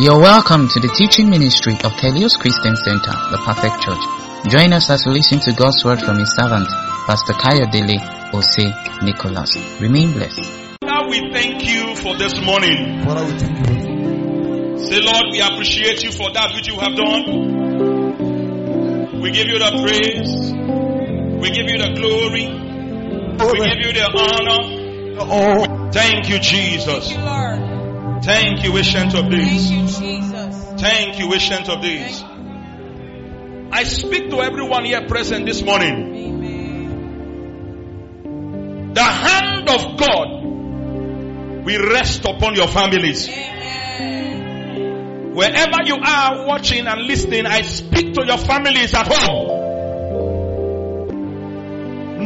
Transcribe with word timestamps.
You're 0.00 0.20
welcome 0.20 0.68
to 0.68 0.78
the 0.78 0.86
teaching 0.94 1.28
ministry 1.28 1.74
of 1.82 1.90
Helios 1.98 2.36
Christian 2.38 2.76
Center, 2.76 3.10
the 3.34 3.42
Perfect 3.42 3.82
Church. 3.82 3.98
Join 4.46 4.72
us 4.72 4.88
as 4.90 5.02
we 5.04 5.14
listen 5.18 5.40
to 5.40 5.50
God's 5.50 5.84
word 5.84 5.98
from 5.98 6.22
His 6.22 6.30
servant, 6.38 6.68
Pastor 7.02 7.34
Kaya 7.34 7.66
Kayodele 7.66 8.30
Ose 8.30 8.70
Nicholas. 9.02 9.58
Remain 9.82 10.12
blessed. 10.14 10.46
Father, 10.86 11.10
we 11.10 11.18
thank 11.34 11.66
you 11.66 11.98
for 11.98 12.14
this 12.14 12.30
morning. 12.38 13.02
Father, 13.02 13.26
we 13.26 13.34
thank 13.42 13.58
you. 13.58 14.78
Say, 14.86 15.02
Lord, 15.02 15.34
we 15.34 15.42
appreciate 15.42 16.06
you 16.06 16.12
for 16.14 16.30
that 16.30 16.54
which 16.54 16.70
you 16.70 16.78
have 16.78 16.94
done. 16.94 17.58
We 19.18 19.34
give 19.34 19.50
you 19.50 19.58
the 19.58 19.82
praise. 19.82 20.30
We 21.42 21.50
give 21.50 21.66
you 21.66 21.78
the 21.82 21.98
glory. 21.98 22.46
We 22.46 23.66
give 23.66 23.82
you 23.82 23.90
the 23.98 24.06
honor. 24.14 24.62
Oh, 25.26 25.90
Thank 25.90 26.30
you, 26.30 26.38
Jesus. 26.38 27.10
Thank 27.10 27.18
you, 27.18 27.24
Lord. 27.26 27.67
Thank 28.22 28.64
you, 28.64 28.76
ancient 28.76 29.14
of 29.14 29.26
Thank 29.26 29.30
days. 29.32 29.70
you, 29.70 29.86
Jesus. 29.86 30.64
Thank 30.80 31.18
you, 31.18 31.32
ancient 31.32 31.68
of 31.68 31.80
days. 31.82 32.22
I 33.70 33.84
speak 33.84 34.30
to 34.30 34.40
everyone 34.40 34.84
here 34.84 35.06
present 35.06 35.46
this 35.46 35.62
morning. 35.62 36.16
Amen. 36.16 36.88
The 38.94 39.02
hand 39.02 39.68
of 39.68 39.96
God 39.98 40.44
will 41.64 41.90
rest 41.90 42.24
upon 42.24 42.54
your 42.54 42.68
families. 42.68 43.28
Amen. 43.28 45.34
Wherever 45.34 45.82
you 45.84 45.96
are 46.02 46.46
watching 46.46 46.86
and 46.86 47.02
listening, 47.02 47.44
I 47.46 47.60
speak 47.62 48.14
to 48.14 48.24
your 48.26 48.38
families 48.38 48.94
at 48.94 49.06
home. 49.06 49.56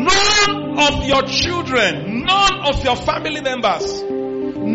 None 0.04 0.78
of 0.78 1.04
your 1.06 1.22
children, 1.22 2.24
none 2.24 2.60
of 2.66 2.82
your 2.84 2.96
family 2.96 3.40
members, 3.42 4.02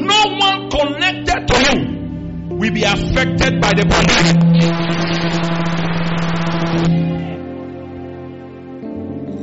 no 0.07 0.37
one 0.37 0.69
connected 0.69 1.47
to 1.47 1.55
you 1.67 2.55
will 2.55 2.71
be 2.71 2.83
affected 2.83 3.61
by 3.61 3.73
the 3.73 3.85
pandemic. 3.87 4.37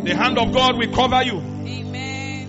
The 0.04 0.14
hand 0.14 0.38
of 0.38 0.52
God 0.52 0.76
will 0.78 0.92
cover 0.92 1.22
you. 1.22 1.38
Amen. 1.38 2.48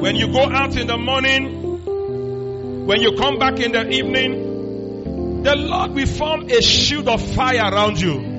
When 0.00 0.16
you 0.16 0.26
go 0.32 0.42
out 0.50 0.76
in 0.76 0.86
the 0.86 0.98
morning, 0.98 2.84
when 2.86 3.00
you 3.00 3.16
come 3.16 3.38
back 3.38 3.58
in 3.60 3.72
the 3.72 3.88
evening, 3.88 5.42
the 5.42 5.56
Lord 5.56 5.92
will 5.92 6.06
form 6.06 6.48
a 6.50 6.60
shield 6.60 7.08
of 7.08 7.22
fire 7.34 7.72
around 7.72 8.00
you. 8.00 8.34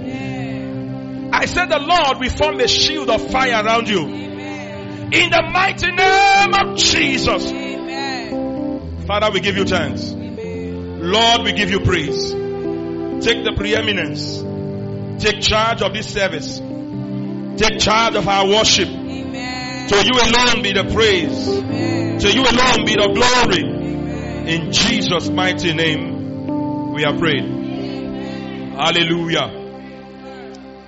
I 1.32 1.46
said 1.46 1.70
the 1.70 1.80
Lord 1.80 2.20
will 2.20 2.30
form 2.30 2.60
a 2.60 2.68
shield 2.68 3.10
of 3.10 3.32
fire 3.32 3.64
around 3.66 3.90
you. 3.90 4.35
In 5.12 5.30
the 5.30 5.42
mighty 5.52 5.92
name 5.92 6.54
of 6.54 6.78
Jesus. 6.78 7.52
Amen. 7.52 9.06
Father, 9.06 9.32
we 9.32 9.40
give 9.40 9.56
you 9.56 9.66
thanks. 9.66 10.12
Amen. 10.12 11.12
Lord, 11.12 11.44
we 11.44 11.54
give 11.54 11.70
you 11.70 11.80
praise. 11.82 12.32
Take 12.32 13.44
the 13.44 13.54
preeminence. 13.56 14.44
Take 15.24 15.42
charge 15.42 15.82
of 15.82 15.94
this 15.94 16.08
service. 16.12 16.60
Take 17.58 17.80
charge 17.80 18.16
of 18.16 18.28
our 18.28 18.48
worship. 18.48 18.90
Amen. 18.90 19.90
To 19.90 19.96
you 20.06 20.14
alone 20.14 20.64
be 20.64 20.74
the 20.74 20.84
praise. 20.92 21.48
Amen. 21.48 22.20
To 22.20 22.32
you 22.32 22.42
alone 22.42 22.86
be 22.86 22.96
the 22.96 23.08
glory. 23.14 23.64
Amen. 23.64 24.48
In 24.48 24.72
Jesus' 24.72 25.30
mighty 25.30 25.74
name, 25.74 26.92
we 26.94 27.06
are 27.06 27.18
prayed. 27.18 27.46
Hallelujah. 28.76 29.50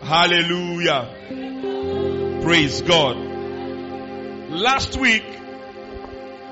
Hallelujah. 0.02 1.14
Praise 2.44 2.82
God. 2.82 3.27
Last 4.50 4.98
week, 4.98 5.26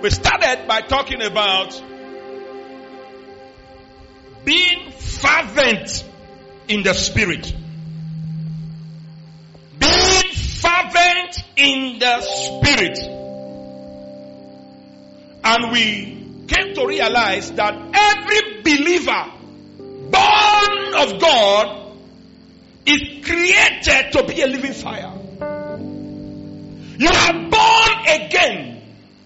we 0.02 0.10
started 0.10 0.68
by 0.68 0.82
talking 0.82 1.22
about 1.22 1.82
being 4.44 4.92
fervent 4.92 6.04
in 6.68 6.84
the 6.84 6.94
spirit. 6.94 7.56
Being 9.80 10.32
fervent 10.34 11.44
in 11.56 12.00
the 12.00 12.22
spirit. 12.22 13.00
And 15.46 15.72
we 15.72 16.46
came 16.48 16.76
to 16.76 16.86
realize 16.86 17.52
that 17.54 17.76
every 17.94 18.62
believer 18.62 19.32
born 20.12 20.94
of 20.96 21.22
God 21.22 21.98
is 22.86 23.26
created 23.26 24.12
to 24.12 24.24
be 24.28 24.42
a 24.42 24.48
living 24.48 24.74
fire. 24.74 25.14
You 26.98 27.10
are 27.10 27.34
born 27.34 27.85
again, 28.08 28.82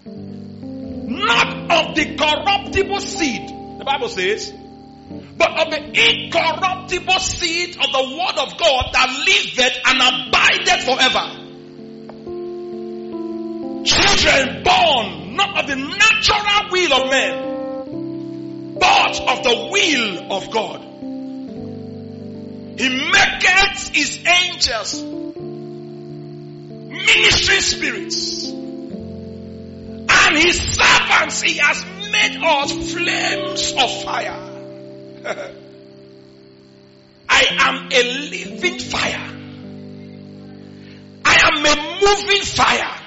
not 0.05 1.71
of 1.71 1.95
the 1.95 2.15
corruptible 2.15 2.99
seed, 3.01 3.49
the 3.79 3.85
Bible 3.85 4.09
says, 4.09 4.53
but 5.37 5.51
of 5.59 5.71
the 5.71 5.79
incorruptible 5.79 7.19
seed 7.19 7.77
of 7.77 7.91
the 7.91 8.03
word 8.17 8.37
of 8.37 8.57
God 8.57 8.89
that 8.93 9.09
liveth 9.25 9.79
and 9.85 10.01
abideth 10.01 10.83
forever. 10.85 11.25
Children 13.85 14.63
born 14.63 15.19
not 15.35 15.57
of 15.61 15.67
the 15.67 15.75
natural 15.75 16.69
will 16.71 16.93
of 16.93 17.09
men, 17.09 18.77
but 18.79 19.19
of 19.21 19.43
the 19.43 19.55
will 19.71 20.33
of 20.33 20.51
God. 20.51 20.81
He 22.77 22.89
maketh 23.11 23.89
his 23.93 24.19
angels 24.25 25.03
ministering 26.89 27.61
spirits. 27.61 28.58
And 30.29 30.37
his 30.37 30.61
servants, 30.61 31.41
he 31.41 31.57
has 31.57 31.83
made 32.11 32.37
us 32.39 32.71
flames 32.93 33.73
of 33.73 34.03
fire. 34.03 34.37
I 37.27 37.45
am 37.57 37.89
a 37.91 38.03
living 38.29 38.77
fire. 38.77 39.27
I 41.25 41.35
am 41.47 41.65
a 41.65 41.75
moving 41.99 42.43
fire. 42.43 43.01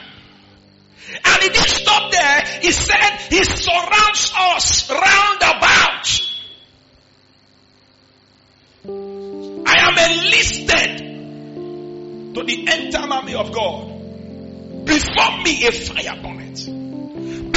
And 1.24 1.42
he 1.42 1.48
didn't 1.50 1.68
stop 1.68 2.10
there. 2.10 2.44
He 2.60 2.72
said 2.72 3.18
he 3.30 3.44
surrounds 3.44 4.32
us 4.36 4.90
round 4.90 5.42
about. 5.42 6.08
I 9.64 9.76
am 9.78 9.96
enlisted 10.10 10.98
to 12.34 12.42
the 12.42 12.66
entire 12.68 13.12
army 13.12 13.34
of 13.36 13.52
God. 13.52 13.92
Before 14.86 15.42
me 15.42 15.68
a 15.68 15.70
fire 15.70 16.20
bonnet. 16.20 16.81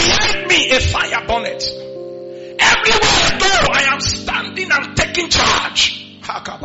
Behind 0.06 0.48
me 0.48 0.70
a 0.70 0.80
fire 0.80 1.26
bonnet. 1.26 1.64
Everywhere 2.60 3.02
I 3.02 3.38
go, 3.40 3.50
I 3.74 3.84
am 3.92 4.00
standing 4.00 4.72
and 4.72 4.96
taking 4.96 5.30
charge. 5.30 6.20
Thank 6.22 6.46
God 6.46 6.64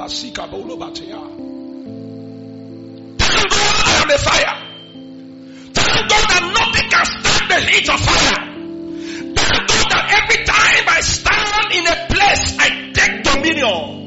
I 3.87 4.03
am 4.03 4.11
a 4.11 4.19
fire. 4.19 4.57
Thank 5.73 6.09
God 6.11 6.25
that 6.29 6.43
nothing 6.59 6.89
can 6.91 7.05
stand 7.07 7.47
the 7.51 7.61
heat 7.71 7.89
of 7.89 8.01
fire. 8.01 8.41
Thank 9.37 9.69
God 9.69 9.87
that 9.89 10.05
every 10.21 10.45
time 10.45 10.85
I 10.89 11.01
stand 11.01 11.73
in 11.73 11.87
a 11.87 11.97
place, 12.13 12.59
I 12.59 12.93
take 12.93 13.23
dominion. 13.25 14.00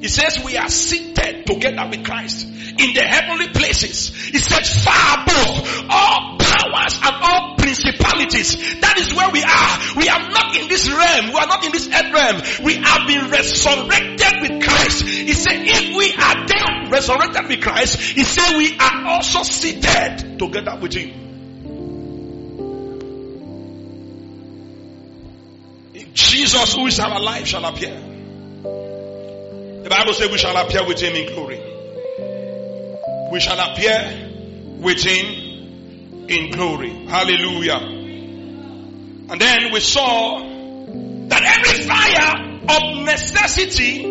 He 0.00 0.08
says 0.08 0.44
we 0.44 0.56
are 0.56 0.68
seated 0.68 1.46
together 1.46 1.88
with 1.88 2.04
Christ 2.04 2.46
in 2.46 2.92
the 2.92 3.02
heavenly 3.02 3.48
places. 3.48 4.14
He 4.14 4.38
said 4.38 4.66
far 4.66 5.22
above 5.22 5.86
all 5.88 6.36
powers 6.38 7.00
and 7.02 7.14
all 7.22 7.56
principalities. 7.56 8.56
That 8.80 8.98
is 9.00 9.14
where 9.14 9.30
we 9.30 9.42
are. 9.42 9.96
We 9.96 10.08
are 10.08 10.28
not 10.30 10.56
in 10.56 10.68
this 10.68 10.88
realm. 10.88 11.32
We 11.32 11.38
are 11.38 11.46
not 11.46 11.64
in 11.64 11.72
this 11.72 11.88
earth 11.88 12.12
realm. 12.12 12.42
We 12.64 12.74
have 12.74 13.06
been 13.06 13.30
resurrected 13.30 14.40
with 14.42 14.62
Christ. 14.62 15.02
He 15.04 15.32
said 15.32 15.62
if 15.64 15.96
we 15.96 16.12
are 16.12 16.46
then 16.46 16.90
resurrected 16.90 17.48
with 17.48 17.62
Christ, 17.62 17.98
he 17.98 18.24
said 18.24 18.56
we 18.58 18.76
are 18.78 19.06
also 19.06 19.42
seated 19.44 20.38
together 20.38 20.78
with 20.80 20.92
him. 20.92 21.22
If 25.94 26.12
Jesus 26.12 26.74
who 26.74 26.86
is 26.86 27.00
our 27.00 27.18
life 27.18 27.46
shall 27.46 27.64
appear. 27.64 28.15
The 29.86 29.90
Bible 29.90 30.14
says 30.14 30.28
we 30.32 30.38
shall 30.38 30.56
appear 30.56 30.84
with 30.84 31.00
him 31.00 31.14
in 31.14 31.32
glory. 31.32 31.60
We 33.30 33.38
shall 33.38 33.70
appear 33.70 34.80
with 34.80 35.00
him 35.00 36.26
in 36.28 36.50
glory. 36.50 36.90
Hallelujah. 37.06 37.76
And 39.30 39.40
then 39.40 39.72
we 39.72 39.78
saw 39.78 40.40
that 41.28 41.40
every 41.40 41.86
fire 41.86 42.58
of 42.68 43.04
necessity 43.04 44.04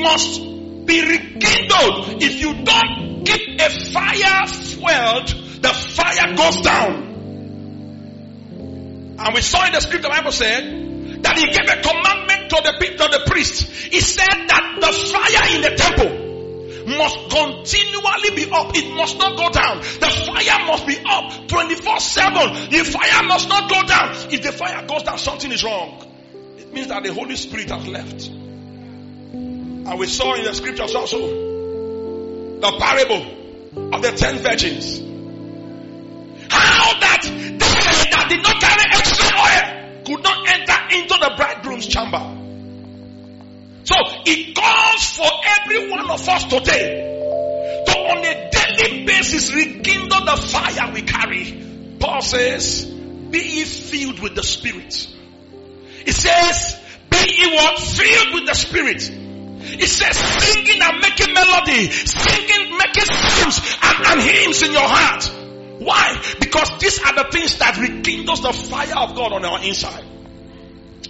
must 0.00 0.40
be 0.86 1.02
rekindled. 1.02 2.22
If 2.22 2.40
you 2.40 2.62
don't 2.62 3.24
keep 3.24 3.60
a 3.60 3.68
fire 3.68 4.46
fueled, 4.46 5.26
the 5.60 5.72
fire 5.74 6.36
goes 6.36 6.60
down. 6.60 7.02
And 9.18 9.34
we 9.34 9.40
saw 9.40 9.66
in 9.66 9.72
the 9.72 9.80
scripture, 9.80 10.02
the 10.02 10.08
Bible 10.08 10.30
said 10.30 11.22
that 11.24 11.36
he 11.36 11.46
gave 11.46 11.68
a 11.68 11.82
commandment 11.82 12.25
to 12.48 12.56
the, 12.62 12.72
to 12.96 13.08
the 13.18 13.22
priest. 13.26 13.70
He 13.70 14.00
said 14.00 14.26
that 14.26 14.78
the 14.80 14.92
fire 14.92 15.56
in 15.56 15.62
the 15.62 15.76
temple 15.76 16.26
must 16.86 17.18
continually 17.30 18.30
be 18.36 18.50
up. 18.50 18.74
It 18.74 18.94
must 18.94 19.18
not 19.18 19.36
go 19.36 19.50
down. 19.50 19.78
The 19.78 20.10
fire 20.26 20.66
must 20.66 20.86
be 20.86 20.96
up 21.04 21.48
24 21.48 22.00
7. 22.00 22.70
The 22.70 22.84
fire 22.84 23.22
must 23.24 23.48
not 23.48 23.68
go 23.68 23.82
down. 23.82 24.14
If 24.32 24.42
the 24.42 24.52
fire 24.52 24.86
goes 24.86 25.02
down, 25.02 25.18
something 25.18 25.50
is 25.50 25.64
wrong. 25.64 26.06
It 26.58 26.72
means 26.72 26.88
that 26.88 27.02
the 27.02 27.12
Holy 27.12 27.36
Spirit 27.36 27.70
has 27.70 27.86
left. 27.88 28.28
And 28.28 29.98
we 29.98 30.06
saw 30.06 30.34
in 30.34 30.44
the 30.44 30.54
scriptures 30.54 30.94
also 30.94 31.18
the 31.18 32.76
parable 32.78 33.92
of 33.94 34.02
the 34.02 34.12
ten 34.12 34.38
virgins. 34.38 35.00
How 36.48 37.00
that 37.00 37.22
they 37.22 38.10
that 38.10 38.26
did 38.28 38.42
not 38.42 38.60
carry 38.60 38.84
extra 38.92 39.26
oil 39.36 39.75
could 40.06 40.22
not 40.22 40.48
enter 40.48 40.96
into 40.96 41.14
the 41.18 41.34
bridegroom's 41.36 41.86
chamber. 41.88 42.22
So 43.84 43.96
it 44.24 44.54
calls 44.54 45.16
for 45.16 45.30
every 45.44 45.90
one 45.90 46.10
of 46.10 46.28
us 46.28 46.44
today 46.44 47.84
to 47.86 47.92
on 47.92 48.24
a 48.24 48.50
daily 48.50 49.04
basis 49.04 49.52
rekindle 49.52 50.24
the 50.24 50.36
fire 50.36 50.92
we 50.92 51.02
carry. 51.02 51.96
Paul 51.98 52.22
says, 52.22 52.84
be 52.84 53.38
ye 53.38 53.64
filled 53.64 54.20
with 54.20 54.34
the 54.34 54.42
spirit. 54.42 55.08
It 56.06 56.14
says, 56.14 56.80
be 57.10 57.16
ye 57.16 57.54
what? 57.54 57.78
Filled 57.78 58.34
with 58.34 58.46
the 58.46 58.54
spirit. 58.54 59.10
It 59.68 59.88
says 59.88 60.16
singing 60.16 60.80
and 60.80 61.00
making 61.00 61.34
melody, 61.34 61.90
singing, 61.90 62.78
making 62.78 63.04
songs 63.04 63.76
and, 63.82 64.06
and 64.06 64.20
hymns 64.22 64.62
in 64.62 64.72
your 64.72 64.86
heart. 64.86 65.35
Why? 65.78 66.22
Because 66.40 66.78
these 66.78 67.02
are 67.02 67.14
the 67.14 67.28
things 67.30 67.58
that 67.58 67.76
rekindles 67.76 68.42
the 68.42 68.52
fire 68.52 68.96
of 68.96 69.14
God 69.14 69.32
on 69.32 69.44
our 69.44 69.62
inside. 69.62 70.04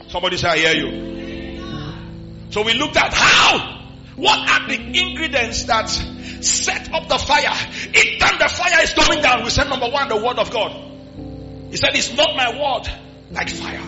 Somebody 0.09 0.37
say, 0.37 0.49
I 0.49 0.57
hear 0.57 0.75
you. 0.75 2.51
So 2.51 2.63
we 2.63 2.75
looked 2.75 2.97
at 2.97 3.13
how, 3.13 3.83
what 4.17 4.39
are 4.39 4.69
the 4.69 4.77
ingredients 4.77 5.65
that 5.65 5.89
set 5.89 6.93
up 6.93 7.09
the 7.09 7.19
fire? 7.19 7.55
Each 7.95 8.19
time 8.19 8.39
the 8.39 8.49
fire 8.49 8.83
is 8.83 8.93
coming 8.93 9.23
down, 9.23 9.45
we 9.45 9.51
said 9.51 9.69
number 9.69 9.89
one, 9.89 10.09
the 10.09 10.17
word 10.17 10.39
of 10.39 10.51
God. 10.51 10.73
He 11.71 11.77
said, 11.77 11.91
it's 11.95 12.15
not 12.15 12.37
my 12.37 12.51
word 12.51 12.89
like 13.31 13.51
fire. 13.51 13.83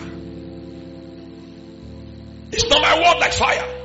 It's 2.51 2.69
not 2.69 2.81
my 2.81 2.95
word 2.95 3.19
like 3.19 3.33
fire. 3.33 3.75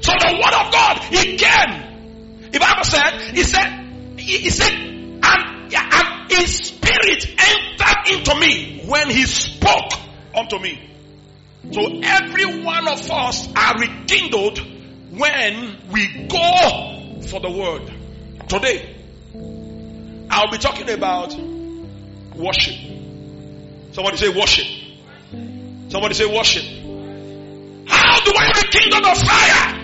So 0.00 0.12
the 0.12 0.34
word 0.34 0.54
of 0.54 0.72
God, 0.72 0.98
he 1.04 1.36
came. 1.38 2.50
The 2.50 2.58
Bible 2.58 2.84
said, 2.84 3.20
he 3.34 3.42
said, 3.42 4.18
he, 4.18 4.38
he 4.38 4.50
said, 4.50 4.93
and, 5.24 5.74
and 5.74 6.30
his 6.30 6.56
spirit 6.56 7.26
entered 7.38 8.18
into 8.18 8.34
me 8.38 8.84
when 8.86 9.10
he 9.10 9.24
spoke 9.24 9.92
unto 10.36 10.58
me. 10.58 10.90
So 11.72 11.80
every 12.02 12.62
one 12.62 12.88
of 12.88 13.10
us 13.10 13.48
are 13.56 13.78
rekindled 13.78 14.58
when 15.18 15.78
we 15.90 16.26
go 16.28 17.20
for 17.22 17.40
the 17.40 17.50
word. 17.50 17.92
Today, 18.48 18.96
I'll 20.30 20.50
be 20.50 20.58
talking 20.58 20.90
about 20.90 21.34
worship. 22.36 22.74
Somebody 23.92 24.16
say 24.16 24.28
worship. 24.28 24.66
Somebody 25.88 26.14
say 26.14 26.26
worship. 26.26 26.64
How 27.86 28.20
do 28.24 28.32
I 28.36 28.52
rekindle 28.56 29.00
the 29.00 29.14
fire? 29.24 29.80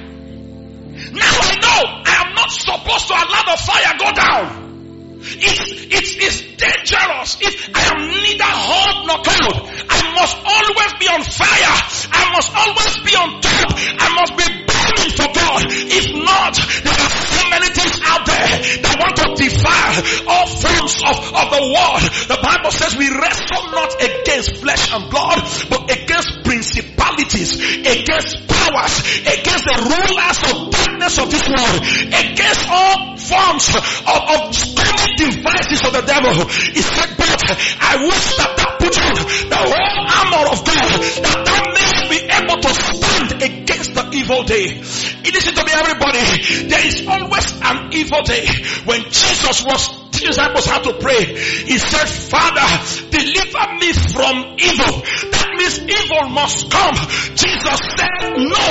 Now 1.12 1.38
I 1.40 1.54
know 1.62 2.02
I 2.04 2.26
am 2.26 2.34
not 2.34 2.50
supposed 2.50 3.08
to 3.08 3.14
allow 3.14 3.42
the 3.54 3.62
fire 3.62 3.98
go 3.98 4.12
down. 4.12 4.69
It's, 5.20 5.60
it's, 5.92 6.12
it's 6.16 6.40
dangerous 6.56 7.36
I 7.74 7.82
am 7.92 8.08
neither 8.08 8.48
hot 8.48 9.04
nor 9.04 9.20
cold. 9.20 9.56
I 9.88 10.00
must 10.16 10.36
always 10.40 10.92
be 10.96 11.06
on 11.12 11.22
fire. 11.28 11.76
I 12.08 12.22
must 12.32 12.50
always 12.56 12.94
be 13.04 13.12
on 13.16 13.28
top. 13.44 13.68
I 13.76 14.08
must 14.16 14.32
be 14.40 14.46
burning 14.64 15.12
for 15.12 15.28
God. 15.28 15.60
If 15.68 16.06
not, 16.16 16.54
there 16.56 16.96
are 16.96 17.12
so 17.12 17.42
many 17.52 17.68
things 17.68 17.96
out 18.00 18.24
there 18.24 18.52
that 18.80 18.94
want 18.96 19.14
to 19.20 19.26
defile 19.36 19.94
all 20.24 20.46
forms 20.48 20.94
of, 21.04 21.16
of 21.36 21.46
the 21.52 21.64
world. 21.68 22.02
The 22.32 22.40
Bible 22.40 22.72
says 22.72 22.96
we 22.96 23.08
wrestle 23.12 23.64
not 23.76 23.92
against 24.00 24.56
flesh 24.64 24.88
and 24.92 25.10
blood, 25.10 25.40
but 25.68 25.90
against 25.92 26.44
principalities, 26.44 27.60
against 27.84 28.48
powers, 28.48 28.94
against 29.28 29.64
the 29.68 29.78
rulers 29.84 30.38
of 30.48 30.69
darkness 31.10 31.18
of 31.18 31.30
this 31.30 31.48
world, 31.48 31.78
against 32.08 32.68
all 32.68 33.16
forms 33.16 33.74
of, 33.74 33.82
of 34.06 34.54
devices 35.16 35.82
of 35.84 35.92
the 35.92 36.02
devil. 36.06 36.32
He 36.48 36.82
said, 36.82 37.16
but 37.16 37.42
I 37.80 37.96
wish 38.04 38.36
that 38.36 38.54
thou 38.56 38.76
put 38.78 38.94
on 38.98 39.14
the 39.48 39.56
whole 39.56 39.98
armor 40.10 40.44
of 40.50 40.64
God, 40.64 40.90
that 41.22 41.38
thou 41.46 41.60
may 41.74 41.90
be 42.08 42.18
able 42.30 42.60
to 42.62 42.70
stand 42.74 43.42
against 43.42 43.94
the 43.94 44.10
evil 44.12 44.42
day. 44.44 44.78
Listen 45.40 45.54
to 45.54 45.64
me 45.64 45.72
everybody. 45.72 46.68
There 46.68 46.86
is 46.86 47.06
always 47.06 47.52
an 47.62 47.92
evil 47.92 48.22
day. 48.22 48.46
When 48.84 49.02
Jesus 49.04 49.64
was 49.64 50.09
disciples 50.22 50.66
had 50.66 50.82
to 50.84 50.94
pray. 50.94 51.24
He 51.24 51.78
said, 51.78 52.08
Father, 52.08 52.66
deliver 53.10 53.64
me 53.78 53.92
from 53.92 54.56
evil. 54.58 55.02
That 55.30 55.54
means 55.56 55.78
evil 55.80 56.28
must 56.30 56.70
come. 56.70 56.94
Jesus 57.34 57.80
said, 57.96 58.10
no, 58.36 58.66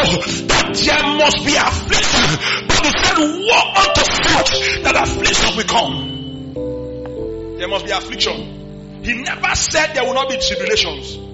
that 0.47 0.73
there 0.73 1.03
must 1.17 1.45
be 1.45 1.55
affliction. 1.55 2.27
But 2.67 2.79
he 2.85 2.91
said, 2.91 3.17
woe 3.19 3.73
unto 3.75 4.03
such 4.23 4.49
that 4.83 4.95
affliction 4.95 5.57
will 5.57 5.69
come. 5.69 7.57
There 7.57 7.67
must 7.67 7.85
be 7.85 7.91
affliction. 7.91 9.01
He 9.03 9.13
never 9.21 9.55
said 9.55 9.93
there 9.93 10.05
will 10.05 10.13
not 10.13 10.29
be 10.29 10.37
tribulations. 10.37 11.28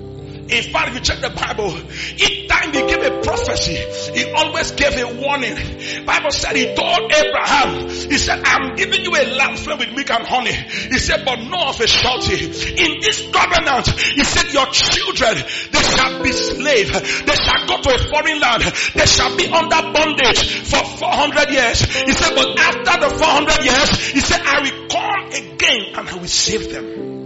In 0.48 0.62
fact, 0.72 0.90
if 0.90 0.94
you 0.94 1.02
check 1.02 1.22
the 1.22 1.34
Bible, 1.34 1.74
each 2.22 2.48
time 2.48 2.72
he 2.72 2.82
gave 2.86 3.02
a 3.02 3.22
prophecy, 3.22 3.82
he 4.14 4.32
always 4.32 4.72
gave 4.72 4.94
a 4.94 5.08
warning. 5.20 5.58
Bible 6.06 6.30
said 6.30 6.56
he 6.56 6.70
told 6.76 7.12
Abraham, 7.12 7.90
he 7.90 8.18
said, 8.18 8.44
I'm 8.46 8.76
giving 8.76 9.02
you 9.02 9.10
a 9.16 9.26
land 9.36 9.58
filled 9.58 9.80
with 9.80 9.90
milk 9.94 10.12
and 10.12 10.28
honey. 10.28 10.54
He 10.54 11.00
said, 11.00 11.26
but 11.26 11.42
no 11.50 11.70
of 11.70 11.82
a 11.82 11.88
shorty. 11.88 12.46
In 12.46 13.02
this 13.02 13.26
covenant, 13.34 13.90
he 13.90 14.24
said, 14.24 14.54
your 14.54 14.68
children, 14.68 15.42
they 15.72 15.82
shall 15.82 16.22
be 16.22 16.32
slave. 16.32 16.94
They 16.94 17.36
shall 17.42 17.66
go 17.66 17.82
to 17.82 17.90
a 17.90 17.98
foreign 18.06 18.40
land. 18.40 18.64
They 18.94 19.06
shall 19.08 19.36
be 19.36 19.48
under 19.50 19.82
bondage 19.98 20.62
for 20.62 20.86
400 20.86 21.50
years. 21.50 21.82
He 21.82 22.14
said, 22.14 22.36
but 22.36 22.54
after 22.60 23.02
the 23.02 23.10
400 23.18 23.66
years, 23.66 23.90
he 24.14 24.20
said, 24.20 24.42
I 24.46 24.62
will 24.62 24.88
come 24.90 25.26
again 25.30 25.82
and 25.98 26.08
I 26.08 26.16
will 26.18 26.28
save 26.28 26.72
them. 26.72 27.25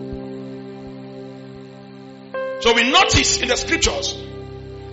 So 2.60 2.74
we 2.74 2.90
notice 2.92 3.42
in 3.42 3.48
the 3.48 3.56
scriptures 3.56 4.18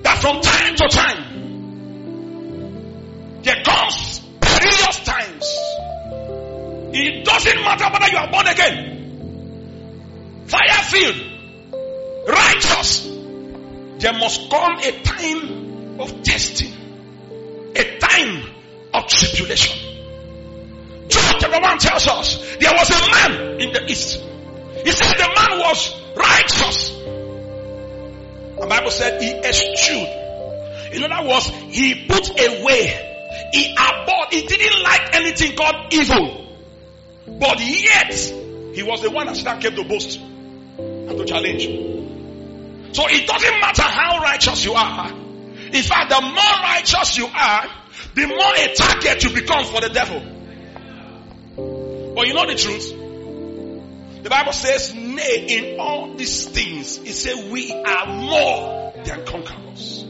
that 0.03 0.19
from 0.21 0.41
time 0.41 0.77
to 0.77 0.89
time 0.89 1.37
there 3.43 3.63
comes 3.63 4.21
perilous 4.41 5.01
times. 5.05 5.45
It 6.95 7.25
doesn't 7.25 7.61
matter 7.63 7.91
whether 7.93 8.09
you 8.09 8.19
are 8.19 8.31
born 8.31 8.47
again, 8.47 10.45
fire 10.47 10.83
filled, 10.85 11.21
righteous. 12.29 13.07
There 13.99 14.13
must 14.13 14.51
come 14.51 14.79
a 14.79 14.93
time 15.03 16.01
of 16.01 16.23
testing, 16.23 16.73
a 17.77 17.99
time 17.99 18.45
of 18.95 19.07
tribulation. 19.09 19.79
Job 21.09 21.37
chapter 21.39 21.61
1 21.61 21.79
tells 21.79 22.07
us 22.09 22.57
there 22.59 22.73
was 22.73 22.91
a 22.91 23.11
man 23.11 23.61
in 23.61 23.73
the 23.73 23.85
east. 23.91 24.23
He 24.85 24.91
said 24.91 25.17
the 25.19 25.29
man 25.35 25.59
was 25.61 25.95
righteous. 26.17 26.96
The 28.59 28.67
Bible 28.67 28.91
said 28.91 29.21
he 29.21 29.33
eschewed. 29.33 30.25
In 30.93 31.13
other 31.13 31.29
words, 31.29 31.47
he 31.47 32.07
put 32.07 32.31
away. 32.31 33.49
He 33.53 33.73
abhorred. 33.73 34.33
He 34.33 34.47
didn't 34.47 34.83
like 34.83 35.15
anything 35.15 35.57
called 35.57 35.93
evil. 35.93 36.47
But 37.39 37.61
yet, 37.61 38.15
he 38.75 38.83
was 38.83 39.03
the 39.03 39.11
one 39.11 39.27
that 39.27 39.37
still 39.37 39.59
came 39.59 39.75
to 39.75 39.85
boast 39.85 40.19
and 40.19 41.19
to 41.19 41.25
challenge. 41.25 41.65
So 42.97 43.07
it 43.09 43.27
doesn't 43.27 43.61
matter 43.61 43.83
how 43.83 44.21
righteous 44.23 44.65
you 44.65 44.73
are. 44.73 45.11
In 45.11 45.83
fact, 45.83 46.11
the 46.11 46.21
more 46.21 46.63
righteous 46.63 47.19
you 47.19 47.27
are, 47.27 47.67
the 48.15 48.27
more 48.27 48.55
a 48.57 48.75
target 48.75 49.23
you 49.23 49.31
become 49.35 49.65
for 49.67 49.81
the 49.83 49.91
devil. 49.91 50.21
But 52.15 52.27
you 52.27 52.33
know 52.33 52.47
the 52.47 52.55
truth? 52.55 52.96
The 54.27 54.31
Bible 54.31 54.53
says, 54.55 54.93
nay, 54.93 55.47
in 55.49 55.79
all 55.79 56.15
these 56.15 56.49
things, 56.49 56.99
it 56.99 57.15
says 57.15 57.45
we 57.49 57.73
are 57.73 58.07
more 58.09 58.93
than 59.05 59.25
conquerors. 59.25 60.05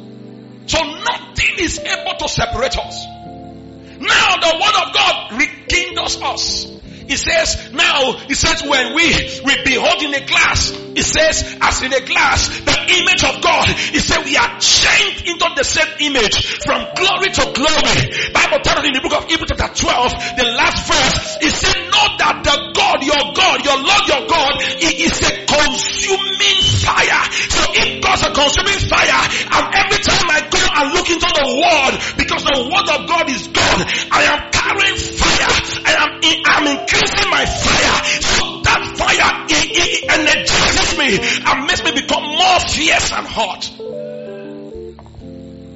So 0.64 0.78
nothing 0.78 1.56
is 1.58 1.78
able 1.78 2.14
to 2.20 2.26
separate 2.26 2.78
us. 2.78 3.04
Now 3.04 4.36
the 4.38 4.58
word 4.58 4.86
of 4.86 4.94
God 4.94 5.32
rekindles 5.38 6.22
us. 6.22 6.75
It 7.08 7.18
says 7.18 7.72
now, 7.72 8.12
he 8.26 8.34
says 8.34 8.62
when 8.62 8.94
we, 8.94 9.06
we 9.44 9.54
behold 9.62 10.02
in 10.02 10.14
a 10.14 10.26
glass, 10.26 10.70
he 10.70 11.02
says 11.02 11.56
as 11.60 11.82
in 11.82 11.92
a 11.92 12.00
glass, 12.00 12.48
the 12.48 12.76
image 12.98 13.22
of 13.22 13.42
God, 13.42 13.68
he 13.68 14.00
says 14.00 14.24
we 14.24 14.36
are 14.36 14.58
changed 14.58 15.28
into 15.28 15.46
the 15.54 15.62
same 15.62 15.86
image 16.10 16.34
from 16.66 16.82
glory 16.98 17.30
to 17.30 17.44
glory. 17.54 18.00
Bible 18.34 18.58
tells 18.66 18.82
us 18.82 18.86
in 18.86 18.94
the 18.94 19.00
book 19.02 19.14
of 19.14 19.30
Hebrews 19.30 19.54
chapter 19.54 19.86
12, 19.86 20.36
the 20.36 20.44
last 20.58 20.82
verse, 20.90 21.36
he 21.40 21.50
says 21.50 21.78
know 21.94 22.06
that 22.18 22.42
the 22.42 22.56
God, 22.74 22.98
your 23.06 23.24
God, 23.38 23.62
your 23.62 23.78
Lord, 23.78 24.04
your 24.10 24.24
God, 24.26 24.52
he 24.82 25.06
is 25.06 25.22
a 25.22 25.46
consuming 25.46 26.25
consuming 26.36 26.62
fire. 26.84 27.24
So 27.48 27.62
if 27.74 28.02
God's 28.02 28.22
a 28.22 28.32
consuming 28.32 28.78
fire, 28.88 29.22
and 29.52 29.74
every 29.74 30.00
time 30.04 30.28
I 30.30 30.40
go 30.50 30.60
and 30.60 30.92
look 30.94 31.08
into 31.10 31.26
the 31.26 31.46
word, 31.56 31.94
because 32.16 32.44
the 32.44 32.56
word 32.68 32.88
of 32.92 33.08
God 33.08 33.30
is 33.30 33.48
God, 33.48 33.78
I 34.10 34.22
am 34.24 34.50
carrying 34.52 34.96
fire. 34.96 35.52
I 35.84 35.92
am, 35.96 36.10
I 36.22 36.52
am 36.60 36.66
increasing 36.78 37.30
my 37.30 37.44
fire. 37.46 38.04
So 38.20 38.60
that 38.62 38.96
fire 38.96 39.46
it, 39.48 39.66
it 39.76 40.10
energizes 40.10 40.98
me 40.98 41.18
and 41.44 41.66
makes 41.66 41.82
me 41.84 41.92
become 41.92 42.22
more 42.22 42.60
fierce 42.60 43.12
and 43.12 43.26
hot. 43.26 43.72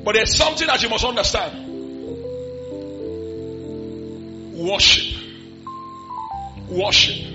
But 0.04 0.14
there's 0.14 0.34
something 0.34 0.66
that 0.66 0.82
you 0.82 0.88
must 0.88 1.04
understand. 1.04 1.68
Worship. 4.58 5.16
Worship. 6.68 7.26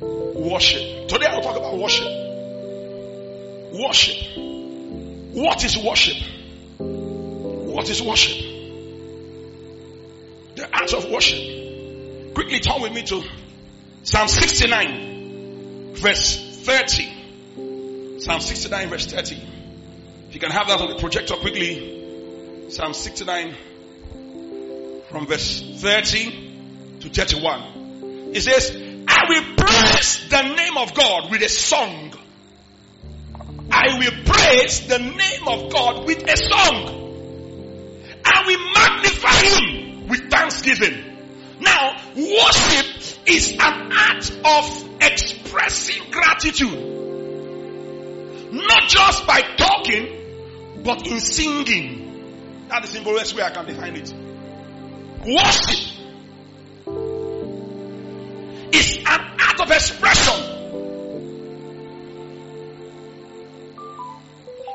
Worship. 0.00 1.08
Today 1.08 1.26
I'll 1.26 1.42
talk 1.42 1.56
about 1.56 1.78
worship. 1.78 2.33
Worship. 3.74 4.36
What 5.34 5.64
is 5.64 5.76
worship? 5.76 6.16
What 6.78 7.90
is 7.90 8.00
worship? 8.00 8.38
The 10.54 10.68
art 10.72 10.92
of 10.92 11.10
worship. 11.10 12.34
Quickly 12.34 12.60
turn 12.60 12.82
with 12.82 12.92
me 12.92 13.02
to 13.02 13.24
Psalm 14.04 14.28
69, 14.28 15.94
verse 15.94 16.60
30. 16.62 18.20
Psalm 18.20 18.40
69, 18.40 18.88
verse 18.90 19.06
30. 19.06 19.34
If 20.28 20.34
you 20.34 20.40
can 20.40 20.52
have 20.52 20.68
that 20.68 20.80
on 20.80 20.90
the 20.90 20.98
projector 21.00 21.34
quickly. 21.34 22.70
Psalm 22.70 22.94
69, 22.94 23.56
from 25.10 25.26
verse 25.26 25.60
30 25.78 26.98
to 27.00 27.08
31. 27.08 28.30
It 28.34 28.40
says, 28.40 28.70
I 29.08 29.24
will 29.28 29.56
praise 29.56 30.28
the 30.28 30.42
name 30.42 30.76
of 30.76 30.94
God 30.94 31.32
with 31.32 31.42
a 31.42 31.48
song. 31.48 32.13
I 33.70 33.98
will 33.98 34.24
praise 34.24 34.86
the 34.86 34.98
name 34.98 35.48
of 35.48 35.72
God 35.72 36.06
with 36.06 36.22
a 36.22 36.36
song. 36.36 37.00
I 38.24 38.44
will 38.46 38.72
magnify 38.74 39.34
Him 39.44 40.08
with 40.08 40.30
thanksgiving. 40.30 41.14
Now, 41.60 41.96
worship 42.16 42.86
is 43.26 43.52
an 43.52 43.90
act 43.92 44.32
of 44.44 44.88
expressing 45.00 46.10
gratitude. 46.10 46.92
Not 48.52 48.88
just 48.88 49.26
by 49.26 49.40
talking, 49.56 50.82
but 50.82 51.06
in 51.06 51.20
singing. 51.20 52.66
That's 52.68 52.88
the 52.88 52.94
simplest 52.94 53.34
way 53.34 53.42
I 53.42 53.50
can 53.50 53.66
define 53.66 53.96
it. 53.96 54.12
Worship 55.26 55.90
is 58.72 58.98
an 58.98 59.20
act 59.38 59.60
of 59.60 59.70
expression. 59.70 60.53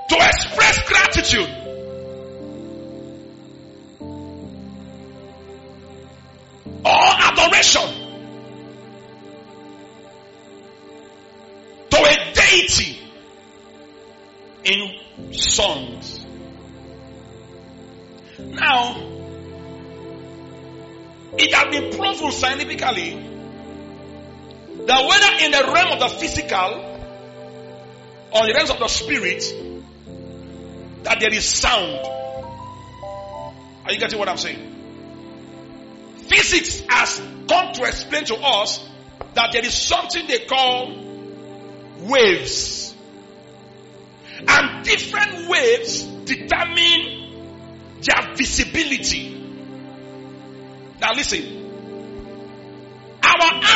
To 0.10 0.16
express 0.16 0.88
gratitude. 0.88 1.50
Or 6.84 7.10
adoration. 7.30 7.90
To 11.90 11.98
a 11.98 12.34
deity 12.34 13.00
in 14.64 15.34
songs. 15.34 16.26
Now, 18.40 18.96
it 21.38 21.54
has 21.54 21.66
been 21.72 21.92
proven 21.98 22.32
scientifically 22.32 23.12
that 24.86 25.06
whether 25.08 25.46
in 25.46 25.52
the 25.52 25.72
realm 25.74 25.92
of 25.94 26.00
the 26.00 26.10
physical 26.18 26.86
or 28.32 28.48
the 28.48 28.54
realms 28.54 28.70
of 28.70 28.80
the 28.80 28.88
spirit, 28.88 29.44
that 31.04 31.20
there 31.20 31.34
is 31.34 31.46
sound. 31.46 32.06
Are 33.86 33.92
you 33.92 34.00
getting 34.00 34.20
what 34.20 34.30
I'm 34.30 34.38
saying? 34.38 34.76
Physics 36.28 36.84
has 36.90 37.20
come 37.48 37.74
to 37.74 37.84
explain 37.84 38.26
to 38.26 38.36
us 38.36 38.88
that 39.34 39.52
there 39.52 39.66
is 39.66 39.74
something 39.74 40.28
they 40.28 40.40
call 40.40 40.94
waves. 42.02 42.96
And 44.48 44.86
different 44.86 45.50
waves 45.50 46.04
determine 46.04 47.20
their 48.02 48.36
visibility. 48.36 49.36
Now 51.00 51.14
listen. 51.14 51.69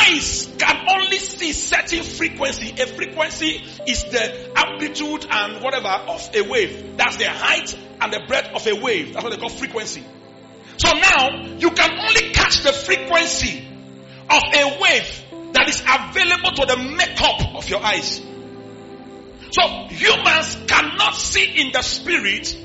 Eyes 0.06 0.48
can 0.58 0.86
only 0.88 1.18
see 1.18 1.52
certain 1.52 2.02
frequency. 2.02 2.70
A 2.80 2.86
frequency 2.86 3.62
is 3.86 4.04
the 4.04 4.52
amplitude 4.56 5.26
and 5.30 5.62
whatever 5.62 5.88
of 5.88 6.30
a 6.34 6.42
wave. 6.42 6.96
That's 6.96 7.16
the 7.16 7.28
height 7.28 7.76
and 8.00 8.12
the 8.12 8.20
breadth 8.26 8.54
of 8.54 8.66
a 8.66 8.80
wave. 8.80 9.12
That's 9.12 9.24
what 9.24 9.32
they 9.32 9.38
call 9.38 9.48
frequency. 9.48 10.04
So 10.76 10.90
now 10.92 11.56
you 11.58 11.70
can 11.70 11.90
only 11.90 12.32
catch 12.32 12.62
the 12.62 12.72
frequency 12.72 13.66
of 14.28 14.42
a 14.54 14.78
wave 14.80 15.24
that 15.52 15.68
is 15.68 15.80
available 15.80 16.50
to 16.52 16.66
the 16.66 16.76
makeup 16.96 17.54
of 17.56 17.68
your 17.68 17.82
eyes. 17.82 18.20
So 19.50 19.86
humans 19.88 20.56
cannot 20.66 21.14
see 21.14 21.60
in 21.60 21.72
the 21.72 21.82
spirit 21.82 22.58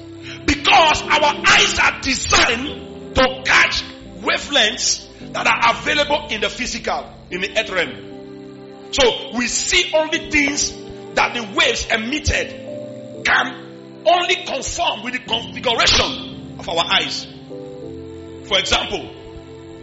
because 0.45 1.01
our 1.03 1.35
eyes 1.47 1.79
are 1.79 2.01
designed 2.01 3.15
to 3.15 3.43
catch 3.45 3.83
wavelengths 4.21 5.05
that 5.33 5.45
are 5.45 5.79
available 5.79 6.27
in 6.31 6.41
the 6.41 6.49
physical, 6.49 7.13
in 7.31 7.41
the 7.41 7.59
earth 7.59 7.69
realm. 7.69 8.91
So 8.91 9.37
we 9.37 9.47
see 9.47 9.91
only 9.93 10.29
things 10.31 10.71
that 11.15 11.33
the 11.33 11.43
waves 11.55 11.87
emitted 11.91 13.25
can 13.25 14.03
only 14.05 14.35
conform 14.45 15.03
with 15.03 15.13
the 15.13 15.19
configuration 15.19 16.57
of 16.59 16.67
our 16.69 16.85
eyes. 16.85 17.25
For 18.47 18.57
example, 18.57 19.13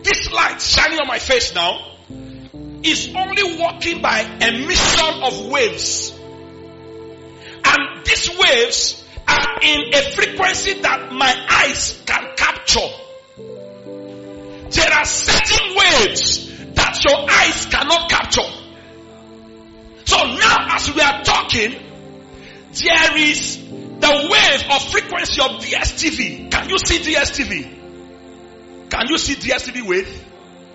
this 0.03 0.33
light 0.33 0.61
shining 0.61 0.99
on 0.99 1.07
my 1.07 1.19
face 1.19 1.55
now 1.55 1.99
is 2.83 3.13
only 3.15 3.61
working 3.61 4.03
by 4.03 4.21
emission 4.21 5.23
of 5.23 5.47
waves. 5.47 6.13
And 7.65 8.05
these 8.05 8.31
waves 8.39 9.05
are 9.29 9.59
in 9.63 9.95
a 9.95 10.13
frequency 10.13 10.81
that 10.83 11.13
my 11.13 11.47
eyes 11.51 12.01
can 12.07 12.35
capture. 12.37 12.89
There 14.71 14.93
are 14.93 15.05
certain 15.05 15.77
waves 15.77 16.46
your 17.05 17.31
eyes 17.31 17.67
cannot 17.67 18.11
capture. 18.11 18.51
So 20.05 20.17
now 20.17 20.69
as 20.71 20.95
we 20.95 21.01
are 21.01 21.23
talking, 21.25 21.73
there 22.73 23.19
is 23.19 23.59
the 23.59 24.29
wave 24.31 24.71
of 24.71 24.91
frequency 24.91 25.41
of 25.43 25.63
DSTV. 25.63 26.51
Can 26.51 26.69
you 26.69 26.79
see 26.79 26.99
DSTV? 26.99 28.91
Can 28.91 29.09
you 29.09 29.19
see 29.19 29.35
DSTV 29.35 29.87
wave? 29.87 30.25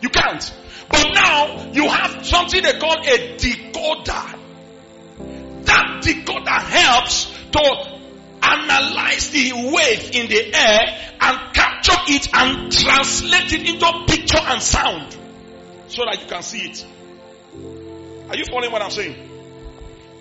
You 0.02 0.10
can't. 0.10 0.54
But 0.90 1.14
now 1.14 1.72
you 1.72 1.88
have 1.88 2.26
something 2.26 2.62
they 2.62 2.78
call 2.80 2.98
a 3.00 3.38
decoder. 3.38 4.40
That 5.66 6.02
decoder 6.04 6.60
helps 6.60 7.32
to 7.52 8.00
analyze 8.44 9.30
the 9.30 9.54
wave 9.54 10.12
in 10.14 10.28
the 10.28 10.56
air 10.56 11.16
and 11.22 11.54
capture 11.54 11.98
it 12.08 12.28
and 12.34 12.72
translate 12.72 13.54
it 13.54 13.70
into 13.70 14.06
picture 14.08 14.42
and 14.42 14.62
sound 14.62 15.18
so 15.92 16.06
that 16.06 16.22
you 16.22 16.28
can 16.28 16.42
see 16.42 16.70
it. 16.70 16.86
Are 18.30 18.36
you 18.36 18.46
following 18.50 18.72
what 18.72 18.82
I'm 18.82 18.92
saying? 18.92 19.16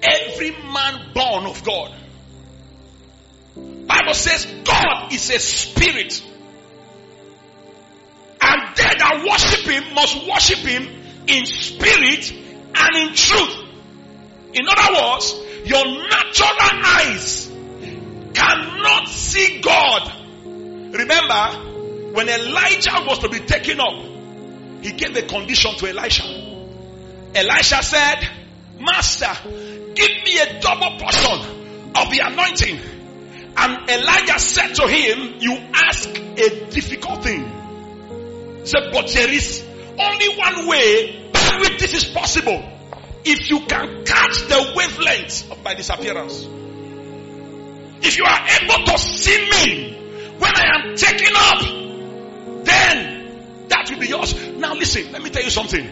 Every 0.03 0.51
man 0.51 1.13
born 1.15 1.47
of 1.47 1.63
God. 1.65 1.95
Bible 3.55 4.15
says 4.15 4.47
God 4.65 5.13
is 5.13 5.31
a 5.31 5.39
spirit. 5.39 6.23
And 8.41 8.77
they 8.77 8.83
that 8.83 9.25
worship 9.29 9.67
him 9.67 9.95
must 9.95 10.27
worship 10.27 10.59
him 10.59 10.89
in 11.27 11.47
spirit 11.47 12.33
and 12.33 12.97
in 12.97 13.15
truth. 13.15 13.57
In 14.55 14.67
other 14.69 14.93
words, 14.95 15.35
your 15.65 15.85
natural 15.85 16.57
eyes 16.85 17.49
cannot 18.35 19.09
see 19.09 19.61
God. 19.61 20.13
Remember, 20.45 22.15
when 22.15 22.29
Elijah 22.29 23.05
was 23.07 23.19
to 23.21 23.29
be 23.29 23.41
taken 23.41 23.79
up, 23.81 24.10
he 24.83 24.93
gave 24.93 25.17
a 25.17 25.23
condition 25.23 25.75
to 25.77 25.89
Elisha. 25.89 26.25
Elisha 27.35 27.83
said, 27.83 28.29
Master, 28.79 29.31
give 29.95 30.11
me 30.25 30.39
a 30.39 30.61
double 30.61 30.99
portion 30.99 31.93
of 31.95 32.11
the 32.11 32.21
anointing. 32.23 32.81
And 33.57 33.91
Elijah 33.91 34.39
said 34.39 34.75
to 34.75 34.89
him, 34.89 35.35
You 35.41 35.55
ask 35.75 36.09
a 36.09 36.71
difficult 36.71 37.23
thing. 37.23 37.45
He 38.61 38.67
said, 38.67 38.91
But 38.93 39.09
there 39.09 39.31
is 39.31 39.65
only 39.99 40.37
one 40.37 40.67
way 40.67 41.31
by 41.33 41.59
which 41.61 41.79
this 41.81 41.95
is 41.95 42.05
possible. 42.05 42.63
If 43.25 43.51
you 43.51 43.61
can 43.67 44.05
catch 44.05 44.39
the 44.49 44.73
wavelength 44.75 45.51
of 45.51 45.63
my 45.63 45.75
disappearance. 45.75 46.49
If 48.03 48.17
you 48.17 48.25
are 48.25 48.47
able 48.63 48.87
to 48.87 48.99
see 48.99 49.51
me 49.51 49.93
when 50.39 50.53
I 50.57 50.81
am 50.81 50.97
taken 50.97 51.33
up, 51.37 52.65
then 52.65 53.20
that 53.81 53.91
will 53.91 54.01
be 54.01 54.09
yours. 54.09 54.35
Now 54.57 54.75
listen, 54.75 55.13
let 55.13 55.23
me 55.23 55.31
tell 55.31 55.43
you 55.43 55.51
something. 55.51 55.89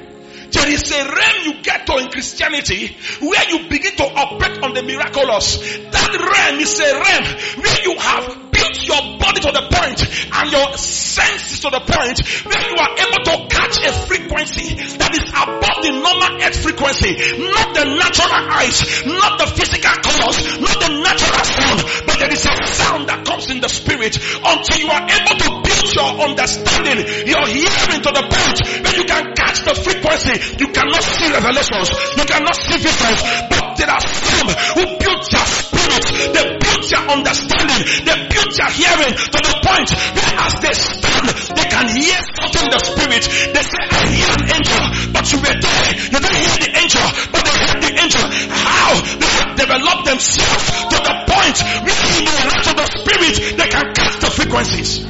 There 0.51 0.69
is 0.73 0.91
a 0.91 1.05
realm 1.05 1.37
you 1.45 1.63
get 1.63 1.87
to 1.87 1.97
in 1.99 2.09
Christianity 2.11 2.97
where 3.21 3.51
you 3.51 3.69
begin 3.69 3.97
to 3.97 4.05
operate 4.05 4.63
on 4.63 4.73
the 4.75 4.83
miraculous. 4.83 5.59
That 5.91 6.13
realm 6.13 6.61
is 6.61 6.81
a 6.81 6.95
realm 6.95 7.25
where 7.63 7.83
you 7.83 7.99
have 7.99 8.48
built 8.59 8.79
your 8.83 9.03
body 9.23 9.41
to 9.41 9.51
the 9.55 9.65
point 9.71 10.01
and 10.03 10.47
your 10.51 10.75
senses 10.75 11.61
to 11.63 11.71
the 11.71 11.81
point 11.81 12.19
where 12.43 12.63
you 12.67 12.77
are 12.77 12.93
able 12.99 13.23
to 13.23 13.35
catch 13.55 13.79
a 13.87 13.93
frequency 14.11 14.75
that 14.99 15.15
is 15.15 15.27
above 15.31 15.79
the 15.87 15.93
normal 15.95 16.43
earth 16.43 16.59
frequency. 16.59 17.15
Not 17.39 17.75
the 17.75 17.85
natural 17.95 18.35
eyes, 18.51 18.83
not 19.07 19.39
the 19.39 19.47
physical 19.55 19.95
colors, 20.03 20.39
not 20.59 20.77
the 20.83 20.91
natural 20.99 21.45
sound, 21.47 21.79
but 22.07 22.17
there 22.19 22.33
is 22.33 22.43
a 22.43 22.55
sound 22.67 23.09
that 23.09 23.23
comes 23.25 23.51
in 23.51 23.61
the 23.63 23.71
spirit 23.71 24.19
until 24.19 24.77
you 24.79 24.91
are 24.91 25.05
able 25.07 25.37
to 25.39 25.49
build 25.63 25.87
your 25.95 26.11
understanding, 26.27 26.99
your 27.31 27.45
hearing 27.47 28.03
to 28.03 28.11
the 28.11 28.25
point 28.27 28.59
where 28.83 28.97
you 28.99 29.05
can 29.07 29.25
catch 29.39 29.63
the 29.63 29.75
frequency. 29.79 30.35
You 30.59 30.69
cannot 30.75 31.03
see 31.03 31.29
revelations, 31.31 31.89
you 32.19 32.25
cannot 32.27 32.57
see 32.59 32.79
visions, 32.83 33.21
but 33.51 33.79
there 33.79 33.91
are 33.91 34.03
some 34.03 34.51
who 34.75 34.85
build 34.99 35.23
their 35.31 35.47
spirit, 35.47 36.05
they 36.35 36.68
built 36.89 37.05
their 37.05 37.17
understanding, 37.17 37.81
they 38.05 38.17
built 38.29 38.53
their 38.57 38.73
hearing 38.73 39.13
to 39.13 39.39
the 39.45 39.55
point 39.61 39.91
where 39.93 40.33
as 40.41 40.55
they 40.61 40.73
stand, 40.73 41.27
they 41.57 41.69
can 41.69 41.87
hear 41.93 42.19
something 42.41 42.65
in 42.65 42.71
the 42.73 42.81
spirit. 42.81 43.25
They 43.53 43.63
say, 43.63 43.83
I 43.89 44.01
hear 44.09 44.31
an 44.33 44.45
angel, 44.49 44.83
but 45.13 45.25
you 45.33 45.39
were 45.39 45.59
there. 45.59 45.89
You 46.09 46.19
didn't 46.19 46.41
hear 46.41 46.57
the 46.65 46.71
angel, 46.79 47.07
but 47.33 47.45
they 47.45 47.57
heard 47.57 47.81
the 47.85 47.93
angel. 48.01 48.25
How? 48.49 48.91
They 49.21 49.33
have 49.37 49.53
developed 49.57 50.05
themselves 50.09 50.65
to 50.89 50.97
the 50.97 51.15
point 51.29 51.59
where 51.85 52.03
in 52.17 52.25
the 52.25 52.35
realm 52.49 52.65
of 52.65 52.77
the 52.77 52.89
spirit, 52.89 53.37
they 53.57 53.69
can 53.69 53.87
catch 53.95 54.17
the 54.21 54.31
frequencies. 54.31 55.05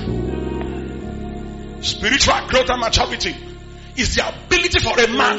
Spiritual 1.80 2.40
growth 2.48 2.70
and 2.70 2.80
maturity 2.80 3.47
is 3.98 4.14
the 4.14 4.22
ability 4.22 4.78
for 4.80 4.94
a 4.94 5.08
man 5.10 5.38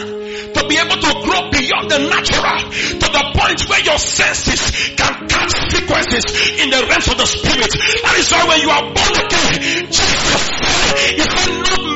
to 0.53 0.61
be 0.67 0.75
able 0.75 0.99
to 0.99 1.11
grow 1.23 1.49
beyond 1.49 1.89
the 1.89 1.99
natural 2.11 2.59
to 2.99 3.07
the 3.07 3.23
point 3.39 3.59
where 3.69 3.81
your 3.81 3.97
senses 3.97 4.95
can 4.95 5.27
catch 5.27 5.55
frequencies 5.71 6.27
in 6.59 6.69
the 6.69 6.83
realms 6.87 7.07
of 7.07 7.17
the 7.17 7.25
spirit. 7.25 7.71
That 7.71 8.15
is 8.19 8.31
why 8.31 8.43
when 8.47 8.59
you 8.59 8.69
are 8.69 8.85
born 8.91 9.15
again, 9.15 9.87
Jesus 9.87 10.43
said, 10.43 11.15
"He 11.15 11.23
said, 11.23 11.55
not 11.63 11.88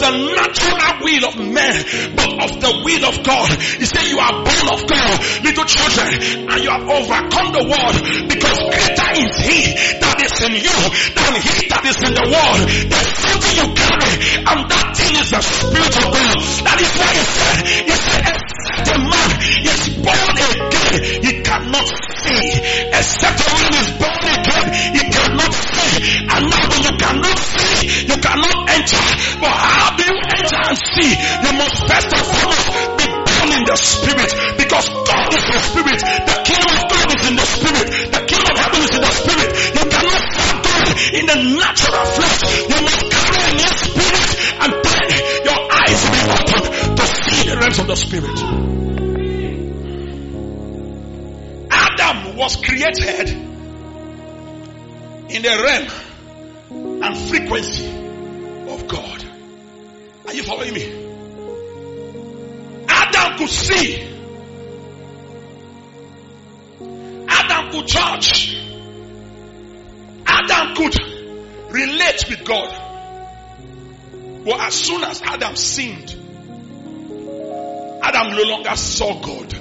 the 0.00 0.10
natural 0.34 0.90
will 1.04 1.24
of 1.28 1.36
man, 1.38 1.76
but 2.16 2.30
of 2.44 2.60
the 2.60 2.72
will 2.84 3.04
of 3.04 3.22
God." 3.22 3.48
He 3.78 3.86
said, 3.86 4.04
"You 4.08 4.18
are 4.18 4.44
born 4.44 4.66
of 4.74 4.80
God, 4.86 5.16
little 5.44 5.64
children, 5.64 6.08
and 6.48 6.58
you 6.64 6.70
have 6.70 6.88
overcome 6.88 7.52
the 7.52 7.64
world 7.68 7.96
because 8.28 8.58
greater 8.58 9.10
is 9.20 9.34
He 9.44 9.60
that 10.00 10.16
is 10.24 10.34
in 10.42 10.54
you 10.56 10.78
than 11.16 11.32
He 11.40 11.68
that 11.68 11.84
is 11.84 11.98
in 12.02 12.12
the 12.14 12.26
world." 12.28 12.60
There's 12.90 13.12
something 13.24 13.54
you 13.60 13.68
carry, 13.74 14.14
and 14.50 14.58
that 14.70 14.96
thing 14.96 15.14
is 15.16 15.30
the 15.30 15.42
Spirit 15.42 15.94
of 15.96 16.06
God. 16.12 16.36
That 16.64 16.78
is 16.80 16.92
why 16.96 17.10
He 17.14 17.24
said, 17.24 17.56
"He 17.86 17.96
said, 17.96 18.50
except 18.70 18.88
a 18.88 18.98
man 18.98 19.30
is 19.64 19.88
born 20.00 20.18
again, 20.30 21.22
he 21.22 21.42
cannot 21.42 21.88
see. 22.16 22.60
Except 22.92 23.40
a 23.40 23.52
man 23.54 23.72
is 23.74 23.90
born 23.98 24.24
again, 24.38 24.66
he 24.94 25.02
cannot 25.10 25.52
see. 25.52 25.69
And 25.98 26.42
now 26.46 26.66
you 26.78 26.92
cannot 26.94 27.38
see, 27.38 28.06
you 28.06 28.16
cannot 28.20 28.56
enter. 28.70 29.02
But 29.42 29.50
how 29.50 29.96
do 29.96 30.04
you 30.06 30.18
enter 30.38 30.60
and 30.70 30.78
see? 30.78 31.10
You 31.10 31.52
must 31.58 31.76
first 31.88 32.10
and 32.14 32.24
foremost 32.30 32.66
be 32.98 33.06
born 33.10 33.48
in 33.58 33.64
the 33.66 33.76
Spirit. 33.76 34.30
Because 34.56 34.86
God 34.86 35.28
is 35.34 35.44
the 35.50 35.60
Spirit. 35.60 36.00
The 36.00 36.36
kingdom 36.46 36.70
of 36.70 36.84
God 36.90 37.08
is 37.10 37.22
in 37.26 37.34
the 37.34 37.46
Spirit. 37.46 37.86
The 38.14 38.22
kingdom 38.28 38.52
of 38.54 38.58
heaven 38.60 38.80
is 38.86 38.92
in 38.94 39.02
the 39.02 39.14
Spirit. 39.18 39.50
You 39.74 39.84
cannot 39.90 40.22
serve 40.30 40.58
God 40.62 40.86
in 41.18 41.24
the 41.26 41.38
natural 41.58 42.06
flesh. 42.14 42.40
You 42.70 42.78
must 42.86 43.02
carry 43.10 43.40
in 43.50 43.56
your 43.58 43.74
spirit 43.74 44.30
and 44.60 44.72
then 44.84 45.06
your 45.44 45.60
eyes 45.72 45.98
will 46.04 46.14
be 46.14 46.22
opened 46.30 46.96
to 46.96 47.04
see 47.06 47.48
the 47.48 47.56
realms 47.56 47.78
of 47.78 47.86
the 47.86 47.96
Spirit. 47.96 48.38
Adam 51.70 52.36
was 52.36 52.56
created 52.56 53.49
in 55.30 55.42
the 55.42 55.48
realm 55.48 57.02
and 57.02 57.16
frequency 57.28 57.86
of 58.68 58.88
God. 58.88 59.24
Are 60.26 60.34
you 60.34 60.42
following 60.42 60.74
me? 60.74 60.86
Adam 62.88 63.38
could 63.38 63.48
see. 63.48 64.08
Adam 67.28 67.70
could 67.70 67.86
judge. 67.86 68.56
Adam 70.26 70.74
could 70.74 70.96
relate 71.70 72.24
with 72.28 72.44
God. 72.44 72.76
But 74.44 74.60
as 74.60 74.74
soon 74.74 75.04
as 75.04 75.22
Adam 75.22 75.54
sinned, 75.54 76.10
Adam 78.02 78.36
no 78.36 78.42
longer 78.42 78.74
saw 78.74 79.20
God. 79.20 79.54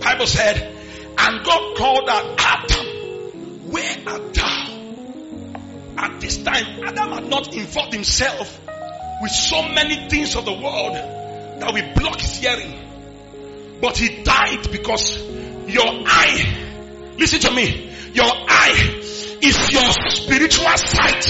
Bible 0.00 0.26
said, 0.26 0.81
and 1.18 1.44
God 1.44 1.76
called 1.76 2.08
out 2.08 2.34
Adam, 2.38 2.86
where 3.70 3.96
art 4.06 4.34
thou? 4.34 4.68
At 5.98 6.20
this 6.20 6.42
time, 6.42 6.84
Adam 6.84 7.12
had 7.12 7.28
not 7.28 7.54
involved 7.54 7.92
himself 7.92 8.60
with 9.22 9.30
so 9.30 9.68
many 9.68 10.08
things 10.08 10.34
of 10.34 10.44
the 10.44 10.52
world 10.52 10.94
that 10.94 11.72
will 11.72 11.94
block 11.94 12.20
his 12.20 12.38
hearing. 12.38 12.74
But 13.80 13.96
he 13.96 14.22
died 14.22 14.70
because 14.70 15.22
your 15.66 15.86
eye, 15.86 17.14
listen 17.18 17.40
to 17.40 17.50
me, 17.50 17.92
your 18.14 18.26
eye 18.26 19.00
is 19.42 19.72
your 19.72 19.90
spiritual 20.10 20.76
sight 20.76 21.26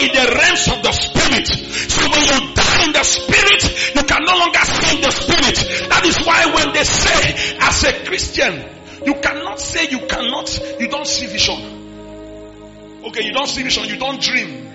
in 0.00 0.08
the 0.08 0.24
realms 0.34 0.68
of 0.68 0.82
the 0.82 0.92
spirit. 0.92 1.46
So 1.46 2.02
when 2.10 2.20
you 2.20 2.54
die 2.54 2.84
in 2.84 2.92
the 2.92 3.04
spirit, 3.04 3.94
you 3.94 4.02
can 4.02 4.24
no 4.24 4.36
longer 4.36 4.64
see 4.64 4.96
in 4.96 5.02
the 5.02 5.10
spirit. 5.10 5.88
That 5.88 6.04
is 6.04 6.18
why 6.26 6.46
when 6.54 6.72
they 6.74 6.84
say, 6.84 7.56
as 7.60 7.84
a 7.84 8.04
Christian, 8.04 8.73
you 9.04 9.14
cannot 9.14 9.60
say 9.60 9.88
you 9.90 10.06
cannot, 10.06 10.58
you 10.80 10.88
don't 10.88 11.06
see 11.06 11.26
vision. 11.26 13.02
Okay, 13.06 13.24
you 13.24 13.32
don't 13.32 13.48
see 13.48 13.62
vision, 13.62 13.84
you 13.84 13.96
don't 13.96 14.20
dream. 14.20 14.68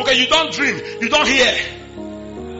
Okay, 0.00 0.14
you 0.20 0.26
don't 0.28 0.52
dream, 0.52 0.80
you 1.00 1.08
don't 1.08 1.26
hear. 1.26 1.52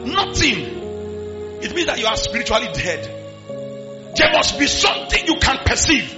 Nothing. 0.05 1.61
It 1.61 1.75
means 1.75 1.87
that 1.87 1.99
you 1.99 2.05
are 2.07 2.17
spiritually 2.17 2.67
dead. 2.73 3.17
There 4.15 4.31
must 4.33 4.59
be 4.59 4.67
something 4.67 5.25
you 5.25 5.37
can 5.39 5.57
perceive. 5.65 6.17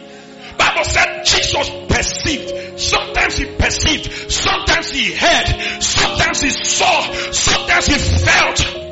Bible 0.57 0.83
said 0.83 1.23
Jesus 1.25 1.69
perceived. 1.89 2.79
Sometimes 2.79 3.37
he 3.37 3.45
perceived. 3.55 4.31
Sometimes 4.31 4.91
he 4.91 5.13
heard. 5.13 5.81
Sometimes 5.81 6.41
he 6.41 6.49
saw. 6.49 7.11
Sometimes 7.31 7.85
he 7.87 7.97
felt. 7.97 8.83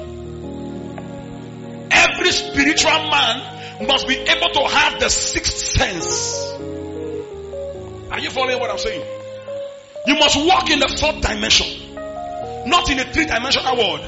Every 1.91 2.32
spiritual 2.32 2.91
man 2.91 3.61
must 3.88 4.08
be 4.08 4.15
able 4.15 4.50
to 4.50 4.67
have 4.67 5.00
the 5.00 5.10
sixth 5.10 5.54
sense. 5.54 6.52
Are 8.12 8.20
you 8.20 8.30
following 8.30 8.60
what 8.60 8.70
I'm 8.70 8.78
saying? 8.78 9.06
You 10.08 10.15
must 10.15 10.36
walk 10.36 10.70
in 10.70 10.80
the 10.80 10.98
fourth 11.00 11.22
dimension. 11.22 11.96
Not 12.67 12.89
in 12.89 12.98
the 12.98 13.06
three 13.06 13.26
dimensional 13.26 13.78
world. 13.78 14.02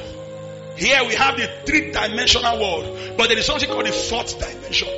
Here 0.76 1.04
we 1.06 1.16
have 1.16 1.38
the 1.38 1.50
three 1.66 1.92
dimensional 1.92 2.60
world. 2.60 3.18
But 3.18 3.30
there 3.30 3.38
is 3.38 3.46
something 3.46 3.70
called 3.70 3.86
the 3.86 3.92
fourth 3.92 4.40
dimension. 4.40 4.90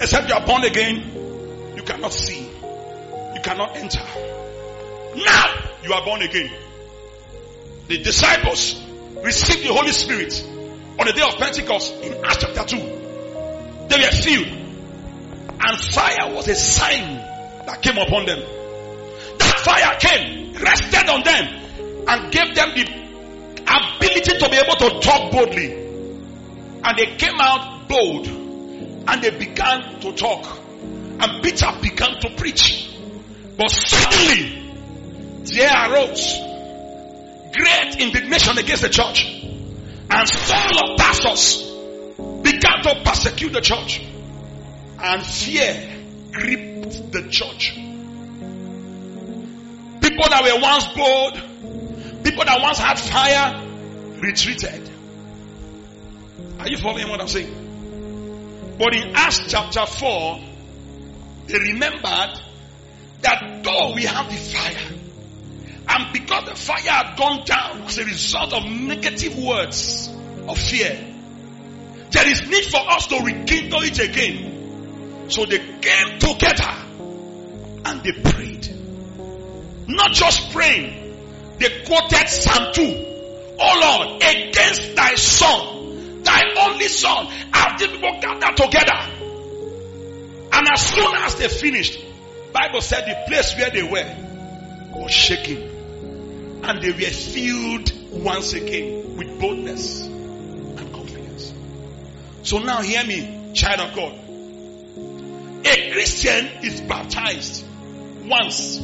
Except 0.00 0.28
you 0.28 0.34
are 0.34 0.46
born 0.46 0.64
again, 0.64 1.74
you 1.76 1.82
cannot 1.82 2.12
see. 2.12 2.42
You 2.42 3.40
cannot 3.42 3.76
enter. 3.76 4.02
Now 5.16 5.70
you 5.82 5.92
are 5.92 6.04
born 6.04 6.22
again. 6.22 6.50
The 7.88 7.98
disciples 7.98 8.80
received 9.22 9.64
the 9.66 9.72
Holy 9.72 9.92
Spirit 9.92 10.51
on 10.98 11.06
the 11.06 11.12
day 11.12 11.22
of 11.22 11.34
Pentecost 11.36 11.94
in 12.02 12.24
Acts 12.24 12.38
chapter 12.38 12.64
2. 12.64 12.76
They 13.88 13.96
were 13.98 14.10
filled. 14.10 14.48
And 15.64 15.78
fire 15.80 16.34
was 16.34 16.48
a 16.48 16.54
sign 16.54 17.16
that 17.66 17.82
came 17.82 17.96
upon 17.98 18.26
them. 18.26 18.40
That 19.38 19.58
fire 19.58 19.98
came, 20.00 20.54
rested 20.54 21.08
on 21.08 21.22
them, 21.22 22.04
and 22.08 22.32
gave 22.32 22.54
them 22.54 22.74
the 22.74 23.02
ability 23.62 24.38
to 24.38 24.48
be 24.48 24.56
able 24.56 24.76
to 24.76 25.00
talk 25.00 25.30
boldly. 25.32 25.72
And 26.84 26.98
they 26.98 27.16
came 27.16 27.40
out 27.40 27.88
bold 27.88 28.26
and 28.26 29.22
they 29.22 29.30
began 29.30 30.00
to 30.00 30.12
talk. 30.14 30.58
And 30.82 31.42
Peter 31.42 31.70
began 31.80 32.20
to 32.20 32.34
preach. 32.36 32.90
But 33.56 33.70
suddenly, 33.70 34.74
there 35.44 35.92
arose 35.92 36.38
great 37.52 37.96
indignation 38.00 38.58
against 38.58 38.82
the 38.82 38.88
church. 38.88 39.41
And 40.14 40.28
Saul 40.28 40.90
of 40.90 40.98
Tarsus 40.98 41.62
began 42.42 42.82
to 42.82 43.02
persecute 43.02 43.52
the 43.52 43.62
church. 43.62 44.04
And 45.00 45.24
fear 45.24 46.04
gripped 46.30 47.12
the 47.12 47.28
church. 47.30 47.74
People 50.02 50.28
that 50.28 50.42
were 50.44 50.60
once 50.60 50.86
bold, 50.94 52.24
people 52.24 52.44
that 52.44 52.60
once 52.60 52.78
had 52.78 52.98
fire, 52.98 53.66
retreated. 54.20 54.90
Are 56.58 56.68
you 56.68 56.76
following 56.76 57.08
what 57.08 57.20
I'm 57.20 57.28
saying? 57.28 58.76
But 58.78 58.94
in 58.94 59.14
Acts 59.14 59.40
chapter 59.48 59.86
4, 59.86 60.40
they 61.46 61.58
remembered 61.58 62.38
that 63.22 63.60
though 63.64 63.94
we 63.94 64.02
have 64.02 64.30
the 64.30 64.36
fire, 64.36 65.01
and 65.88 66.12
because 66.12 66.48
the 66.48 66.54
fire 66.54 66.78
had 66.80 67.16
gone 67.16 67.44
down 67.44 67.82
as 67.82 67.98
a 67.98 68.04
result 68.04 68.52
of 68.52 68.64
negative 68.64 69.36
words 69.38 70.08
of 70.48 70.58
fear, 70.58 71.12
There 72.12 72.28
is 72.28 72.46
need 72.46 72.64
for 72.66 72.80
us 72.90 73.06
to 73.06 73.20
rekindle 73.24 73.82
it 73.82 73.98
again. 73.98 75.30
So 75.30 75.46
they 75.46 75.58
came 75.58 76.18
together 76.18 76.74
and 77.86 78.02
they 78.04 78.12
prayed. 78.30 78.68
Not 79.88 80.12
just 80.12 80.52
praying, 80.52 81.16
they 81.58 81.84
quoted 81.86 82.28
Psalm 82.28 82.72
2. 82.74 82.82
Oh 83.58 83.80
Lord, 83.80 84.22
against 84.22 84.94
thy 84.94 85.14
son, 85.14 86.22
thy 86.22 86.42
only 86.58 86.88
son, 86.88 87.26
have 87.52 87.78
these 87.78 87.88
people 87.88 88.18
gathered 88.20 88.56
together. 88.56 88.98
And 90.52 90.68
as 90.70 90.86
soon 90.86 91.14
as 91.16 91.36
they 91.36 91.48
finished, 91.48 91.98
Bible 92.52 92.82
said 92.82 93.06
the 93.06 93.24
place 93.26 93.56
where 93.56 93.70
they 93.70 93.82
were 93.82 94.16
was 94.94 95.10
shaking. 95.10 95.71
And 96.64 96.82
they 96.82 96.92
were 96.92 97.10
filled 97.10 98.22
once 98.24 98.52
again 98.52 99.16
with 99.16 99.40
boldness 99.40 100.02
and 100.02 100.92
confidence. 100.92 101.52
So 102.42 102.58
now 102.58 102.82
hear 102.82 103.04
me, 103.04 103.52
child 103.54 103.80
of 103.80 103.96
God. 103.96 104.12
A 105.64 105.92
Christian 105.92 106.46
is 106.64 106.80
baptized 106.82 107.64
once, 108.24 108.80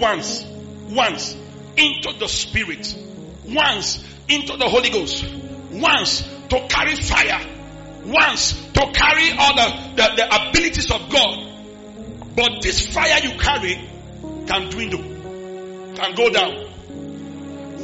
once, 0.00 0.44
once 0.90 1.36
into 1.76 2.12
the 2.18 2.28
Spirit, 2.28 2.96
once 3.46 4.04
into 4.28 4.56
the 4.56 4.68
Holy 4.68 4.90
Ghost, 4.90 5.24
once 5.70 6.22
to 6.48 6.66
carry 6.68 6.96
fire, 6.96 7.40
once 8.04 8.52
to 8.72 8.92
carry 8.92 9.30
all 9.38 9.54
the, 9.54 9.92
the, 9.96 10.16
the 10.16 10.48
abilities 10.48 10.90
of 10.90 11.10
God. 11.10 11.50
But 12.36 12.62
this 12.62 12.86
fire 12.92 13.20
you 13.22 13.38
carry 13.38 13.74
can 14.46 14.70
dwindle, 14.70 15.02
can 15.96 16.14
go 16.14 16.30
down. 16.30 16.70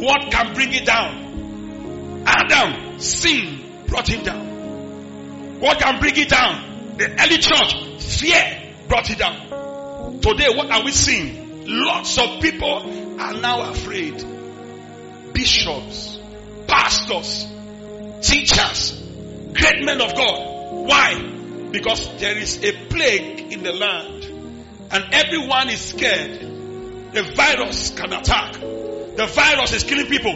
What 0.00 0.30
can 0.30 0.54
bring 0.54 0.72
it 0.72 0.86
down? 0.86 2.24
Adam, 2.26 2.98
sin 2.98 3.84
brought 3.86 4.08
him 4.08 4.24
down. 4.24 5.60
What 5.60 5.78
can 5.78 6.00
bring 6.00 6.16
it 6.16 6.30
down? 6.30 6.96
The 6.96 7.10
early 7.22 7.36
church, 7.36 8.02
fear 8.02 8.72
brought 8.88 9.10
it 9.10 9.18
down. 9.18 10.20
Today, 10.20 10.48
what 10.56 10.70
are 10.70 10.82
we 10.84 10.92
seeing? 10.92 11.66
Lots 11.66 12.16
of 12.16 12.40
people 12.40 13.20
are 13.20 13.34
now 13.34 13.70
afraid. 13.70 14.24
Bishops, 15.34 16.18
pastors, 16.66 17.46
teachers, 18.22 19.02
great 19.52 19.84
men 19.84 20.00
of 20.00 20.14
God. 20.14 20.86
Why? 20.86 21.68
Because 21.70 22.08
there 22.20 22.38
is 22.38 22.64
a 22.64 22.72
plague 22.88 23.52
in 23.52 23.62
the 23.62 23.72
land 23.72 24.24
and 24.90 25.04
everyone 25.12 25.68
is 25.68 25.80
scared. 25.80 26.40
The 27.12 27.32
virus 27.36 27.90
can 27.90 28.12
attack. 28.12 28.79
The 29.16 29.26
virus 29.26 29.72
is 29.72 29.84
killing 29.84 30.06
people. 30.06 30.32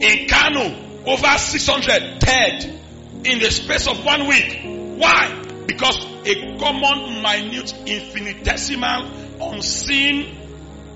In 0.00 0.28
Kano, 0.28 0.84
over 1.06 1.38
600 1.38 2.18
dead 2.18 2.80
in 3.24 3.38
the 3.38 3.50
space 3.50 3.86
of 3.86 4.04
one 4.04 4.26
week. 4.26 4.60
Why? 4.98 5.42
Because 5.66 6.04
a 6.24 6.56
common, 6.58 7.22
minute, 7.22 7.74
infinitesimal, 7.86 9.10
unseen 9.40 10.36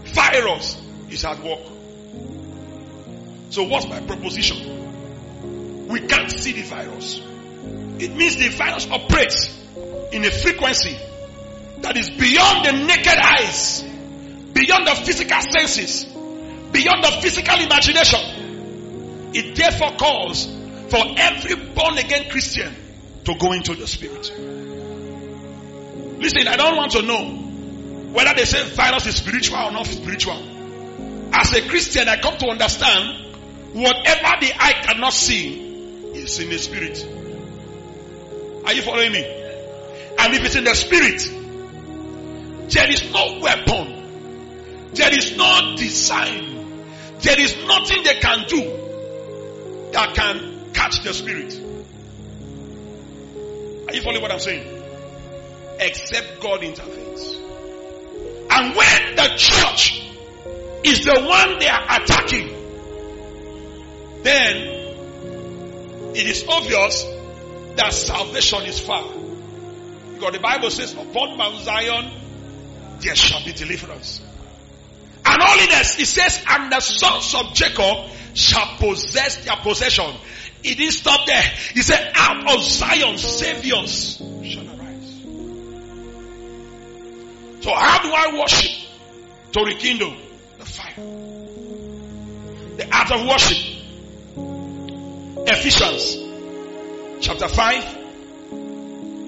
virus 0.05 0.81
is 1.11 1.24
at 1.24 1.42
work. 1.42 1.61
So 3.51 3.64
what's 3.64 3.87
my 3.88 4.01
proposition? 4.01 5.87
We 5.88 6.01
can't 6.01 6.31
see 6.31 6.53
the 6.53 6.62
virus. 6.62 7.20
It 7.98 8.14
means 8.14 8.37
the 8.37 8.48
virus 8.48 8.87
operates 8.90 9.59
in 10.12 10.24
a 10.24 10.31
frequency 10.31 10.98
that 11.81 11.96
is 11.96 12.11
beyond 12.11 12.66
the 12.66 12.72
naked 12.87 13.18
eyes, 13.18 13.83
beyond 14.53 14.87
the 14.87 14.94
physical 14.94 15.40
senses, 15.40 16.07
beyond 16.72 17.04
the 17.04 17.11
physical 17.20 17.59
imagination. 17.61 19.31
It 19.35 19.57
therefore 19.57 19.92
calls 19.98 20.46
for 20.88 21.04
every 21.16 21.54
born 21.74 21.98
again 21.98 22.31
Christian 22.31 22.74
to 23.24 23.35
go 23.38 23.52
into 23.52 23.74
the 23.74 23.87
spirit. 23.87 24.33
Listen, 26.18 26.48
I 26.48 26.57
don't 26.57 26.76
want 26.76 26.92
to 26.92 27.02
know 27.02 27.48
whether 28.12 28.35
they 28.35 28.44
say 28.44 28.68
virus 28.70 29.07
is 29.07 29.16
spiritual 29.16 29.59
or 29.59 29.70
not 29.70 29.87
spiritual. 29.87 30.42
As 31.33 31.52
a 31.52 31.68
Christian, 31.68 32.09
I 32.09 32.20
come 32.20 32.38
to 32.38 32.48
understand 32.48 33.35
whatever 33.74 34.40
the 34.40 34.52
eye 34.59 34.83
cannot 34.83 35.12
see 35.12 35.68
is 36.14 36.40
in 36.40 36.48
the 36.48 36.59
spirit. 36.59 37.07
Are 38.64 38.72
you 38.72 38.83
following 38.83 39.12
me? 39.12 39.24
And 40.18 40.35
if 40.35 40.44
it's 40.44 40.57
in 40.57 40.64
the 40.64 40.74
spirit, 40.74 41.22
there 42.70 42.90
is 42.90 43.12
no 43.12 43.38
weapon, 43.40 44.90
there 44.94 45.14
is 45.16 45.37
no 45.37 45.76
design, 45.76 46.58
there 47.20 47.40
is 47.40 47.57
nothing 47.66 48.02
they 48.04 48.14
can 48.20 48.46
do 48.48 49.90
that 49.92 50.14
can 50.14 50.72
catch 50.72 51.02
the 51.02 51.12
spirit. 51.12 51.54
Are 53.88 53.94
you 53.94 54.02
following 54.02 54.22
what 54.22 54.31
I'm 54.31 54.38
saying? 54.38 54.66
Except 55.81 56.40
God 56.40 56.62
intervenes. 56.62 57.35
And 58.50 58.76
when 58.76 59.16
the 59.16 59.35
church 59.37 60.02
is 60.85 61.04
the 61.04 61.20
one 61.20 61.59
they 61.59 61.68
are 61.68 62.02
attacking, 62.02 62.48
then 64.22 64.57
it 66.14 66.26
is 66.26 66.44
obvious 66.48 67.04
that 67.76 67.92
salvation 67.92 68.64
is 68.64 68.81
far. 68.81 69.04
Because 70.14 70.33
the 70.33 70.40
Bible 70.40 70.70
says, 70.70 70.94
upon 70.94 71.37
Mount 71.38 71.61
Zion, 71.61 72.11
there 73.00 73.14
shall 73.14 73.44
be 73.44 73.52
deliverance. 73.52 74.20
And 75.29 75.43
holiness, 75.43 75.99
it 75.99 76.07
says, 76.07 76.43
and 76.49 76.73
the 76.73 76.81
sons 76.81 77.35
of 77.35 77.53
Jacob 77.53 78.09
shall 78.33 78.79
possess 78.79 79.45
their 79.45 79.57
possession. 79.57 80.11
It 80.64 80.79
didn't 80.79 80.95
stop 80.95 81.27
there. 81.27 81.43
He 81.75 81.83
said, 81.83 82.12
out 82.14 82.51
of 82.51 82.62
Zion, 82.62 83.19
saviors 83.19 84.17
shall 84.17 84.67
arise. 84.67 85.25
So 87.61 87.75
how 87.75 88.03
do 88.03 88.11
I 88.11 88.38
worship? 88.41 88.87
To 89.53 89.64
rekindle 89.64 90.14
the 90.59 90.64
fire. 90.64 90.95
The 92.77 92.88
art 92.91 93.11
of 93.12 93.27
worship. 93.27 93.59
Ephesians 95.47 96.17
chapter 97.21 97.49
5. 97.49 97.97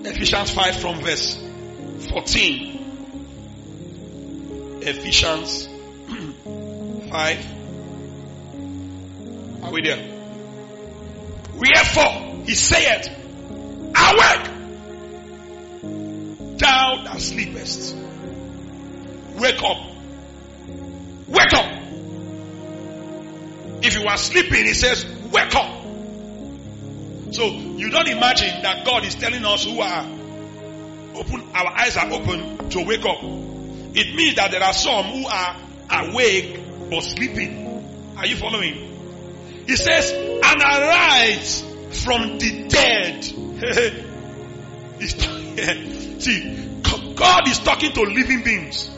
Ephesians 0.06 0.50
5 0.50 0.76
from 0.76 1.00
verse 1.02 1.36
14. 2.08 2.78
Ephesians 4.82 5.69
5. 7.10 7.46
Are 9.64 9.72
we 9.72 9.82
there? 9.82 9.98
Wherefore, 11.54 12.44
he 12.46 12.54
saith, 12.54 13.08
Awake, 13.96 14.50
thou 16.58 17.02
that 17.04 17.20
sleepest. 17.20 17.96
Wake 19.36 19.60
up. 19.62 19.76
Wake 21.26 21.52
up. 21.54 21.66
If 23.82 23.98
you 23.98 24.06
are 24.06 24.16
sleeping, 24.16 24.66
he 24.66 24.74
says, 24.74 25.04
Wake 25.32 25.52
up. 25.54 25.82
So 27.32 27.46
you 27.46 27.90
don't 27.90 28.08
imagine 28.08 28.62
that 28.62 28.86
God 28.86 29.04
is 29.04 29.16
telling 29.16 29.44
us 29.44 29.64
who 29.64 29.80
are 29.80 30.06
open, 31.14 31.42
our 31.54 31.76
eyes 31.76 31.96
are 31.96 32.10
open 32.12 32.68
to 32.70 32.84
wake 32.84 33.04
up. 33.04 33.18
It 33.22 34.14
means 34.14 34.36
that 34.36 34.52
there 34.52 34.62
are 34.62 34.72
some 34.72 35.06
who 35.06 35.26
are 35.26 35.56
awake 35.90 36.69
but 36.90 37.02
sleeping. 37.02 38.14
Are 38.16 38.26
you 38.26 38.36
following? 38.36 38.74
He 39.66 39.76
says, 39.76 40.12
and 40.12 40.62
arise 40.62 41.64
from 42.04 42.38
the 42.38 42.68
dead. 42.68 43.24
See, 46.20 46.80
God 47.14 47.48
is 47.48 47.58
talking 47.60 47.92
to 47.92 48.02
living 48.02 48.42
beings. 48.42 48.90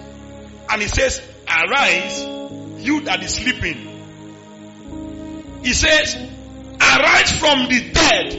And 0.68 0.83
he 0.83 0.88
says, 0.88 1.22
arise, 1.46 2.22
you 2.78 3.02
that 3.02 3.22
is 3.22 3.35
sleeping. 3.35 3.88
He 5.62 5.72
says, 5.72 6.16
arise 6.81 7.38
from 7.38 7.68
the 7.68 7.90
dead 7.92 8.35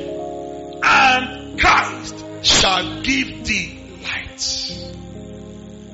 and 0.83 1.59
Christ 1.59 2.25
shall 2.41 3.01
give 3.03 3.45
thee 3.45 3.79
light. 4.03 4.39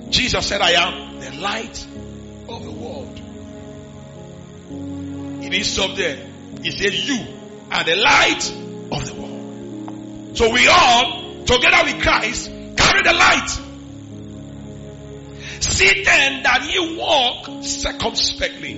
Jesus 0.09 0.47
said, 0.47 0.61
I 0.61 0.71
am 0.71 1.19
the 1.19 1.31
light 1.39 1.87
He 5.51 5.57
didn't 5.57 5.65
stop 5.65 5.95
there. 5.95 6.17
He 6.61 6.71
said, 6.71 6.93
you 6.93 7.25
are 7.71 7.83
the 7.83 7.95
light 7.95 8.51
of 8.91 9.05
the 9.05 9.13
world. 9.15 10.37
So 10.37 10.51
we 10.51 10.67
all, 10.67 11.43
together 11.45 11.83
with 11.85 12.01
Christ, 12.03 12.51
carry 12.77 13.01
the 13.03 13.13
light. 13.13 13.49
See 15.61 16.03
then 16.03 16.43
that 16.43 16.69
ye 16.71 16.97
walk 16.97 17.63
circumspectly, 17.63 18.75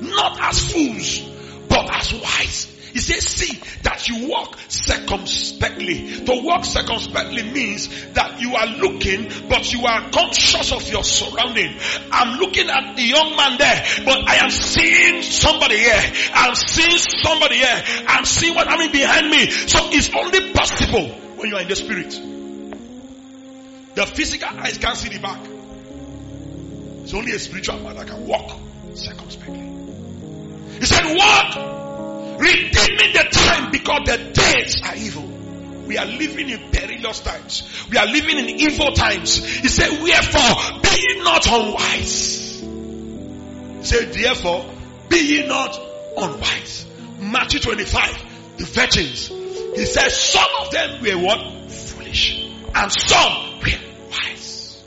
not 0.00 0.38
as 0.40 0.72
fools, 0.72 1.20
but 1.68 1.88
as 1.94 2.14
wise, 2.14 2.66
He 2.92 2.98
says, 2.98 3.24
see 3.24 3.60
that 3.82 4.08
you 4.08 4.28
walk 4.28 4.58
circumspectly. 4.68 6.24
To 6.24 6.42
walk 6.42 6.64
circumspectly 6.64 7.44
means 7.44 7.88
that 8.12 8.40
you 8.40 8.54
are 8.54 8.66
looking, 8.66 9.30
but 9.48 9.72
you 9.72 9.84
are 9.86 10.10
conscious 10.10 10.72
of 10.72 10.88
your 10.90 11.04
surrounding. 11.04 11.76
I'm 12.10 12.38
looking 12.38 12.68
at 12.68 12.96
the 12.96 13.02
young 13.02 13.36
man 13.36 13.58
there, 13.58 13.84
but 14.04 14.28
I 14.28 14.36
am 14.44 14.50
seeing 14.50 15.22
somebody 15.22 15.78
here. 15.78 16.02
I'm 16.34 16.54
seeing 16.54 16.98
somebody 16.98 17.56
here. 17.56 17.82
I'm 18.06 18.24
seeing 18.24 18.54
what 18.54 18.66
happening 18.66 18.92
behind 18.92 19.30
me. 19.30 19.50
So 19.50 19.78
it's 19.90 20.10
only 20.14 20.52
possible 20.52 21.08
when 21.36 21.48
you 21.50 21.56
are 21.56 21.62
in 21.62 21.68
the 21.68 21.76
spirit. 21.76 22.10
The 23.94 24.06
physical 24.06 24.48
eyes 24.58 24.78
can't 24.78 24.96
see 24.96 25.08
the 25.08 25.20
back. 25.20 25.40
It's 27.02 27.14
only 27.14 27.32
a 27.32 27.38
spiritual 27.38 27.80
man 27.80 27.96
that 27.96 28.06
can 28.06 28.26
walk 28.26 28.56
circumspectly. 28.94 29.58
He 30.78 30.86
said, 30.86 31.16
walk 31.16 31.89
redeeming 32.40 33.12
the 33.12 33.28
time 33.30 33.70
because 33.70 34.00
the 34.06 34.16
days 34.32 34.82
are 34.82 34.96
evil. 34.96 35.26
We 35.86 35.98
are 35.98 36.06
living 36.06 36.48
in 36.48 36.70
perilous 36.70 37.20
times. 37.20 37.86
We 37.90 37.98
are 37.98 38.06
living 38.06 38.38
in 38.38 38.48
evil 38.48 38.92
times. 38.92 39.44
He 39.44 39.68
said, 39.68 40.02
wherefore 40.02 40.80
be 40.80 40.88
ye 40.88 41.22
not 41.22 41.46
unwise. 41.46 42.60
He 42.60 43.84
said, 43.84 44.12
therefore 44.12 44.70
be 45.08 45.18
ye 45.18 45.46
not 45.46 45.78
unwise. 46.16 46.86
Matthew 47.18 47.60
25, 47.60 48.56
the 48.56 48.64
virgins. 48.64 49.28
He 49.28 49.84
said, 49.84 50.08
some 50.10 50.48
of 50.60 50.70
them 50.70 51.02
were 51.02 51.18
what? 51.18 51.70
Foolish. 51.70 52.46
And 52.74 52.92
some 52.92 53.58
were 53.58 54.10
wise. 54.10 54.82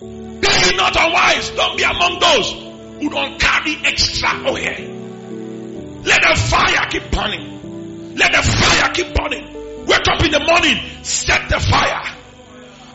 Be 0.00 0.06
ye 0.06 0.76
not 0.76 0.96
unwise. 0.96 1.50
Don't 1.50 1.76
be 1.76 1.82
among 1.82 2.20
those 2.20 2.52
who 3.02 3.10
don't 3.10 3.40
carry 3.40 3.76
extra 3.84 4.48
oil. 4.48 4.93
Let 6.04 6.20
the 6.20 6.34
fire 6.36 6.86
keep 6.90 7.10
burning. 7.10 8.14
Let 8.16 8.32
the 8.32 8.42
fire 8.42 8.92
keep 8.92 9.14
burning. 9.14 9.86
Wake 9.86 10.08
up 10.08 10.22
in 10.22 10.30
the 10.32 10.40
morning, 10.40 10.76
set 11.02 11.48
the 11.48 11.58
fire. 11.58 12.16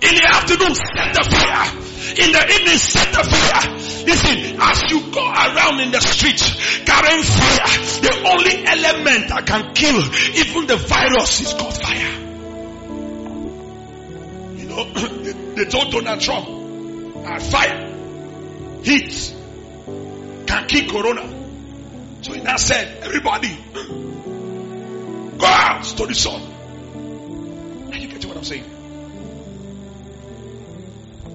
In 0.02 0.16
the 0.16 0.26
afternoon, 0.30 0.76
set 0.76 1.14
the 1.14 1.26
fire. 1.30 1.90
In 2.22 2.32
the 2.32 2.44
evening, 2.54 2.78
set 2.78 3.12
the 3.12 3.24
fire. 3.24 3.76
Listen, 4.06 4.62
as 4.62 4.92
you 4.92 5.12
go 5.12 5.26
around 5.26 5.80
in 5.82 5.92
the 5.92 6.00
streets 6.00 6.56
carrying 6.86 7.24
fire, 7.24 7.68
the 8.02 8.14
only 8.32 8.66
element 8.66 9.30
that 9.30 9.46
can 9.46 9.74
kill 9.74 10.00
even 10.38 10.68
the 10.68 10.78
virus 10.78 11.42
is 11.42 11.54
called 11.54 11.78
fire. 11.82 12.14
You 14.56 14.66
know, 14.70 15.54
they 15.56 15.66
told 15.66 15.92
Donald 15.92 16.22
Trump, 16.22 16.48
uh, 17.26 17.40
fire, 17.40 18.82
heat, 18.84 19.36
can 20.48 20.68
kill 20.68 20.90
corona. 20.90 21.39
So 22.22 22.34
he 22.34 22.42
now 22.42 22.58
said, 22.58 23.02
everybody, 23.04 23.58
go 25.38 25.46
out 25.48 25.84
to 25.84 26.06
the 26.06 26.14
sun. 26.14 26.42
Are 27.92 27.98
you 27.98 28.08
getting 28.10 28.28
what 28.30 28.38
I'm 28.38 28.44
saying? 28.44 28.66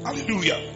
Hallelujah. 0.05 0.75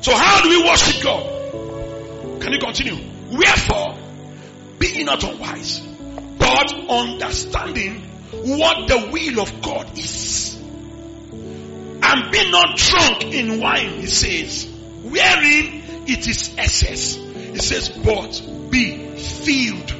So 0.00 0.14
how 0.14 0.42
do 0.42 0.48
we 0.50 0.62
worship 0.62 1.02
God? 1.02 2.40
Can 2.40 2.52
you 2.52 2.58
continue? 2.60 2.96
Wherefore, 3.32 3.98
be 4.78 5.02
not 5.02 5.24
unwise, 5.24 5.80
but 6.38 6.72
understanding 6.88 8.02
what 8.30 8.86
the 8.86 9.08
will 9.10 9.40
of 9.40 9.62
God 9.62 9.98
is. 9.98 10.56
And 12.02 12.30
be 12.30 12.50
not 12.50 12.76
drunk 12.76 13.24
in 13.24 13.60
wine, 13.60 14.00
he 14.00 14.06
says, 14.06 14.73
wherein 15.14 16.04
it 16.06 16.26
is 16.26 16.54
excess. 16.58 17.16
It 17.16 17.62
says, 17.62 17.88
but 17.90 18.70
be 18.70 19.16
filled 19.16 19.92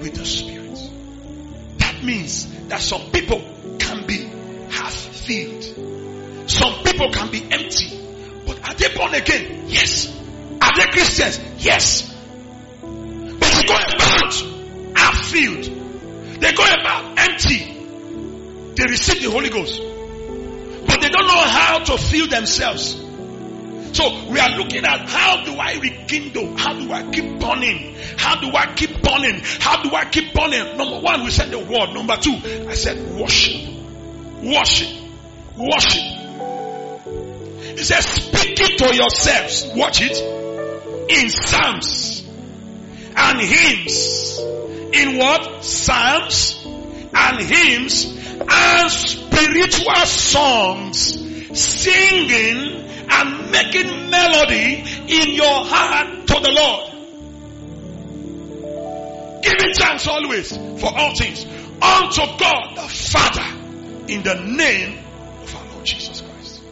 with 0.00 0.14
the 0.14 0.24
Spirit. 0.24 0.78
That 1.78 2.02
means 2.02 2.68
that 2.68 2.80
some 2.80 3.10
people 3.10 3.42
can 3.78 4.06
be 4.06 4.24
half 4.70 4.94
filled. 4.94 6.50
Some 6.50 6.82
people 6.84 7.12
can 7.12 7.30
be 7.30 7.42
empty. 7.50 8.00
But 8.46 8.66
are 8.66 8.74
they 8.74 8.94
born 8.94 9.14
again? 9.14 9.64
Yes. 9.66 10.08
Are 10.62 10.72
they 10.74 10.86
Christians? 10.86 11.38
Yes. 11.58 12.14
But 12.80 13.52
they 13.52 13.64
go 13.64 13.74
about 13.74 14.32
half 14.96 15.26
filled. 15.26 15.64
They 16.40 16.52
go 16.52 16.64
about 16.64 17.18
empty. 17.18 17.74
They 18.74 18.84
receive 18.88 19.22
the 19.22 19.30
Holy 19.30 19.50
Ghost. 19.50 19.82
But 20.86 21.00
they 21.02 21.08
don't 21.08 21.26
know 21.26 21.42
how 21.42 21.78
to 21.80 21.98
fill 21.98 22.28
themselves. 22.28 23.05
So 23.96 24.26
we 24.30 24.38
are 24.38 24.50
looking 24.58 24.84
at 24.84 25.08
how 25.08 25.42
do 25.42 25.54
I 25.54 25.72
rekindle? 25.80 26.54
How 26.58 26.78
do 26.78 26.92
I 26.92 27.10
keep 27.10 27.40
burning? 27.40 27.96
How 28.18 28.38
do 28.38 28.54
I 28.54 28.74
keep 28.74 29.00
burning? 29.00 29.40
How 29.42 29.82
do 29.82 29.94
I 29.94 30.04
keep 30.04 30.34
burning? 30.34 30.76
Number 30.76 31.00
one, 31.00 31.24
we 31.24 31.30
said 31.30 31.50
the 31.50 31.60
word. 31.60 31.94
Number 31.94 32.18
two, 32.18 32.36
I 32.68 32.74
said 32.74 33.18
worship. 33.18 33.56
Worship. 34.42 34.90
Worship. 35.56 36.02
He 37.78 37.84
says 37.84 38.04
speaking 38.04 38.76
to 38.76 38.94
yourselves. 38.94 39.64
Watch 39.74 40.02
it. 40.02 40.18
In 41.08 41.30
psalms 41.30 42.22
and 43.16 43.40
hymns. 43.40 44.38
In 44.92 45.16
what? 45.16 45.64
Psalms 45.64 46.62
and 46.66 47.40
hymns 47.40 48.04
and 48.46 48.90
spiritual 48.90 50.04
songs. 50.04 51.58
Singing 51.58 52.86
and 53.08 53.50
making 53.50 54.10
melody 54.10 54.84
in 55.08 55.34
your 55.34 55.64
heart 55.64 56.26
to 56.26 56.34
the 56.34 56.52
Lord. 56.52 56.92
Giving 59.42 59.74
thanks 59.74 60.06
always 60.08 60.56
for 60.80 60.92
all 60.94 61.14
things 61.14 61.44
unto 61.82 62.22
God 62.38 62.76
the 62.76 62.88
Father 62.88 63.46
in 64.08 64.22
the 64.22 64.34
name 64.34 64.98
of 65.42 65.54
our 65.54 65.64
Lord 65.72 65.84
Jesus 65.84 66.20
Christ. 66.20 66.62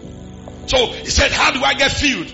So 0.66 0.86
he 0.92 1.06
said, 1.06 1.30
How 1.32 1.52
do 1.52 1.62
I 1.62 1.74
get 1.74 1.92
filled? 1.92 2.30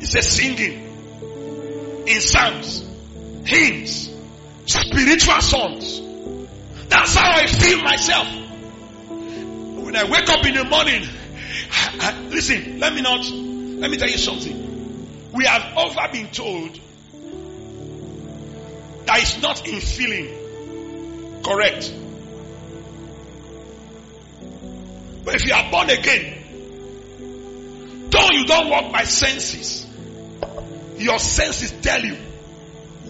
He 0.00 0.06
said, 0.06 0.24
Singing 0.24 0.86
in 2.06 2.20
psalms, 2.20 2.84
hymns, 3.44 4.10
spiritual 4.66 5.40
songs. 5.40 6.00
That's 6.88 7.14
how 7.14 7.32
I 7.32 7.46
feel 7.46 7.82
myself. 7.82 8.26
When 9.84 9.96
I 9.96 10.04
wake 10.04 10.28
up 10.28 10.44
in 10.46 10.54
the 10.54 10.64
morning, 10.64 11.06
listen, 12.30 12.78
let 12.78 12.92
me 12.92 13.02
not, 13.02 13.24
let 13.24 13.90
me 13.90 13.96
tell 13.96 14.08
you 14.08 14.18
something. 14.18 15.30
We 15.32 15.44
have 15.44 15.62
often 15.76 16.12
been 16.12 16.30
told 16.30 16.80
that 19.06 19.18
it's 19.20 19.40
not 19.40 19.66
in 19.66 19.80
feeling 19.80 21.42
correct. 21.42 21.92
But 25.24 25.34
if 25.34 25.46
you 25.46 25.54
are 25.54 25.70
born 25.70 25.90
again, 25.90 26.42
though 28.10 28.30
you 28.30 28.46
don't 28.46 28.70
walk 28.70 28.92
by 28.92 29.04
senses, 29.04 29.86
your 30.96 31.18
senses 31.18 31.72
tell 31.82 32.04
you 32.04 32.16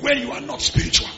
when 0.00 0.18
you 0.18 0.32
are 0.32 0.40
not 0.40 0.60
spiritual. 0.60 1.08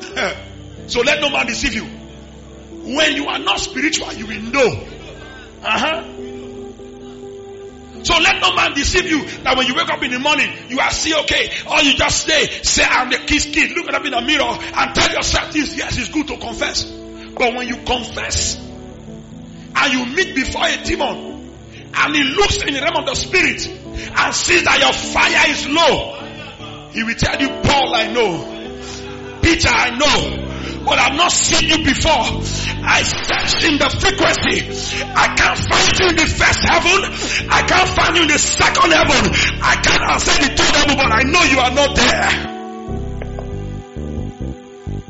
so 0.86 1.00
let 1.02 1.20
no 1.20 1.30
man 1.30 1.46
deceive 1.46 1.74
you. 1.74 1.84
When 1.84 3.14
you 3.14 3.26
are 3.26 3.38
not 3.38 3.60
spiritual, 3.60 4.12
you 4.12 4.26
will 4.26 4.42
know. 4.42 4.86
Uh-huh. 5.62 6.20
So 8.02 8.18
let 8.18 8.40
no 8.40 8.54
man 8.54 8.72
deceive 8.74 9.06
you 9.06 9.24
that 9.44 9.56
when 9.56 9.66
you 9.66 9.74
wake 9.74 9.90
up 9.90 10.02
in 10.02 10.10
the 10.10 10.18
morning, 10.18 10.50
you 10.68 10.80
are 10.80 10.90
see 10.90 11.14
okay. 11.14 11.50
Or 11.70 11.82
you 11.82 11.94
just 11.94 12.26
say, 12.26 12.46
say 12.62 12.82
I'm 12.82 13.10
the 13.10 13.18
kiss 13.18 13.44
kid, 13.46 13.72
look 13.76 13.88
at 13.88 13.94
up 13.94 14.04
in 14.04 14.12
the 14.12 14.22
mirror 14.22 14.56
and 14.58 14.94
tell 14.94 15.12
yourself 15.12 15.52
this, 15.52 15.76
yes, 15.76 15.98
it's 15.98 16.08
good 16.08 16.26
to 16.28 16.38
confess. 16.38 16.84
But 16.84 17.54
when 17.54 17.68
you 17.68 17.76
confess 17.84 18.56
and 18.56 19.92
you 19.92 20.06
meet 20.14 20.34
before 20.34 20.66
a 20.66 20.82
demon 20.82 21.52
and 21.92 22.16
he 22.16 22.22
looks 22.24 22.62
in 22.62 22.72
the 22.72 22.80
realm 22.80 22.96
of 22.96 23.06
the 23.06 23.14
spirit 23.14 23.66
and 23.68 24.34
sees 24.34 24.64
that 24.64 24.80
your 24.80 24.92
fire 24.92 25.50
is 25.50 25.68
low, 25.68 26.90
he 26.92 27.04
will 27.04 27.14
tell 27.14 27.40
you, 27.40 27.48
Paul, 27.62 27.94
I 27.94 28.12
know. 28.12 29.40
Peter, 29.42 29.68
I 29.68 29.96
know 29.98 30.49
but 30.84 30.98
I've 30.98 31.16
not 31.16 31.32
seen 31.32 31.68
you 31.68 31.84
before. 31.84 32.42
I 32.82 33.02
searched 33.02 33.64
in 33.64 33.78
the 33.78 33.88
frequency. 33.90 35.04
I 35.14 35.34
can't 35.34 35.58
find 35.58 35.98
you 36.00 36.08
in 36.08 36.16
the 36.16 36.26
first 36.26 36.60
heaven. 36.68 37.04
I 37.50 37.62
can't 37.62 37.88
find 37.88 38.16
you 38.16 38.22
in 38.22 38.28
the 38.28 38.38
second 38.38 38.92
heaven. 38.92 39.30
I 39.62 39.76
can't 39.76 40.02
answer 40.10 40.32
the 40.42 40.48
third 40.56 40.74
heaven, 40.76 40.96
but 40.96 41.12
I 41.12 41.22
know 41.22 41.42
you 41.44 41.58
are 41.58 41.70
not 41.74 41.96
there. 41.96 42.60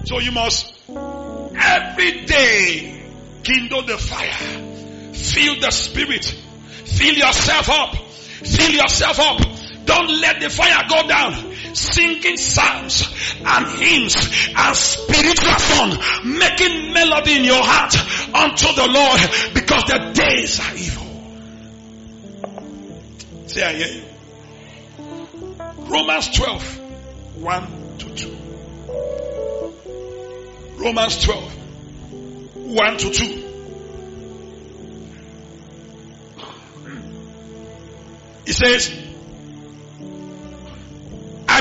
So 0.06 0.18
you 0.18 0.32
must 0.32 0.74
every 0.90 2.24
day 2.26 3.02
kindle 3.42 3.82
the 3.82 3.98
fire. 3.98 5.14
Feel 5.14 5.60
the 5.60 5.70
spirit. 5.70 6.24
Fill 6.24 7.14
yourself 7.14 7.68
up. 7.68 7.96
Fill 7.96 8.72
yourself 8.72 9.20
up. 9.20 9.59
Don't 9.90 10.20
let 10.20 10.40
the 10.40 10.48
fire 10.48 10.84
go 10.88 11.08
down 11.08 11.34
singing 11.74 12.36
psalms 12.36 13.12
and 13.44 13.66
hymns 13.66 14.14
and 14.56 14.76
spiritual 14.76 15.58
song, 15.58 15.98
making 16.24 16.92
melody 16.92 17.38
in 17.38 17.44
your 17.44 17.60
heart 17.60 17.96
unto 18.32 18.72
the 18.72 18.86
Lord 18.86 19.20
because 19.52 19.82
the 19.86 20.12
days 20.14 20.60
are 20.60 20.74
evil. 20.76 21.08
Say 23.48 23.64
I 23.64 23.72
hear 23.72 23.88
you. 23.88 24.04
Romans 25.92 26.30
12, 26.36 26.78
1 27.40 27.98
to 27.98 28.14
2. 28.14 28.36
Romans 30.84 31.20
12, 31.24 31.52
1 32.54 32.96
to 32.98 33.10
2. 33.10 33.46
It 38.46 38.52
says, 38.52 39.09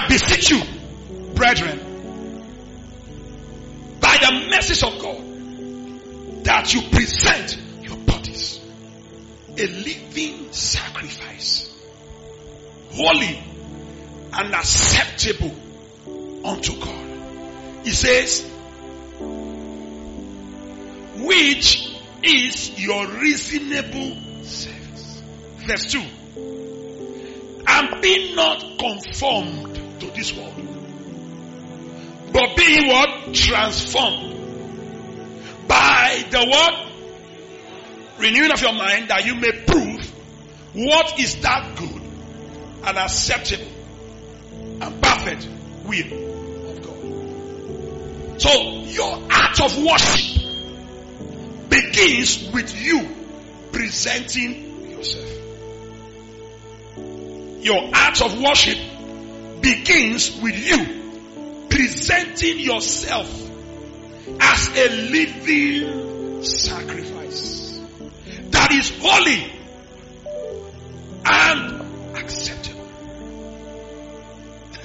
beseech 0.09 0.49
you, 0.49 0.61
brethren, 1.35 1.79
by 4.01 4.17
the 4.17 4.47
mercies 4.49 4.83
of 4.83 4.99
God, 4.99 6.43
that 6.43 6.73
you 6.73 6.81
present 6.89 7.57
your 7.81 7.97
bodies 7.97 8.59
a 9.57 9.67
living 9.67 10.51
sacrifice, 10.53 11.69
holy 12.91 13.43
and 14.31 14.53
acceptable 14.53 15.53
unto 16.45 16.79
God. 16.79 17.05
He 17.83 17.91
says, 17.91 18.49
which 21.17 21.93
is 22.23 22.79
your 22.79 23.07
reasonable 23.07 24.43
service. 24.43 25.21
Verse 25.67 25.91
2. 25.91 25.99
And 27.67 28.01
be 28.01 28.33
not 28.35 28.79
conformed 28.79 29.78
to 29.99 30.07
this 30.11 30.33
world, 30.35 30.55
but 32.31 32.55
be 32.55 32.87
what? 32.87 33.33
Transformed 33.33 34.29
by 35.67 36.23
the 36.29 36.45
what? 36.45 36.85
Renewing 38.19 38.51
of 38.51 38.61
your 38.61 38.73
mind 38.73 39.09
that 39.09 39.25
you 39.25 39.35
may 39.35 39.51
prove 39.65 40.13
what 40.73 41.19
is 41.19 41.41
that 41.41 41.77
good 41.77 42.01
and 42.83 42.97
acceptable 42.97 43.67
and 44.81 45.01
perfect 45.01 45.47
will 45.85 46.69
of 46.69 46.81
God. 46.83 48.41
So 48.41 48.51
your 48.83 49.27
act 49.29 49.61
of 49.61 49.77
worship 49.83 50.41
begins 51.69 52.49
with 52.51 52.79
you 52.81 53.07
presenting 53.71 54.89
yourself. 54.89 55.29
Your 57.61 57.89
act 57.93 58.21
of 58.21 58.39
worship 58.41 58.77
begins 59.61 60.39
with 60.41 60.57
you 60.57 61.67
presenting 61.69 62.59
yourself 62.59 63.29
as 64.39 64.69
a 64.77 64.89
living 65.11 66.43
sacrifice 66.43 67.79
that 68.51 68.71
is 68.71 68.91
holy 68.99 69.51
and 71.25 71.81
acceptable. 72.17 72.87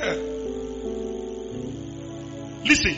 Listen. 2.64 2.96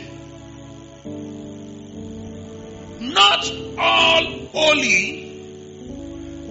Not 2.99 3.51
all 3.77 4.23
holy 4.53 5.45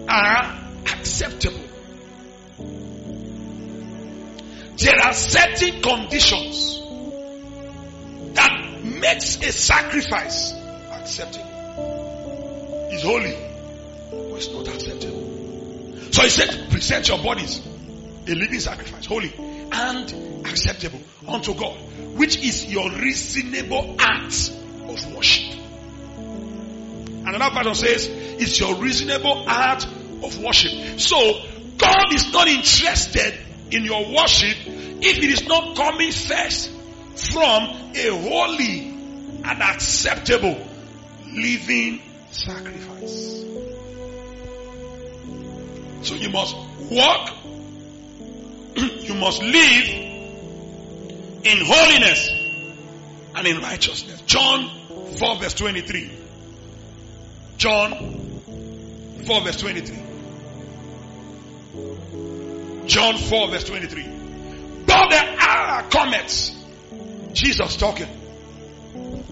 are 0.09 0.59
acceptable. 0.87 1.66
There 4.79 5.01
are 5.01 5.13
certain 5.13 5.81
conditions 5.83 6.81
that 8.35 8.83
makes 8.83 9.37
a 9.43 9.53
sacrifice 9.53 10.53
acceptable. 10.93 11.47
It's 12.93 13.03
holy, 13.03 13.37
but 14.11 14.37
it's 14.37 14.51
not 14.53 14.69
acceptable. 14.69 16.13
So 16.13 16.23
he 16.23 16.29
said, 16.29 16.71
present 16.71 17.09
your 17.09 17.23
bodies 17.23 17.61
a 18.29 18.35
living 18.35 18.61
sacrifice, 18.61 19.07
holy 19.07 19.33
and 19.73 20.47
acceptable 20.47 21.01
unto 21.29 21.55
God, 21.55 21.79
which 22.17 22.37
is 22.39 22.67
your 22.67 22.91
reasonable 22.91 23.97
act 23.99 24.51
of 24.89 25.15
worship. 25.15 25.59
And 26.19 27.29
another 27.29 27.55
version 27.55 27.75
says, 27.75 28.09
it's 28.09 28.59
your 28.59 28.75
reasonable 28.77 29.45
act 29.49 29.87
of 29.87 30.39
worship. 30.43 31.01
So, 31.01 31.17
God 31.77 32.13
is 32.15 32.33
not 32.33 32.49
interested 32.49 33.39
in 33.71 33.85
your 33.85 34.15
worship 34.15 34.57
if 34.67 35.19
it 35.19 35.25
is 35.25 35.47
not 35.47 35.77
coming 35.77 36.13
first 36.13 36.71
from 37.17 37.63
a 37.95 38.09
holy 38.09 38.89
and 39.45 39.63
acceptable 39.63 40.57
living 41.33 42.01
sacrifice. 42.31 43.45
So 46.03 46.15
you 46.15 46.31
must 46.31 46.57
walk, 46.91 47.35
you 48.77 49.15
must 49.15 49.43
live 49.43 49.89
in 51.45 51.59
holiness 51.65 52.29
and 53.35 53.47
in 53.47 53.61
righteousness. 53.61 54.21
John 54.23 54.71
4 55.19 55.37
verse 55.37 55.55
23. 55.55 56.11
John 57.57 57.91
4 59.27 59.41
verse 59.43 59.57
23. 59.57 60.03
John 62.87 63.19
4 63.19 63.49
verse 63.49 63.65
23. 63.65 64.03
But 64.87 65.11
the 65.11 65.37
hour 65.39 65.83
cometh. 65.91 66.53
Jesus 67.33 67.77
talking. 67.77 68.09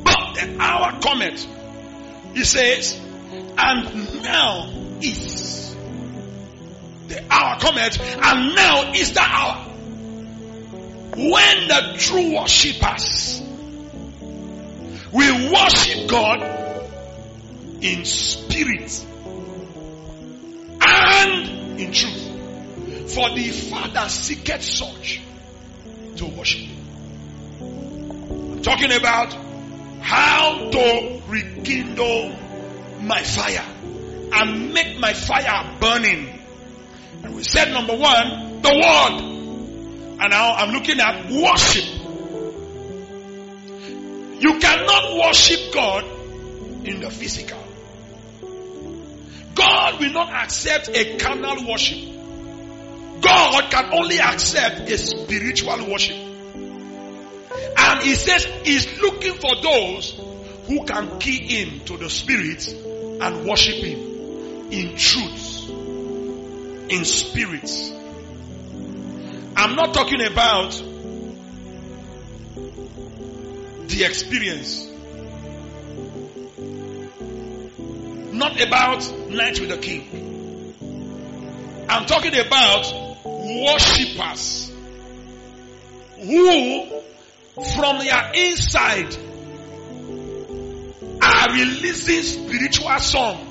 But 0.02 0.34
the 0.34 0.56
hour 0.58 1.00
cometh. 1.00 1.46
He 2.34 2.44
says, 2.44 3.00
and 3.56 4.22
now 4.22 4.70
is 5.00 5.74
the 7.08 7.24
hour 7.30 7.58
cometh, 7.60 8.00
and 8.00 8.54
now 8.54 8.92
is 8.92 9.12
the 9.12 9.22
hour 9.22 9.70
when 11.16 11.68
the 11.68 11.94
true 11.98 12.34
worshippers 12.34 13.40
will 15.12 15.52
worship 15.52 16.10
God 16.10 16.42
in 17.80 18.04
spirit 18.04 19.06
and 20.80 21.80
in 21.80 21.92
truth. 21.92 22.23
For 23.06 23.30
the 23.30 23.50
Father 23.50 24.08
seeketh 24.08 24.62
such 24.62 25.20
to 26.16 26.26
worship 26.26 26.68
I'm 28.54 28.62
talking 28.62 28.92
about 28.92 29.36
how 30.00 30.70
to 30.70 31.22
rekindle 31.28 32.36
my 33.00 33.22
fire 33.22 33.64
and 34.32 34.72
make 34.72 34.98
my 34.98 35.12
fire 35.12 35.76
burning. 35.80 36.38
And 37.22 37.34
we 37.34 37.42
said 37.42 37.72
number 37.72 37.96
one, 37.96 38.62
the 38.62 38.70
word. 38.70 39.20
And 40.20 40.30
now 40.30 40.54
I'm 40.54 40.72
looking 40.72 41.00
at 41.00 41.30
worship. 41.30 41.84
You 44.40 44.58
cannot 44.60 45.18
worship 45.18 45.72
God 45.72 46.04
in 46.84 47.00
the 47.00 47.10
physical. 47.10 47.62
God 49.54 50.00
will 50.00 50.12
not 50.12 50.32
accept 50.32 50.88
a 50.88 51.16
carnal 51.18 51.68
worship. 51.68 52.13
God 53.24 53.70
can 53.70 53.94
only 53.94 54.20
accept 54.20 54.90
a 54.90 54.98
spiritual 54.98 55.90
worship. 55.90 56.16
And 57.76 58.02
he 58.02 58.14
says 58.14 58.44
he's 58.64 59.00
looking 59.00 59.34
for 59.34 59.56
those 59.62 60.20
who 60.66 60.84
can 60.84 61.18
key 61.18 61.62
in 61.62 61.80
to 61.86 61.96
the 61.96 62.10
spirit 62.10 62.68
and 62.68 63.46
worship 63.46 63.76
him 63.76 64.70
in 64.70 64.96
truth, 64.96 65.70
in 66.90 67.04
spirit. 67.04 67.70
I'm 69.56 69.74
not 69.74 69.94
talking 69.94 70.22
about 70.22 70.72
the 73.88 74.04
experience. 74.04 74.86
Not 78.34 78.60
about 78.60 79.30
night 79.30 79.60
with 79.60 79.70
the 79.70 79.78
king. 79.78 80.34
I'm 81.88 82.06
talking 82.06 82.34
about 82.34 83.03
worshippers 83.24 84.70
who 86.20 86.86
from 87.76 87.98
their 87.98 88.32
inside 88.34 89.16
are 91.22 91.52
releasing 91.52 92.22
spiritual 92.22 92.98
song. 92.98 93.50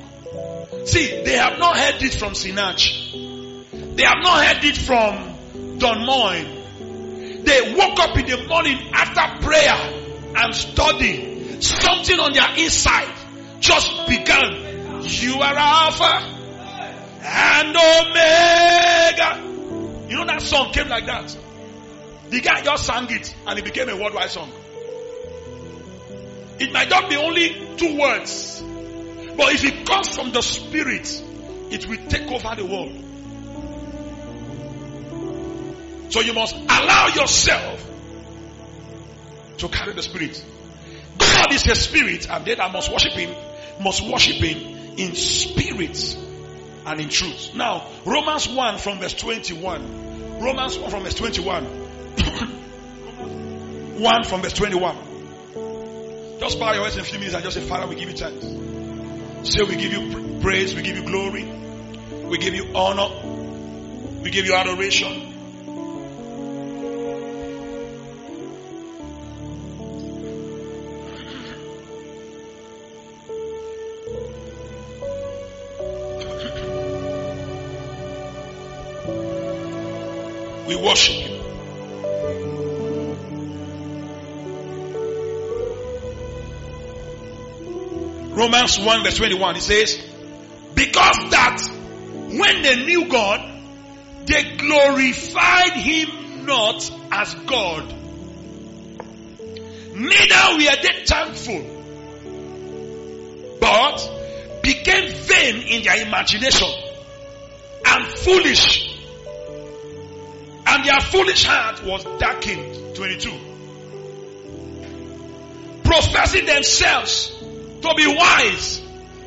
See, 0.86 1.24
they 1.24 1.38
have 1.38 1.60
not 1.60 1.78
heard 1.78 2.02
it 2.04 2.14
from 2.14 2.34
Sinach. 2.34 3.96
They 3.96 4.04
have 4.04 4.22
not 4.22 4.46
heard 4.46 4.64
it 4.64 4.78
from 4.78 5.78
Don 5.80 6.06
Moen. 6.06 7.44
They 7.44 7.74
woke 7.76 8.00
up 8.00 8.18
in 8.18 8.26
the 8.26 8.46
morning 8.48 8.78
after 8.94 9.46
prayer 9.46 10.34
and 10.36 10.56
study. 10.56 11.62
Something 11.62 12.20
on 12.20 12.34
their 12.34 12.56
inside 12.58 13.14
just 13.60 14.08
began. 14.08 15.02
You 15.04 15.42
are 15.42 15.56
Alpha 15.56 16.34
and 17.22 17.76
Omega. 17.76 19.53
You 20.08 20.18
know 20.18 20.26
that 20.26 20.42
song 20.42 20.72
came 20.72 20.90
like 20.90 21.06
that. 21.06 21.38
The 22.30 22.42
guy 22.42 22.62
just 22.62 22.86
sang 22.86 23.10
it 23.10 23.36
and 23.46 23.60
it 23.60 23.66
became 23.66 23.90
a 23.90 23.96
worldwide 23.96 24.30
song. 24.30 24.52
It 26.60 26.72
might 26.72 26.90
not 26.90 27.10
be 27.10 27.16
only 27.16 27.76
two 27.78 27.98
words, 28.00 28.62
but 29.36 29.54
if 29.54 29.64
it 29.64 29.86
comes 29.88 30.16
from 30.16 30.32
the 30.32 30.42
spirit, 30.42 31.24
it 31.72 31.88
will 31.88 32.08
take 32.08 32.30
over 32.30 32.56
the 32.56 32.66
world. 32.66 33.00
So 36.12 36.22
you 36.22 36.34
must 36.34 36.56
allow 36.56 37.08
yourself 37.08 37.84
to 39.58 39.68
carry 39.68 39.94
the 39.94 40.04
spirit. 40.04 40.44
God 41.18 41.54
is 41.54 41.68
a 41.68 41.76
spirit 41.76 42.30
and 42.30 42.46
they 42.46 42.56
that 42.56 42.72
must 42.72 42.92
worship 42.92 43.14
him 43.14 43.36
must 43.82 44.02
worship 44.08 44.36
him 44.38 44.98
in 44.98 45.16
spirit 45.16 46.18
and 46.86 47.00
in 47.00 47.10
truth. 47.10 47.54
Now, 47.56 47.88
Romans 48.06 48.48
1 48.48 48.78
from 48.78 49.00
verse 49.00 49.14
21. 49.14 50.40
Romans 50.40 50.78
1 50.78 50.90
from 50.90 51.04
verse 51.04 51.16
21. 51.16 51.66
1 54.00 54.24
from 54.24 54.42
verse 54.42 54.54
21. 54.54 54.98
Just 56.40 56.60
bow 56.60 56.74
your 56.74 56.84
heads 56.84 56.96
in 56.96 57.02
a 57.02 57.06
few 57.06 57.20
minutes 57.20 57.36
and 57.36 57.44
just 57.44 57.56
say, 57.56 57.64
Father, 57.64 57.88
we 57.88 57.96
give 57.96 58.10
you 58.10 58.18
thanks. 58.18 58.46
Say, 59.50 59.64
we 59.64 59.76
give 59.76 59.94
you 59.94 60.40
praise, 60.42 60.76
we 60.76 60.82
give 60.82 60.98
you 60.98 61.04
glory, 61.04 61.44
we 62.26 62.38
give 62.38 62.56
you 62.56 62.76
honor, 62.76 64.22
we 64.22 64.30
give 64.30 64.46
you 64.46 64.54
adoration. 64.54 65.33
Worship 80.84 81.30
you. 81.30 81.44
Romans 88.36 88.80
1 88.80 89.04
verse 89.04 89.18
21, 89.18 89.56
it 89.58 89.62
says, 89.62 90.02
Because 90.74 91.18
that 91.30 91.62
when 92.30 92.62
they 92.64 92.84
knew 92.86 93.08
God, 93.08 93.40
they 94.26 94.56
glorified 94.58 95.74
him 95.74 96.46
not 96.46 96.92
as 97.12 97.34
God. 97.46 97.94
Neither 99.96 100.58
were 100.58 100.82
they 100.82 101.06
thankful, 101.06 101.62
but 103.60 104.62
became 104.64 105.14
vain 105.14 105.56
in 105.68 105.84
their 105.84 106.08
imagination 106.08 106.70
and 107.86 108.06
foolish. 108.18 108.93
And 110.74 110.84
their 110.86 111.02
foolish 111.02 111.46
heart 111.46 111.84
was 111.84 112.04
darkened. 112.18 112.96
22. 112.96 113.30
Professing 115.84 116.48
themselves 116.48 117.30
to 117.84 117.94
be 117.96 118.08
wise. 118.08 118.82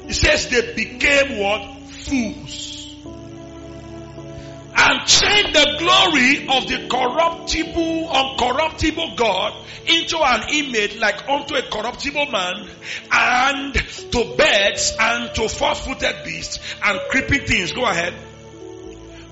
He 0.07 0.13
says 0.13 0.49
they 0.49 0.75
became 0.75 1.39
what? 1.39 1.79
Fools. 1.89 2.97
And 4.77 5.07
changed 5.07 5.55
the 5.55 5.77
glory 5.79 6.49
of 6.49 6.67
the 6.67 6.89
corruptible, 6.91 8.09
uncorruptible 8.09 9.17
God 9.17 9.65
into 9.87 10.19
an 10.19 10.49
image 10.53 10.97
like 10.97 11.29
unto 11.29 11.55
a 11.55 11.63
corruptible 11.63 12.27
man 12.27 12.69
and 13.13 13.73
to 13.73 14.35
birds 14.37 14.97
and 14.99 15.33
to 15.37 15.49
four-footed 15.49 16.25
beasts 16.25 16.59
and 16.83 16.99
creeping 17.09 17.47
things. 17.47 17.71
Go 17.71 17.85
ahead. 17.85 18.15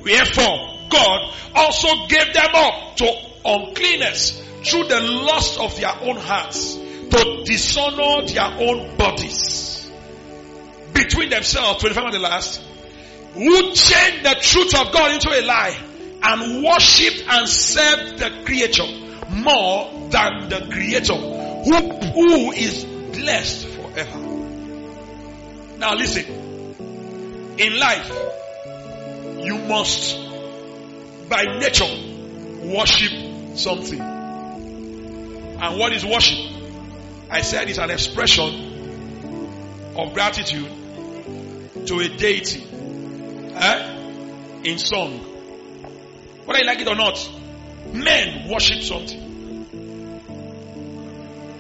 Wherefore, 0.05 0.74
God 0.95 1.35
also 1.55 2.07
gave 2.07 2.33
them 2.33 2.51
up 2.55 2.97
to 2.97 3.13
uncleanness 3.45 4.41
through 4.65 4.85
the 4.85 5.01
lust 5.01 5.59
of 5.59 5.77
their 5.77 5.95
own 6.01 6.17
hearts 6.17 6.75
to 6.75 7.43
dishonor 7.45 8.27
their 8.27 8.69
own 8.69 8.97
bodies 8.97 9.91
between 10.95 11.29
themselves, 11.31 11.81
25 11.81 12.05
and 12.05 12.15
the 12.15 12.19
last, 12.21 12.63
who 13.35 13.73
changed 13.73 14.25
the 14.25 14.37
truth 14.41 14.75
of 14.75 14.93
God 14.93 15.13
into 15.13 15.29
a 15.31 15.43
lie 15.45 15.77
and 16.23 16.65
worshipped 16.65 17.25
and 17.29 17.49
served 17.49 18.19
the 18.19 18.45
creature 18.45 18.87
more 19.29 20.09
than 20.11 20.49
the 20.49 20.69
creator 20.71 21.15
who, 21.15 21.91
who 22.13 22.53
is 22.53 22.85
blessed 22.85 23.67
forever. 23.67 24.19
Now 25.79 25.95
listen, 25.95 26.25
in 27.59 27.79
life, 27.79 28.11
you 29.43 29.59
must 29.59 30.17
by 31.35 31.59
nature 31.59 31.85
worship 32.63 33.57
something. 33.57 34.01
And 34.01 35.79
what 35.81 35.93
is 35.93 36.07
worship? 36.07 36.39
I 37.29 37.41
said 37.41 37.69
it's 37.69 37.79
an 37.79 37.91
expression 37.91 39.91
of 39.97 40.15
gratitude 40.15 40.71
to 41.87 41.99
a 41.99 42.09
deity 42.09 42.63
eh? 43.57 44.61
in 44.63 44.79
song. 44.79 45.19
Whether 46.45 46.61
you 46.61 46.67
like 46.67 46.81
it 46.81 46.87
or 46.87 46.95
not, 46.95 47.29
men 47.93 48.49
worship 48.49 48.85
something. 48.85 49.23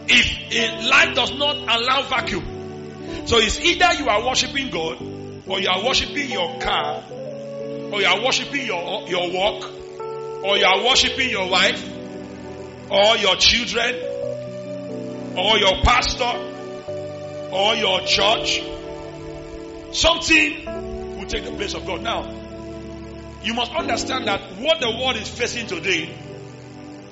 If 0.07 0.89
life 0.89 1.17
does 1.17 1.37
not 1.37 1.57
allow 1.57 2.03
vacuum, 2.03 3.27
so 3.27 3.39
it's 3.39 3.59
either 3.59 3.93
you 3.95 4.09
are 4.09 4.25
worshiping 4.25 4.71
God 4.71 5.03
or 5.49 5.59
you 5.59 5.69
are 5.69 5.85
worshiping 5.85 6.31
your 6.31 6.61
car 6.61 7.03
or 7.93 8.01
you 8.01 8.07
are 8.07 8.25
worshiping 8.25 8.67
your, 8.67 9.09
your 9.09 9.29
work, 9.33 9.71
or 10.45 10.57
you 10.57 10.65
are 10.65 10.85
worshiping 10.85 11.31
your 11.31 11.49
wife, 11.49 11.83
or 12.91 13.17
your 13.17 13.37
children, 13.37 13.95
or 15.37 15.59
your 15.59 15.83
pastor, 15.83 16.53
or 17.53 17.75
your 17.75 18.01
church, 18.01 18.63
something 19.93 20.65
will 21.19 21.27
take 21.27 21.45
the 21.45 21.53
place 21.57 21.75
of 21.75 21.87
God. 21.87 22.03
Now, 22.03 22.23
you 23.43 23.55
must 23.55 23.73
understand 23.73 24.27
that 24.27 24.41
what 24.59 24.81
the 24.81 24.91
world 24.91 25.17
is 25.17 25.29
facing 25.29 25.67
today 25.67 26.15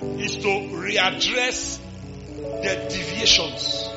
is 0.01 0.37
to 0.37 0.49
readdress 0.49 1.79
the 2.37 2.87
deviations. 2.89 3.92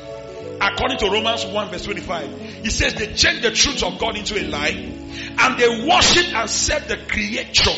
According 0.60 0.98
to 0.98 1.10
Romans 1.10 1.44
1 1.44 1.70
verse 1.70 1.84
25, 1.84 2.62
he 2.62 2.70
says 2.70 2.94
they 2.94 3.12
changed 3.12 3.42
the 3.42 3.50
truth 3.50 3.82
of 3.82 3.98
God 3.98 4.16
into 4.16 4.38
a 4.38 4.44
lie 4.48 4.68
and 4.68 5.58
they 5.58 5.86
worship 5.86 6.34
and 6.34 6.48
serve 6.48 6.88
the 6.88 6.96
creator 7.08 7.72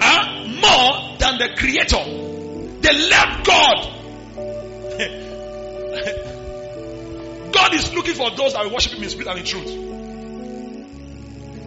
uh, 0.00 0.48
more 0.60 1.16
than 1.18 1.38
the 1.38 1.50
creator. 1.56 2.04
They 2.80 2.92
left 3.08 3.46
God. 3.46 3.90
God 7.52 7.74
is 7.74 7.94
looking 7.94 8.14
for 8.14 8.30
those 8.30 8.54
that 8.54 8.68
worship 8.72 8.94
Him 8.94 9.04
in 9.04 9.10
spirit 9.10 9.28
and 9.28 9.38
in 9.38 9.44
truth. 9.44 9.70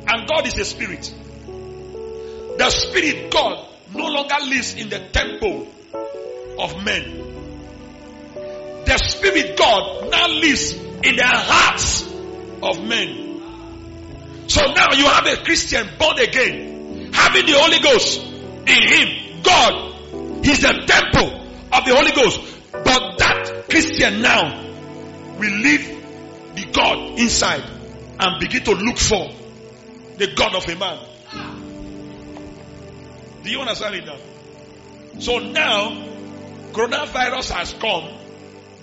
And 0.09 0.27
God 0.27 0.45
is 0.45 0.57
a 0.57 0.65
spirit. 0.65 1.13
The 2.57 2.69
spirit, 2.69 3.31
God, 3.31 3.65
no 3.93 4.07
longer 4.07 4.35
lives 4.41 4.75
in 4.75 4.89
the 4.89 4.99
temple 4.99 5.67
of 6.59 6.83
men. 6.83 7.26
The 8.87 8.97
spirit, 8.99 9.57
God, 9.57 10.09
now 10.09 10.27
lives 10.29 10.71
in 10.73 11.15
the 11.17 11.23
hearts 11.25 12.03
of 12.63 12.83
men. 12.87 14.47
So 14.47 14.61
now 14.61 14.93
you 14.93 15.03
have 15.05 15.25
a 15.25 15.43
Christian 15.43 15.89
born 15.99 16.17
again, 16.19 17.11
having 17.11 17.45
the 17.45 17.53
Holy 17.59 17.79
Ghost 17.79 18.21
in 18.21 18.65
him. 18.65 19.43
God, 19.43 20.45
He's 20.45 20.61
the 20.61 20.71
temple 20.87 21.47
of 21.73 21.85
the 21.85 21.93
Holy 21.93 22.11
Ghost. 22.11 22.39
But 22.71 23.17
that 23.17 23.65
Christian 23.69 24.21
now 24.21 24.55
will 25.37 25.57
leave 25.57 25.85
the 26.55 26.65
God 26.71 27.19
inside 27.19 27.63
and 28.19 28.39
begin 28.39 28.63
to 28.63 28.71
look 28.71 28.97
for 28.97 29.29
the 30.17 30.33
God 30.33 30.55
of 30.55 30.65
a 30.67 30.75
man. 30.75 30.99
Do 33.43 33.49
you 33.49 33.59
understand 33.59 33.95
it 33.95 34.05
now? 34.05 34.17
So 35.19 35.39
now, 35.39 35.89
coronavirus 36.71 37.51
has 37.51 37.73
come. 37.73 38.16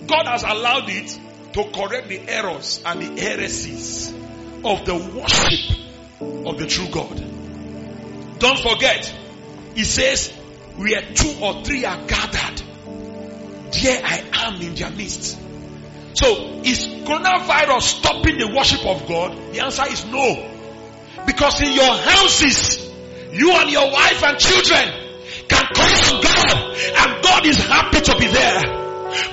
God 0.07 0.27
has 0.27 0.43
allowed 0.43 0.89
it 0.89 1.19
to 1.53 1.63
correct 1.71 2.09
the 2.09 2.19
errors 2.27 2.81
and 2.85 3.01
the 3.01 3.21
heresies 3.21 4.13
of 4.63 4.85
the 4.85 4.95
worship 4.95 5.77
of 6.45 6.57
the 6.57 6.65
true 6.67 6.87
God. 6.91 8.39
Don't 8.39 8.59
forget, 8.59 9.13
He 9.75 9.83
says, 9.83 10.31
where 10.75 11.01
two 11.13 11.35
or 11.41 11.63
three 11.63 11.85
are 11.85 12.05
gathered, 12.05 12.61
there 13.71 14.01
I 14.03 14.23
am 14.33 14.61
in 14.61 14.75
their 14.75 14.91
midst. 14.91 15.39
So, 16.13 16.61
is 16.63 16.85
coronavirus 16.85 17.81
stopping 17.81 18.37
the 18.37 18.53
worship 18.55 18.85
of 18.85 19.07
God? 19.07 19.53
The 19.53 19.61
answer 19.61 19.83
is 19.87 20.05
no. 20.05 20.51
Because 21.25 21.61
in 21.61 21.73
your 21.73 21.93
houses, 21.93 22.89
you 23.31 23.51
and 23.51 23.69
your 23.69 23.91
wife 23.91 24.23
and 24.23 24.39
children 24.39 25.05
can 25.47 25.65
call 25.73 26.15
on 26.15 26.21
God, 26.21 26.77
and 26.95 27.23
God 27.23 27.45
is 27.45 27.57
happy 27.57 28.01
to 28.01 28.17
be 28.17 28.27
there. 28.27 28.84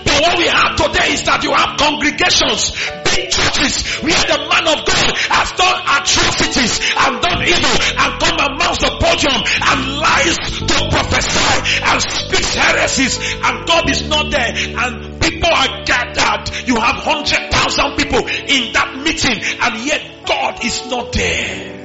But 0.04 0.16
what 0.22 0.38
we 0.38 0.46
have 0.46 0.76
today 0.76 1.14
is 1.14 1.22
that 1.24 1.42
you 1.42 1.52
have 1.52 1.78
congregations, 1.78 2.72
big 3.02 3.30
churches, 3.30 4.02
where 4.02 4.24
the 4.28 4.38
man 4.46 4.66
of 4.70 4.78
God 4.86 5.08
has 5.32 5.48
done 5.58 5.78
atrocities 5.98 6.78
and 6.94 7.12
done 7.22 7.40
evil 7.42 7.76
and 7.98 8.10
come 8.22 8.38
amongst 8.38 8.80
the 8.86 8.92
podium 9.02 9.40
and 9.42 9.78
lies 9.98 10.36
to 10.38 10.76
prophesy 10.90 11.54
and 11.82 11.98
speaks 12.02 12.54
heresies 12.54 13.14
and 13.18 13.54
God 13.66 13.90
is 13.90 14.06
not 14.08 14.30
there 14.30 14.52
and 14.54 15.20
people 15.20 15.50
are 15.50 15.84
gathered. 15.84 16.50
You 16.66 16.76
have 16.76 17.02
hundred 17.02 17.50
thousand 17.50 17.96
people 17.96 18.22
in 18.26 18.72
that 18.72 19.00
meeting 19.02 19.38
and 19.60 19.72
yet 19.84 20.26
God 20.26 20.64
is 20.64 20.86
not 20.86 21.12
there. 21.12 21.81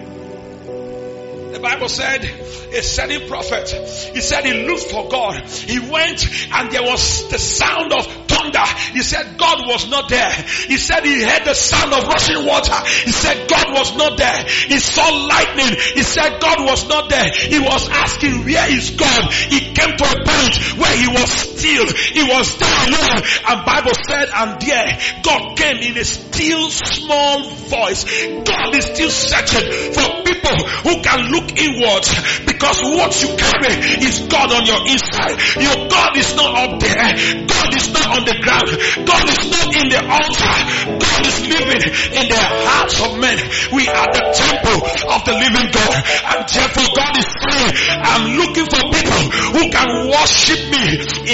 The 1.57 1.63
Bible 1.63 1.89
said 1.89 2.23
a 2.23 2.83
certain 2.83 3.27
prophet, 3.27 3.67
he 4.13 4.21
said 4.21 4.45
he 4.45 4.67
looked 4.67 4.91
for 4.91 5.09
God. 5.09 5.41
He 5.49 5.79
went 5.79 6.21
and 6.53 6.69
there 6.69 6.83
was 6.83 7.27
the 7.31 7.39
sound 7.39 7.91
of 7.93 8.05
thunder. 8.27 8.61
He 8.93 9.01
said 9.01 9.39
God 9.39 9.65
was 9.65 9.89
not 9.89 10.09
there. 10.09 10.29
He 10.67 10.77
said 10.77 11.03
he 11.03 11.23
heard 11.23 11.45
the 11.45 11.55
sound 11.55 11.93
of 11.93 12.03
rushing 12.05 12.45
water. 12.45 12.77
He 13.05 13.11
said 13.11 13.49
God 13.49 13.73
was 13.73 13.97
not 13.97 14.17
there. 14.17 14.45
He 14.45 14.77
saw 14.77 15.09
lightning. 15.09 15.79
He 15.95 16.03
said 16.03 16.39
God 16.39 16.61
was 16.61 16.87
not 16.87 17.09
there. 17.09 17.31
He 17.33 17.59
was 17.59 17.89
asking 17.89 18.45
where 18.45 18.71
is 18.71 18.91
God? 18.91 19.33
He 19.33 19.73
came 19.73 19.97
to 19.97 20.05
a 20.05 20.17
point 20.21 20.55
where 20.77 20.95
he 20.95 21.07
was 21.07 21.31
still. 21.31 21.87
He 21.89 22.21
was 22.21 22.57
there 22.57 22.79
alone. 22.85 23.21
And 23.49 23.65
Bible 23.65 23.97
said 24.07 24.29
and 24.29 24.61
there 24.61 24.99
God 25.23 25.57
came 25.57 25.77
in 25.77 25.97
a 25.97 26.05
still 26.05 26.69
small 26.69 27.49
voice. 27.49 28.05
God 28.45 28.75
is 28.75 28.85
still 28.85 29.09
searching 29.09 29.93
for 29.93 30.21
people 30.21 30.57
who 30.85 31.01
can 31.01 31.31
look 31.31 31.46
inwards 31.55 32.11
because 32.43 32.81
what 32.83 33.15
you 33.21 33.29
carry 33.37 33.73
is 34.03 34.27
God 34.27 34.51
on 34.51 34.65
your 34.65 34.81
inside. 34.87 35.37
Your 35.55 35.87
God 35.87 36.17
is 36.17 36.35
not 36.35 36.51
up 36.57 36.79
there. 36.79 37.07
God 37.47 37.69
is 37.75 37.87
not 37.93 38.07
on 38.17 38.23
the 38.25 38.37
ground. 38.43 38.69
God 39.07 39.25
is 39.29 39.41
not 39.47 39.67
in 39.71 39.87
the 39.87 40.01
altar. 40.03 40.55
God 40.99 41.21
is 41.25 41.37
living 41.47 41.83
in 42.19 42.25
the 42.27 42.43
hearts 42.67 42.97
of 43.01 43.19
men. 43.19 43.37
We 43.71 43.87
are 43.87 44.09
the 44.11 44.23
temple 44.35 44.79
of 45.13 45.19
the 45.23 45.35
living 45.35 45.69
God. 45.71 45.95
And 46.27 46.41
therefore 46.47 46.89
God 46.95 47.13
is 47.17 47.29
saying, 47.29 47.71
I'm 48.03 48.23
looking 48.37 48.67
for 48.67 48.81
people 48.91 49.23
who 49.55 49.63
can 49.71 49.89
worship 50.09 50.61
me 50.71 50.85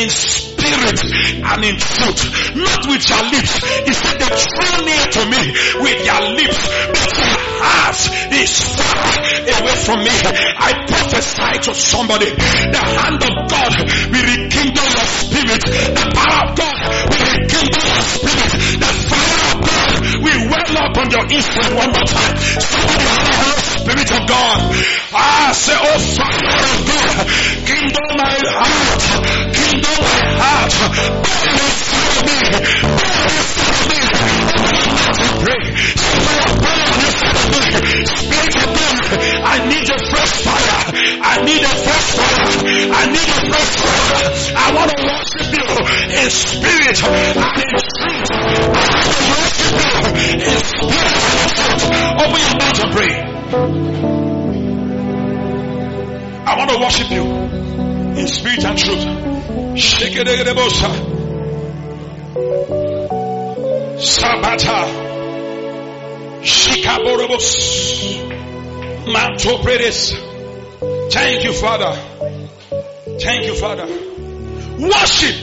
in 0.01 0.09
spirit 0.09 0.52
and 0.73 1.65
in 1.65 1.77
truth. 1.77 2.21
Not 2.55 2.87
with 2.89 3.03
your 3.05 3.23
lips. 3.29 3.53
He 3.85 3.93
said 3.93 4.17
they 4.17 4.29
draw 4.29 4.73
near 4.81 5.05
to 5.05 5.21
me 5.29 5.41
with 5.85 5.99
your 6.05 6.23
lips, 6.33 6.61
but 6.89 7.09
your 7.13 7.37
heart 7.61 8.01
is 8.33 8.51
far 8.73 9.13
away 9.59 9.77
from 9.85 9.99
me. 10.03 10.15
I 10.57 10.71
prophesy 10.87 11.53
to 11.69 11.71
somebody, 11.73 12.29
the 12.33 12.83
hand 12.83 13.21
of 13.21 13.33
God 13.49 13.73
will 14.09 14.25
rekindle 14.25 14.89
your 14.89 15.07
spirit. 15.07 15.63
The 15.63 16.05
power 16.13 16.39
of 16.47 16.57
God 16.57 16.77
will 17.09 17.25
rekindle 17.37 17.85
your 17.85 18.03
spirit. 18.03 18.51
The 18.81 18.91
fire 19.09 19.43
of 19.53 19.57
God 19.61 19.93
will 20.23 20.41
well 20.49 20.77
up 20.83 20.97
on 20.97 21.07
your 21.11 21.25
inside 21.29 21.73
one 21.77 21.91
more 21.93 22.07
time. 22.07 22.35
Somebody 22.59 23.05
have 23.05 23.45
the 23.45 23.65
spirit 23.77 24.09
of 24.11 24.23
God. 24.27 24.59
I 25.13 25.53
say, 25.53 25.77
oh 25.77 25.99
fire 26.17 26.43
of 26.43 26.73
oh 26.73 26.79
God, 26.89 27.15
kindle 27.67 28.09
my 28.17 28.37
heart, 28.41 29.03
burn 30.43 31.59
inside 31.63 32.25
me, 32.25 32.37
burn 35.43 35.63
inside 35.63 35.83
burn 36.03 36.57
inside 36.63 37.13
me. 37.13 37.43
I 39.43 39.67
need 39.67 39.89
a 39.89 39.97
fresh 40.09 40.43
fire. 40.43 40.93
I 41.21 41.41
need 41.43 41.61
a 41.61 41.75
fresh 41.83 42.11
fire. 42.15 42.47
I 42.91 43.05
need 43.07 43.29
a 43.29 43.39
fresh 43.49 43.71
fire. 43.77 44.31
I 44.55 44.73
want 44.73 44.89
to 44.91 44.97
worship 45.03 45.47
you 45.53 45.67
in 46.17 46.29
spirit 46.29 47.03
and 47.03 47.37
in 47.59 47.77
truth. 47.93 48.31
I 48.33 48.87
want 48.97 49.13
to 49.13 49.23
worship 49.33 49.73
you 49.79 49.97
in 50.33 50.59
spirit 50.63 51.09
and 51.09 51.27
truth. 51.71 51.99
Open 52.23 52.39
your 52.41 52.55
and. 52.59 53.11
I 56.45 56.57
want 56.57 56.69
to 56.71 56.77
worship 56.79 57.09
you 57.11 57.23
in 58.19 58.27
spirit 58.27 58.65
and 58.65 58.77
truth. 58.77 59.32
It, 59.55 61.13
Sabata. 63.99 64.79
Shikaborobos. 66.41 67.47
Manto. 69.11 69.57
Thank 71.09 71.43
you, 71.43 71.53
Father. 71.53 71.93
Thank 73.19 73.45
you, 73.45 73.55
Father. 73.55 73.87
Worship 74.79 75.35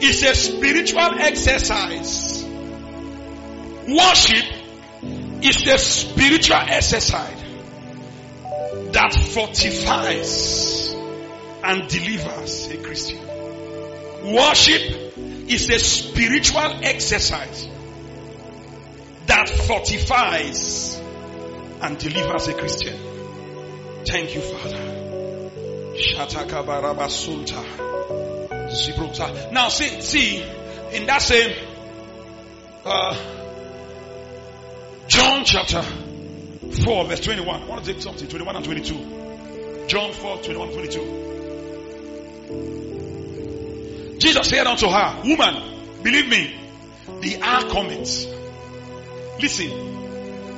is 0.00 0.22
a 0.22 0.34
spiritual 0.34 1.20
exercise. 1.20 2.44
Worship 3.86 4.44
is 5.42 5.66
a 5.66 5.78
spiritual 5.78 6.56
exercise 6.56 7.44
that 8.92 9.14
fortifies 9.32 10.95
and 11.66 11.88
delivers 11.88 12.68
a 12.68 12.76
Christian. 12.76 13.18
Worship 14.32 15.16
is 15.48 15.68
a 15.68 15.78
spiritual 15.80 16.84
exercise 16.84 17.68
that 19.26 19.48
fortifies 19.66 21.00
and 21.80 21.98
delivers 21.98 22.46
a 22.48 22.54
Christian. 22.54 22.96
Thank 24.06 24.34
you, 24.36 24.40
Father. 24.42 24.76
Shatakabarabasuta. 25.96 27.64
Zibrota. 28.70 29.52
Now 29.52 29.68
see, 29.68 30.00
see, 30.00 30.42
in 30.92 31.06
that 31.06 31.22
same 31.22 31.52
uh, 32.84 33.16
John 35.08 35.44
chapter 35.44 35.82
4 35.82 37.04
verse 37.06 37.20
21. 37.20 37.62
I 37.62 37.66
want 37.66 37.84
to 37.84 37.92
take 37.92 38.02
something, 38.02 38.28
21 38.28 38.56
and 38.56 38.64
22. 38.64 39.86
John 39.88 40.12
4, 40.12 40.38
21, 40.38 40.72
22. 40.72 41.35
Jesus 44.18 44.48
said 44.48 44.66
unto 44.66 44.88
her, 44.88 45.22
Woman, 45.24 46.02
believe 46.02 46.28
me, 46.28 46.54
the 47.20 47.40
hour 47.42 47.68
cometh. 47.68 48.26
Listen. 49.40 49.70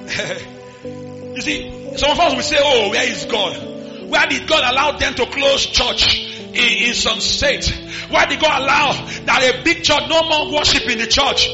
you 1.34 1.40
see, 1.40 1.96
some 1.96 2.10
of 2.10 2.20
us 2.20 2.34
will 2.34 2.42
say, 2.42 2.58
Oh, 2.60 2.90
where 2.90 3.08
is 3.08 3.24
God? 3.24 4.08
Where 4.08 4.26
did 4.26 4.48
God 4.48 4.72
allow 4.72 4.92
them 4.92 5.14
to 5.14 5.26
close 5.26 5.66
church 5.66 6.18
in, 6.54 6.88
in 6.88 6.94
some 6.94 7.20
state? 7.20 7.68
Why 8.08 8.26
did 8.26 8.40
God 8.40 8.62
allow 8.62 8.92
that 9.26 9.54
a 9.54 9.62
big 9.64 9.82
church 9.82 10.08
no 10.08 10.22
more 10.22 10.54
worship 10.54 10.88
in 10.88 10.98
the 10.98 11.06
church? 11.06 11.50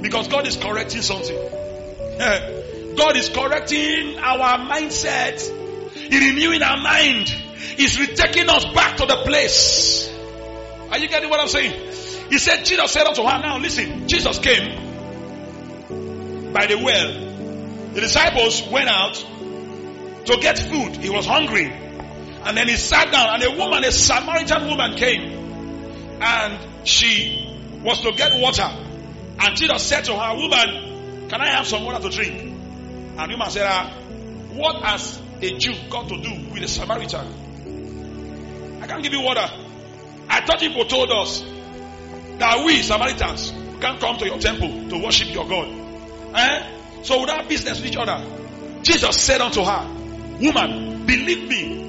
Because 0.00 0.28
God 0.28 0.46
is 0.46 0.56
correcting 0.56 1.02
something. 1.02 1.36
God 2.96 3.16
is 3.16 3.28
correcting 3.28 4.18
our 4.18 4.58
mindset. 4.58 5.40
He's 5.92 6.32
renewing 6.32 6.62
our 6.62 6.78
mind. 6.78 7.28
He's 7.58 7.98
retaking 7.98 8.48
us 8.48 8.64
back 8.66 8.96
to 8.98 9.06
the 9.06 9.16
place. 9.24 10.08
Are 10.90 10.98
you 10.98 11.08
getting 11.08 11.28
what 11.28 11.40
I'm 11.40 11.48
saying? 11.48 11.72
He 12.30 12.38
said, 12.38 12.64
Jesus 12.64 12.90
said 12.90 13.06
unto 13.06 13.22
her, 13.22 13.38
now 13.40 13.58
listen, 13.58 14.06
Jesus 14.08 14.38
came 14.38 14.86
by 16.52 16.66
the 16.66 16.78
well. 16.78 17.92
The 17.94 18.00
disciples 18.00 18.62
went 18.68 18.88
out 18.88 19.14
to 20.26 20.36
get 20.40 20.58
food. 20.58 20.96
He 20.96 21.10
was 21.10 21.26
hungry. 21.26 21.72
And 22.44 22.56
then 22.56 22.68
he 22.68 22.76
sat 22.76 23.10
down 23.10 23.34
and 23.34 23.42
a 23.42 23.58
woman, 23.58 23.84
a 23.84 23.92
Samaritan 23.92 24.68
woman 24.68 24.96
came 24.96 25.32
and 26.20 26.86
she 26.86 27.58
was 27.82 28.00
to 28.02 28.12
get 28.12 28.40
water. 28.40 28.70
And 29.40 29.56
Jesus 29.56 29.82
said 29.82 30.04
to 30.04 30.16
her, 30.18 30.36
woman, 30.36 31.28
can 31.28 31.40
I 31.40 31.48
have 31.48 31.66
some 31.66 31.84
water 31.84 32.08
to 32.08 32.14
drink? 32.14 32.40
And 33.18 33.32
woman 33.32 33.50
said, 33.50 33.66
ah, 33.66 33.92
what 34.52 34.82
has 34.84 35.20
a 35.40 35.58
Jew 35.58 35.74
got 35.90 36.08
to 36.08 36.20
do 36.20 36.52
with 36.52 36.62
a 36.62 36.68
Samaritan? 36.68 37.47
Can't 38.88 39.02
give 39.02 39.12
you 39.12 39.20
water. 39.20 39.48
I 40.28 40.40
thought 40.46 40.60
people 40.60 40.84
told 40.86 41.10
us 41.10 41.42
that 42.38 42.64
we 42.64 42.82
Samaritans 42.82 43.52
can't 43.80 44.00
come 44.00 44.16
to 44.16 44.26
your 44.26 44.38
temple 44.38 44.88
to 44.88 44.98
worship 45.04 45.32
your 45.32 45.46
God. 45.46 45.68
Eh? 46.34 47.02
So 47.02 47.20
without 47.20 47.48
business 47.48 47.80
with 47.80 47.90
each 47.90 47.96
other, 47.96 48.24
Jesus 48.82 49.20
said 49.20 49.40
unto 49.40 49.62
her, 49.62 49.86
Woman, 50.40 51.04
believe 51.06 51.48
me, 51.48 51.84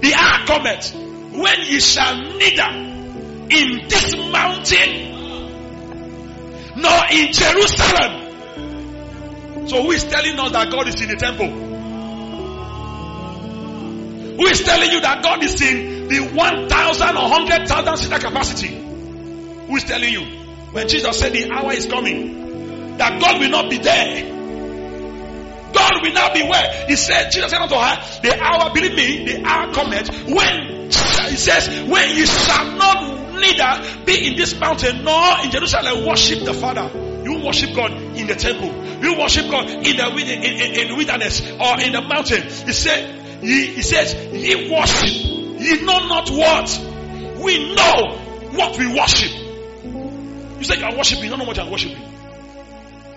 the 0.00 0.14
hour 0.14 0.46
cometh 0.46 0.94
when 0.94 1.60
ye 1.62 1.80
shall 1.80 2.16
neither 2.16 2.70
in 3.50 3.88
this 3.88 4.14
mountain 4.30 5.10
nor 6.76 7.00
in 7.10 7.32
Jerusalem. 7.32 8.28
So 9.66 9.82
who 9.82 9.90
is 9.90 10.04
telling 10.04 10.38
us 10.38 10.52
that 10.52 10.70
God 10.70 10.86
is 10.88 11.00
in 11.02 11.08
the 11.08 11.16
temple? 11.16 11.69
Who 14.40 14.46
is 14.46 14.62
telling 14.62 14.90
you 14.90 15.02
that 15.02 15.22
God 15.22 15.44
is 15.44 15.60
in 15.60 16.08
the 16.08 16.20
1,000 16.32 17.08
or 17.14 17.30
100,000 17.30 17.96
seater 17.98 18.18
capacity? 18.18 18.68
Who 18.68 19.76
is 19.76 19.84
telling 19.84 20.10
you? 20.10 20.22
When 20.72 20.88
Jesus 20.88 21.18
said 21.18 21.34
the 21.34 21.50
hour 21.50 21.74
is 21.74 21.84
coming, 21.84 22.96
that 22.96 23.20
God 23.20 23.38
will 23.38 23.50
not 23.50 23.68
be 23.68 23.76
there. 23.76 24.32
God 25.74 25.92
will 26.00 26.14
not 26.14 26.32
be 26.32 26.42
where? 26.42 26.86
He 26.88 26.96
said, 26.96 27.28
Jesus 27.30 27.50
said 27.50 27.60
unto 27.60 27.74
her, 27.74 28.20
the 28.22 28.40
hour, 28.42 28.72
believe 28.72 28.94
me, 28.94 29.26
the 29.26 29.44
hour 29.44 29.74
cometh 29.74 30.08
when, 30.24 30.84
he 30.86 31.36
says, 31.36 31.68
when 31.86 32.16
you 32.16 32.24
shall 32.24 32.78
not 32.78 33.34
neither 33.34 34.04
be 34.06 34.26
in 34.26 34.36
this 34.36 34.58
mountain 34.58 35.04
nor 35.04 35.44
in 35.44 35.50
Jerusalem 35.50 36.06
worship 36.06 36.44
the 36.46 36.54
Father. 36.54 36.90
You 37.24 37.44
worship 37.44 37.76
God 37.76 37.92
in 37.92 38.26
the 38.26 38.36
temple. 38.36 38.72
You 39.04 39.18
worship 39.18 39.50
God 39.50 39.68
in 39.68 39.96
the 39.98 40.08
in, 40.08 40.42
in, 40.42 40.90
in 40.90 40.96
wilderness 40.96 41.42
or 41.42 41.78
in 41.78 41.92
the 41.92 42.00
mountain. 42.00 42.42
He 42.44 42.72
said, 42.72 43.20
he, 43.40 43.66
he 43.66 43.82
says, 43.82 44.14
ye 44.14 44.70
worship. 44.70 45.60
Ye 45.60 45.84
know 45.84 46.06
not 46.08 46.30
what. 46.30 47.40
We 47.42 47.74
know 47.74 48.16
what 48.52 48.78
we 48.78 48.86
worship. 48.86 49.32
You 50.58 50.64
say 50.64 50.78
you 50.78 50.84
are 50.84 50.96
worshiping, 50.96 51.24
you 51.24 51.30
don't 51.30 51.38
know 51.38 51.46
what 51.46 51.56
you 51.56 51.62
are 51.62 51.70
worshiping. 51.70 52.02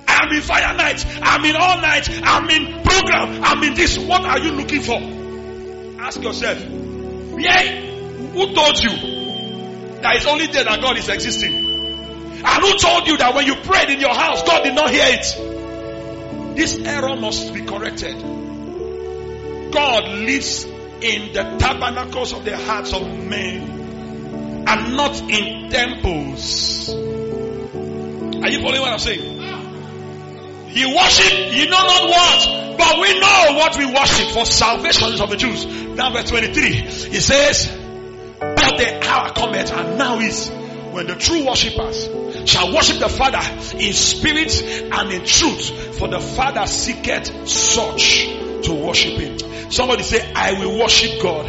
I 0.08 0.26
am 0.26 0.32
in 0.32 0.42
fire 0.42 0.76
night. 0.76 1.06
I'm 1.22 1.44
in 1.44 1.56
all 1.56 1.82
night. 1.82 2.10
I'm 2.24 2.50
in 2.50 2.84
program. 2.84 3.44
I'm 3.44 3.64
in 3.64 3.74
this. 3.74 3.98
What 3.98 4.24
are 4.24 4.40
you 4.40 4.52
looking 4.52 4.82
for? 4.82 6.02
Ask 6.02 6.22
yourself. 6.22 6.60
Yeah, 6.60 7.82
who 8.32 8.54
told 8.54 8.80
you 8.80 8.90
that 10.02 10.16
it's 10.16 10.28
only 10.28 10.48
there 10.48 10.64
that 10.66 10.82
God 10.82 10.98
is 10.98 11.10
existing? 11.10 11.54
And 12.46 12.64
who 12.64 12.78
told 12.78 13.08
you 13.08 13.18
that 13.18 13.34
when 13.34 13.46
you 13.46 13.56
prayed 13.56 13.90
in 13.90 14.00
your 14.00 14.14
house, 14.14 14.44
God 14.44 14.64
did 14.64 14.76
not 14.76 14.90
hear 14.90 15.06
it? 15.08 16.56
This 16.56 16.78
error 16.78 17.16
must 17.16 17.54
be 17.54 17.66
corrected. 17.66 18.43
God 19.74 20.08
lives 20.20 20.66
in 20.66 21.34
the 21.34 21.58
tabernacles 21.60 22.32
of 22.34 22.46
the 22.46 22.56
hearts 22.56 22.94
of 22.94 23.02
men 23.02 24.66
and 24.68 24.96
not 24.96 25.20
in 25.30 25.70
temples. 25.70 26.90
Are 26.90 28.50
you 28.50 28.62
following 28.62 28.82
what 28.82 28.94
I'm 28.94 29.00
saying? 29.00 29.42
You 30.70 30.96
worship, 30.96 31.56
you 31.56 31.70
know 31.70 31.84
not 31.84 32.10
what, 32.10 32.78
but 32.78 33.00
we 33.00 33.20
know 33.20 33.58
what 33.58 33.78
we 33.78 33.86
worship 33.86 34.30
for 34.30 34.46
salvation 34.46 35.14
is 35.14 35.22
of 35.22 35.30
the 35.30 35.38
Jews. 35.38 35.66
Now 35.66 36.12
verse 36.12 36.30
23, 36.30 36.78
it 36.78 37.22
says, 37.22 37.68
but 38.40 38.78
the 38.78 39.08
hour 39.08 39.34
cometh 39.34 39.72
and 39.72 39.98
now 39.98 40.20
is 40.20 40.50
when 40.92 41.08
the 41.08 41.16
true 41.16 41.46
worshippers 41.46 42.10
shall 42.50 42.74
worship 42.74 43.00
the 43.00 43.10
Father 43.10 43.42
in 43.78 43.94
spirit 43.94 44.62
and 44.64 45.12
in 45.12 45.26
truth, 45.26 45.98
for 45.98 46.08
the 46.08 46.20
Father 46.20 46.68
seeketh 46.68 47.48
such 47.48 48.43
to 48.64 48.74
worship 48.74 49.20
him. 49.20 49.72
Somebody 49.72 50.04
say, 50.04 50.32
I 50.34 50.54
will 50.54 50.80
worship 50.80 51.22
God 51.22 51.46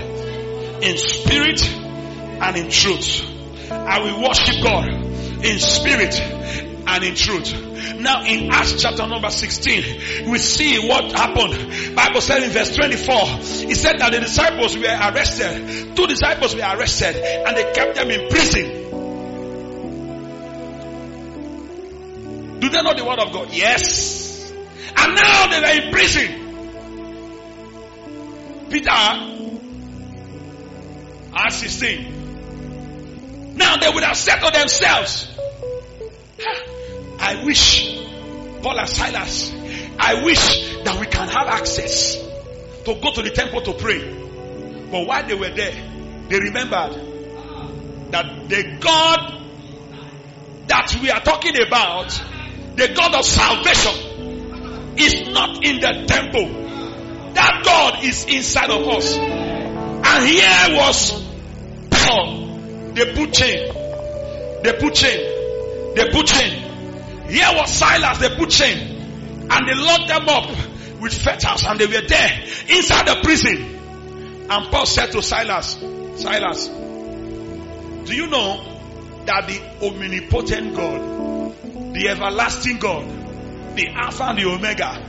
in 0.82 0.96
spirit 0.98 1.62
and 1.68 2.56
in 2.56 2.70
truth. 2.70 3.22
I 3.70 4.00
will 4.00 4.22
worship 4.28 4.62
God 4.62 4.88
in 5.44 5.58
spirit 5.58 6.14
and 6.86 7.04
in 7.04 7.14
truth. 7.14 7.54
Now 7.96 8.24
in 8.24 8.50
Acts 8.50 8.82
chapter 8.82 9.06
number 9.06 9.30
16, 9.30 10.30
we 10.30 10.38
see 10.38 10.88
what 10.88 11.12
happened. 11.12 11.94
Bible 11.94 12.20
said 12.20 12.42
in 12.42 12.50
verse 12.50 12.74
24, 12.76 13.14
it 13.70 13.76
said 13.76 13.98
that 13.98 14.12
the 14.12 14.20
disciples 14.20 14.76
were 14.76 14.84
arrested. 14.84 15.96
Two 15.96 16.06
disciples 16.06 16.54
were 16.54 16.62
arrested 16.62 17.16
and 17.16 17.56
they 17.56 17.72
kept 17.72 17.96
them 17.96 18.10
in 18.10 18.28
prison. 18.28 18.84
Do 22.60 22.68
they 22.68 22.82
know 22.82 22.94
the 22.94 23.04
word 23.04 23.18
of 23.18 23.32
God? 23.32 23.52
Yes. 23.52 24.52
And 24.96 25.14
now 25.14 25.46
they 25.48 25.60
were 25.60 25.86
in 25.86 25.92
prison. 25.92 26.43
Peter, 28.74 28.90
Acts 31.32 31.58
16. 31.58 33.54
Now 33.56 33.76
they 33.76 33.88
would 33.88 34.02
have 34.02 34.16
said 34.16 34.40
to 34.40 34.50
themselves, 34.50 35.28
I 37.20 37.44
wish, 37.44 38.00
Paul 38.62 38.80
and 38.80 38.88
Silas, 38.88 39.54
I 39.96 40.24
wish 40.24 40.74
that 40.82 40.98
we 40.98 41.06
can 41.06 41.28
have 41.28 41.46
access 41.46 42.16
to 42.16 42.94
go 43.00 43.12
to 43.12 43.22
the 43.22 43.30
temple 43.30 43.60
to 43.60 43.74
pray. 43.74 44.00
But 44.90 45.06
while 45.06 45.24
they 45.24 45.36
were 45.36 45.50
there, 45.50 45.76
they 46.28 46.40
remembered 46.40 46.94
that 48.10 48.48
the 48.48 48.76
God 48.80 49.40
that 50.66 50.98
we 51.00 51.10
are 51.10 51.20
talking 51.20 51.62
about, 51.64 52.08
the 52.74 52.88
God 52.92 53.14
of 53.14 53.24
salvation, 53.24 54.96
is 54.98 55.28
not 55.32 55.64
in 55.64 55.78
the 55.78 56.06
temple. 56.08 56.63
That 57.34 57.62
God 57.64 58.04
is 58.04 58.24
inside 58.26 58.70
of 58.70 58.86
us. 58.88 59.16
And 59.16 60.26
here 60.26 60.76
was 60.76 61.22
Paul. 61.90 62.92
They 62.94 63.14
put 63.14 63.32
chain. 63.32 63.72
They 64.62 64.72
put 64.80 64.94
chain. 64.94 65.94
They 65.96 66.10
put 66.10 66.26
chain. 66.26 66.64
Here 67.28 67.48
was 67.52 67.72
Silas, 67.72 68.18
they 68.18 68.36
put 68.36 68.50
chain. 68.50 68.78
And 69.50 69.68
they 69.68 69.74
locked 69.74 70.08
them 70.08 70.28
up 70.28 70.48
with 71.00 71.12
fetters 71.14 71.64
and 71.66 71.78
they 71.78 71.86
were 71.86 72.06
there 72.06 72.44
inside 72.68 73.06
the 73.06 73.20
prison. 73.22 74.46
And 74.50 74.70
Paul 74.70 74.86
said 74.86 75.12
to 75.12 75.22
Silas, 75.22 75.76
Silas, 76.16 76.68
do 76.68 78.14
you 78.14 78.26
know 78.26 78.62
that 79.24 79.46
the 79.46 79.86
omnipotent 79.86 80.74
God, 80.76 81.94
the 81.94 82.08
everlasting 82.08 82.78
God, 82.78 83.06
the 83.76 83.88
Alpha 83.88 84.24
and 84.24 84.38
the 84.38 84.44
Omega, 84.44 85.04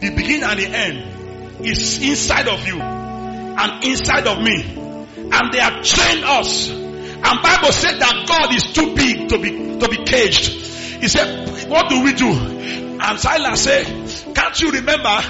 the 0.00 0.10
beginning 0.10 0.42
and 0.42 0.58
the 0.58 0.66
end, 0.66 1.21
is 1.64 2.02
inside 2.02 2.48
of 2.48 2.66
you 2.66 2.80
and 2.80 3.84
inside 3.84 4.26
of 4.26 4.42
me. 4.42 4.78
And 5.32 5.52
they 5.52 5.60
have 5.60 5.82
trained 5.82 6.24
us. 6.24 6.70
And 6.70 7.42
Bible 7.42 7.72
said 7.72 8.00
that 8.00 8.24
God 8.26 8.54
is 8.54 8.72
too 8.72 8.94
big 8.94 9.28
to 9.28 9.38
be 9.38 9.78
to 9.78 9.88
be 9.88 10.04
caged. 10.04 10.52
He 11.02 11.08
said, 11.08 11.68
what 11.68 11.88
do 11.88 12.02
we 12.04 12.12
do? 12.12 12.28
And 12.30 13.18
Silas 13.18 13.62
said, 13.62 14.34
can't 14.34 14.60
you 14.60 14.70
remember 14.70 15.20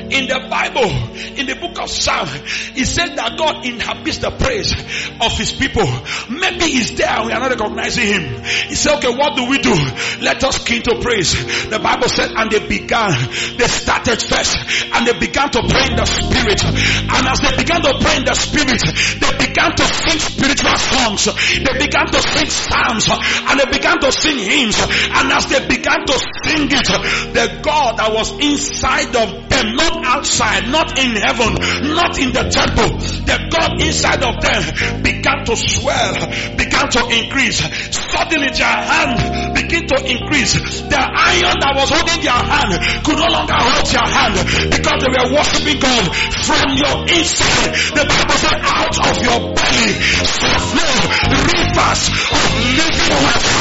in 0.00 0.28
the 0.28 0.46
Bible, 0.50 0.90
in 1.38 1.46
the 1.46 1.56
book 1.60 1.80
of 1.80 1.90
Psalm, 1.90 2.28
he 2.74 2.84
said 2.84 3.16
that 3.16 3.38
God 3.38 3.64
inhabits 3.64 4.18
the 4.18 4.30
praise 4.30 4.72
of 5.20 5.36
his 5.38 5.52
people. 5.52 5.86
Maybe 6.28 6.64
he's 6.70 6.96
there 6.96 7.24
we 7.24 7.32
are 7.32 7.40
not 7.40 7.50
recognizing 7.50 8.06
him. 8.06 8.44
He 8.68 8.74
said, 8.74 8.98
okay, 8.98 9.14
what 9.14 9.36
do 9.36 9.48
we 9.48 9.58
do? 9.58 9.74
Let 10.20 10.42
us 10.44 10.62
keen 10.64 10.82
to 10.82 11.00
praise. 11.00 11.32
The 11.68 11.78
Bible 11.78 12.08
said, 12.08 12.30
and 12.34 12.50
they 12.50 12.66
began, 12.66 13.12
they 13.56 13.66
started 13.66 14.20
first, 14.20 14.56
and 14.92 15.06
they 15.06 15.16
began 15.18 15.50
to 15.50 15.60
pray 15.64 15.86
in 15.90 15.96
the 15.96 16.06
spirit. 16.06 16.60
And 16.64 17.24
as 17.28 17.40
they 17.40 17.56
began 17.56 17.82
to 17.82 17.92
pray 18.00 18.16
in 18.18 18.24
the 18.24 18.34
spirit, 18.34 18.82
they 19.20 19.32
began 19.46 19.74
to 19.76 19.84
sing 19.84 20.18
spiritual 20.18 20.76
songs. 20.76 21.24
They 21.26 21.74
began 21.78 22.06
to 22.08 22.20
sing 22.20 22.48
psalms, 22.48 23.08
and 23.10 23.60
they 23.60 23.68
began 23.70 24.00
to 24.00 24.12
sing 24.12 24.38
hymns. 24.38 24.78
And 24.80 25.32
as 25.32 25.46
they 25.46 25.62
began 25.66 26.04
to 26.06 26.16
sing 26.44 26.68
it, 26.70 26.88
the 27.34 27.60
God 27.62 27.98
that 27.98 28.12
was 28.12 28.32
inside 28.40 29.14
of 29.16 29.48
them, 29.64 29.76
not 29.76 30.04
outside, 30.04 30.68
not 30.68 30.98
in 30.98 31.16
heaven, 31.16 31.54
not 31.94 32.18
in 32.18 32.32
the 32.32 32.44
temple. 32.48 32.98
The 33.24 33.38
God 33.50 33.80
inside 33.80 34.22
of 34.22 34.40
them 34.40 35.02
began 35.02 35.44
to 35.44 35.56
swell, 35.56 36.14
began 36.56 36.88
to 36.90 37.00
increase. 37.08 37.58
Suddenly 37.90 38.50
their 38.52 38.76
hand 38.76 39.54
began 39.54 39.86
to 39.88 39.98
increase. 40.04 40.54
The 40.82 41.00
iron 41.00 41.56
that 41.60 41.72
was 41.76 41.88
holding 41.90 42.20
their 42.22 42.42
hand 42.44 42.72
could 43.04 43.18
no 43.18 43.28
longer 43.28 43.56
hold 43.56 43.86
their 43.88 44.08
hand 44.08 44.36
because 44.70 44.98
they 45.00 45.12
were 45.12 45.28
worshiping 45.34 45.80
God 45.80 46.04
from 46.44 46.66
your 46.76 46.96
inside. 47.08 47.72
The 47.94 48.04
Bible 48.04 48.38
said 48.38 48.58
out 48.60 48.96
of 49.00 49.14
your 49.22 49.40
belly 49.54 49.92
shall 50.24 50.60
flow 50.60 50.94
rivers 51.32 52.02
of 52.12 52.48
living 52.76 53.14
water. 53.24 53.58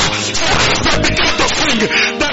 They 0.83 0.97
began 1.09 1.33
to 1.39 1.47
sing. 1.47 1.79
The 2.19 2.31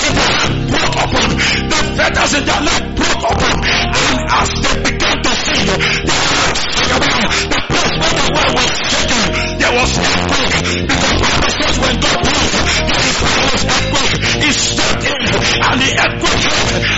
chains 0.00 0.08
in 0.08 0.14
their 0.16 0.32
hand 0.40 0.68
broke 0.70 0.96
open. 0.96 1.28
The 1.68 1.80
fetters 1.96 2.32
in 2.34 2.44
their 2.44 2.62
leg 2.62 2.82
broke 2.96 3.24
open. 3.30 3.54
And 3.60 4.18
as 4.30 4.50
they 4.60 4.76
began 4.90 5.16
to 5.20 5.32
sing, 5.44 5.66
the 5.68 6.16
hearts 6.16 6.62
sang 6.74 6.90
around. 6.96 7.28
The 7.50 7.60
place 7.68 7.94
where 8.00 8.14
the 8.16 8.26
well 8.34 8.52
was 8.56 8.72
shaking, 8.90 9.28
there 9.60 9.74
was 9.76 9.90
earthquake. 10.00 10.56
Because 10.88 11.16
Bible 11.20 11.52
says 11.60 11.76
when 11.80 11.96
God 12.00 12.18
moved, 12.24 12.52
there 12.90 13.04
is 13.10 13.18
was 13.20 13.62
earthquake. 13.68 14.16
He 14.40 14.50
stepped 14.52 15.04
in 15.04 15.20
and 15.20 15.76
the 15.80 15.90
earthquake. 16.00 16.46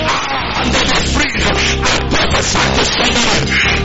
Ah, 0.07 0.63
and 0.63 0.69
they 0.73 0.85
were 0.87 1.05
freed. 1.13 1.43
I 1.83 1.95
prophesy 2.13 2.65
to 2.77 2.85
somebody. 2.87 3.43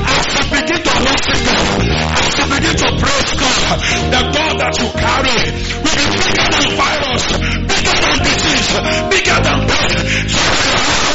As 0.07 0.26
you 0.36 0.43
begin 0.51 0.82
to 0.84 0.93
worship 1.05 1.39
God, 1.47 1.82
as 2.18 2.34
you 2.38 2.45
begin 2.53 2.76
to 2.78 2.89
praise 3.01 3.32
God, 3.38 3.78
the 4.13 4.22
God 4.36 4.53
that 4.61 4.74
you 4.78 4.88
carry 4.93 5.39
will 5.82 5.97
be 5.97 6.05
bigger 6.18 6.47
than 6.53 6.68
virus, 6.78 7.26
bigger 7.68 7.97
than 7.97 8.18
disease, 8.24 9.07
bigger 9.10 9.39
than 9.43 9.68
death. 9.68 11.08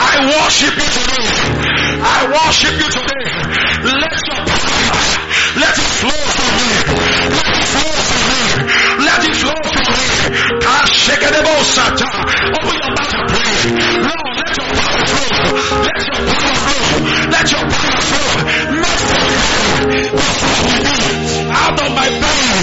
I 0.00 0.24
worship 0.26 0.74
you 0.76 0.88
today. 0.96 1.28
I 2.00 2.18
worship 2.30 2.74
you 2.78 2.88
today. 2.90 3.24
Let 3.98 4.18
your 4.28 4.40
power, 4.46 4.98
let 5.58 5.74
it 5.78 5.90
flow 5.98 6.22
from 6.34 6.50
me. 6.58 6.68
Let 7.34 7.48
it 7.58 7.66
flow 7.68 7.92
from 8.08 8.22
me. 8.28 8.40
Let 9.04 9.22
it 9.24 9.34
flow 9.34 9.58
from 9.68 9.86
me. 9.94 10.06
Open 12.58 12.76
your 12.78 12.92
mouth 12.94 13.14
and 13.14 13.26
pray. 13.28 13.52
Lord, 14.06 14.34
let 14.38 14.52
your 14.58 14.68
power 14.78 15.02
flow. 15.08 15.30
Let 15.84 16.02
your 16.08 16.22
power 16.28 16.62
flow. 16.68 16.98
Let 17.32 17.46
your 17.50 17.64
power 17.68 18.00
flow. 18.08 18.28
Not 18.82 18.98
from 18.98 19.24
me. 19.88 20.02
Out 21.50 21.80
of 21.80 21.90
my 21.94 22.08
belly, 22.08 22.60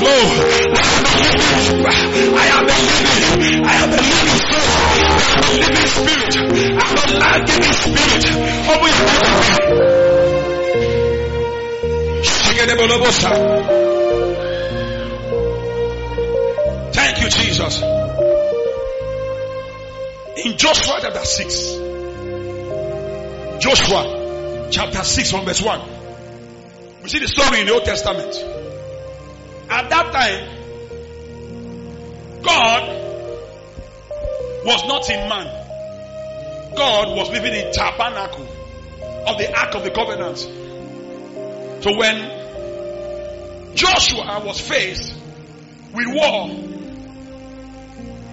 let 0.00 0.24
it. 0.24 0.74
I 2.34 2.50
am 2.50 2.64
a 2.64 2.76
living, 2.84 3.64
I 3.64 3.74
am 3.74 3.90
a 3.90 3.96
living, 3.96 4.40
soul. 4.44 4.68
I 4.74 5.36
am 5.36 5.44
a 5.44 5.52
living 5.60 5.88
spirit. 5.88 6.34
I 6.34 6.86
am 6.90 6.98
a 6.98 7.18
life-giving 7.18 7.74
spirit. 7.74 8.24
Open 8.70 8.90
your 8.90 9.06
mouth. 9.06 9.74
Thank 16.94 17.20
you, 17.22 17.28
Jesus. 17.28 17.82
In 20.44 20.56
Joshua 20.56 20.98
chapter 21.00 21.24
6, 21.24 21.54
Joshua 23.60 24.02
chapter 24.70 25.02
6 25.02 25.30
from 25.30 25.44
verse 25.44 25.62
1, 25.62 25.80
we 27.02 27.08
see 27.08 27.18
the 27.18 27.28
story 27.28 27.60
in 27.60 27.66
the 27.66 27.72
Old 27.72 27.84
Testament. 27.84 28.53
At 29.68 29.90
that 29.90 30.12
time, 30.12 30.48
God 32.42 32.82
was 34.64 34.84
not 34.86 35.08
in 35.10 35.28
man. 35.28 35.46
God 36.76 37.16
was 37.16 37.30
living 37.30 37.54
in 37.54 37.72
tabernacle 37.72 38.46
of 39.26 39.38
the 39.38 39.56
ark 39.58 39.74
of 39.74 39.84
the 39.84 39.90
covenant. 39.90 40.38
So 41.82 41.96
when 41.96 43.74
Joshua 43.74 44.42
was 44.44 44.60
faced 44.60 45.14
with 45.92 46.06
war, 46.08 46.48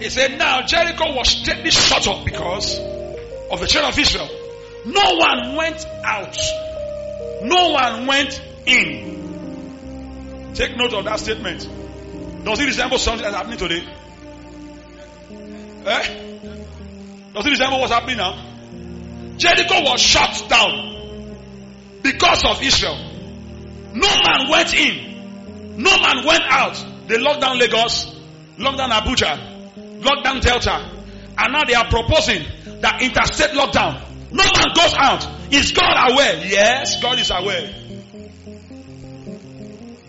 he 0.00 0.08
said, 0.10 0.38
now 0.38 0.62
Jericho 0.62 1.14
was 1.14 1.28
strictly 1.28 1.70
shut 1.70 2.08
up 2.08 2.24
because 2.24 2.78
of 3.50 3.60
the 3.60 3.66
children 3.66 3.92
of 3.92 3.98
Israel. 3.98 4.28
No 4.84 5.16
one 5.16 5.56
went 5.56 5.86
out. 6.04 6.36
No 7.42 7.70
one 7.70 8.06
went 8.06 8.40
in. 8.66 9.11
Take 10.54 10.76
note 10.76 10.92
of 10.92 11.04
that 11.04 11.18
statement. 11.20 11.68
Does 12.44 12.60
it 12.60 12.64
resemble 12.64 12.98
something 12.98 13.22
that's 13.22 13.36
happening 13.36 13.58
today? 13.58 13.84
Eh? 15.86 16.38
Does 17.34 17.46
it 17.46 17.50
resemble 17.50 17.80
what's 17.80 17.92
happening 17.92 18.18
now? 18.18 19.36
Jericho 19.38 19.82
was 19.82 20.00
shut 20.00 20.44
down 20.48 21.36
because 22.02 22.44
of 22.44 22.62
Israel. 22.62 22.96
No 23.94 24.08
man 24.08 24.50
went 24.50 24.74
in. 24.74 25.78
No 25.82 25.96
man 25.98 26.26
went 26.26 26.42
out. 26.44 26.84
They 27.08 27.18
locked 27.18 27.40
down 27.40 27.58
Lagos, 27.58 28.14
locked 28.58 28.78
down 28.78 28.90
Abuja, 28.90 30.04
locked 30.04 30.24
down 30.24 30.40
Delta. 30.40 30.90
And 31.38 31.52
now 31.52 31.64
they 31.64 31.74
are 31.74 31.88
proposing 31.88 32.44
that 32.80 33.00
interstate 33.02 33.50
lockdown. 33.50 34.02
No 34.30 34.44
man 34.44 34.74
goes 34.74 34.94
out. 34.94 35.26
Is 35.52 35.72
God 35.72 36.12
aware? 36.12 36.44
Yes, 36.46 37.00
God 37.00 37.18
is 37.18 37.30
aware. 37.30 37.81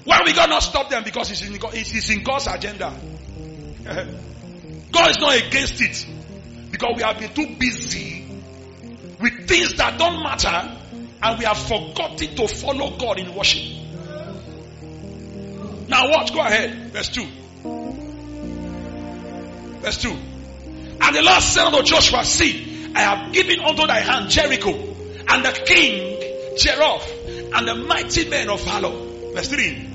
Why 0.04 0.22
we 0.26 0.34
God 0.34 0.49
not 0.49 0.64
stop 0.64 0.89
them? 0.89 1.04
Because 1.04 1.32
it's 1.32 1.41
in, 1.47 1.56
it's 1.56 2.10
in 2.10 2.24
God's 2.24 2.47
agenda. 2.47 2.93
God 4.91 5.10
is 5.10 5.20
not 5.20 5.36
against 5.36 5.82
it. 5.82 6.06
Because 6.72 6.93
we 6.97 7.04
have 7.04 7.20
been 7.20 7.34
too 7.34 7.56
busy 7.58 8.26
with 9.20 9.47
things 9.47 9.76
that 9.76 9.97
don't 9.97 10.22
matter 10.24 10.78
and 11.22 11.39
we 11.39 11.45
have 11.45 11.58
forgotten 11.58 12.36
to 12.36 12.47
follow 12.47 12.97
God 12.97 13.20
in 13.20 13.34
worship. 13.34 13.64
Now 15.88 16.10
watch, 16.10 16.34
go 16.34 16.41
ahead. 16.41 16.91
Verse 16.91 17.10
2. 17.10 17.26
Verse 19.80 19.97
2. 20.01 20.10
And 20.10 21.16
the 21.16 21.22
Lord 21.22 21.41
said 21.41 21.66
unto 21.66 21.84
Joshua, 21.84 22.26
See, 22.26 22.91
I 22.95 23.01
have 23.01 23.34
given 23.34 23.60
unto 23.60 23.86
thy 23.88 23.99
hand 23.99 24.30
Jericho, 24.30 24.72
and 24.72 25.45
the 25.45 25.51
king 25.66 26.20
Jeroth, 26.58 27.54
and 27.54 27.68
the 27.68 27.76
mighty 27.76 28.30
men 28.30 28.49
of 28.49 28.64
valor. 28.64 29.34
Verse 29.34 29.49
3. 29.49 29.93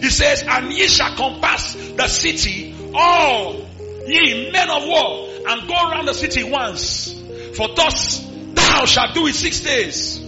He 0.00 0.10
says, 0.10 0.44
And 0.46 0.72
ye 0.72 0.88
shall 0.88 1.14
compass 1.16 1.74
the 1.74 2.08
city, 2.08 2.74
all 2.94 3.68
ye 4.06 4.50
men 4.50 4.70
of 4.70 4.86
war, 4.86 5.28
and 5.48 5.68
go 5.68 5.74
around 5.74 6.06
the 6.06 6.14
city 6.14 6.44
once. 6.44 7.14
For 7.54 7.68
thus 7.74 8.26
thou 8.54 8.84
shalt 8.86 9.14
do 9.14 9.26
it 9.26 9.34
six 9.34 9.60
days. 9.60 10.26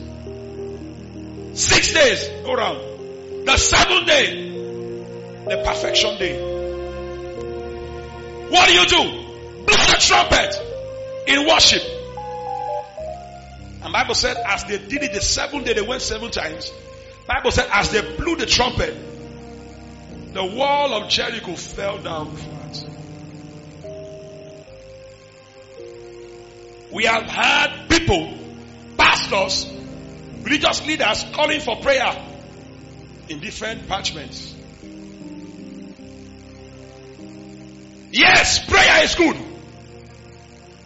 Six 1.54 1.92
days, 1.92 2.28
go 2.44 2.52
around. 2.52 3.44
The 3.46 3.56
seventh 3.56 4.06
day, 4.06 4.50
the 5.44 5.62
perfection 5.64 6.18
day. 6.18 6.52
What 8.48 8.68
do 8.68 8.74
you 8.74 8.86
do? 8.86 9.02
Blow 9.64 9.86
the 9.86 9.96
trumpet 9.98 10.54
in 11.26 11.46
worship. 11.46 11.82
And 13.82 13.92
Bible 13.92 14.14
said, 14.14 14.36
as 14.46 14.64
they 14.64 14.78
did 14.78 15.02
it 15.02 15.12
the 15.12 15.20
seventh 15.20 15.64
day, 15.64 15.72
they 15.72 15.82
went 15.82 16.02
seven 16.02 16.30
times. 16.30 16.70
Bible 17.26 17.50
said, 17.50 17.68
as 17.72 17.90
they 17.90 18.16
blew 18.16 18.36
the 18.36 18.46
trumpet, 18.46 18.94
the 20.32 20.44
wall 20.44 20.94
of 20.94 21.08
Jericho 21.08 21.54
fell 21.54 21.98
down 21.98 22.34
flat. 22.36 22.84
We 26.90 27.04
have 27.04 27.24
had 27.24 27.88
people, 27.88 28.38
pastors, 28.96 29.66
religious 30.42 30.86
leaders 30.86 31.24
calling 31.32 31.60
for 31.60 31.76
prayer 31.76 32.28
in 33.28 33.40
different 33.40 33.88
parchments. 33.88 34.54
Yes, 38.10 38.64
prayer 38.66 39.04
is 39.04 39.14
good. 39.14 39.36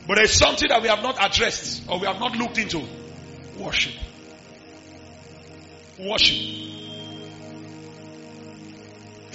But 0.06 0.16
there's 0.16 0.32
something 0.38 0.68
that 0.68 0.80
we 0.80 0.88
have 0.88 1.02
not 1.02 1.16
addressed 1.24 1.82
or 1.88 1.98
we 1.98 2.06
have 2.06 2.20
not 2.20 2.36
looked 2.36 2.58
into. 2.58 2.84
Worship. 3.58 3.94
Worship. 5.98 6.65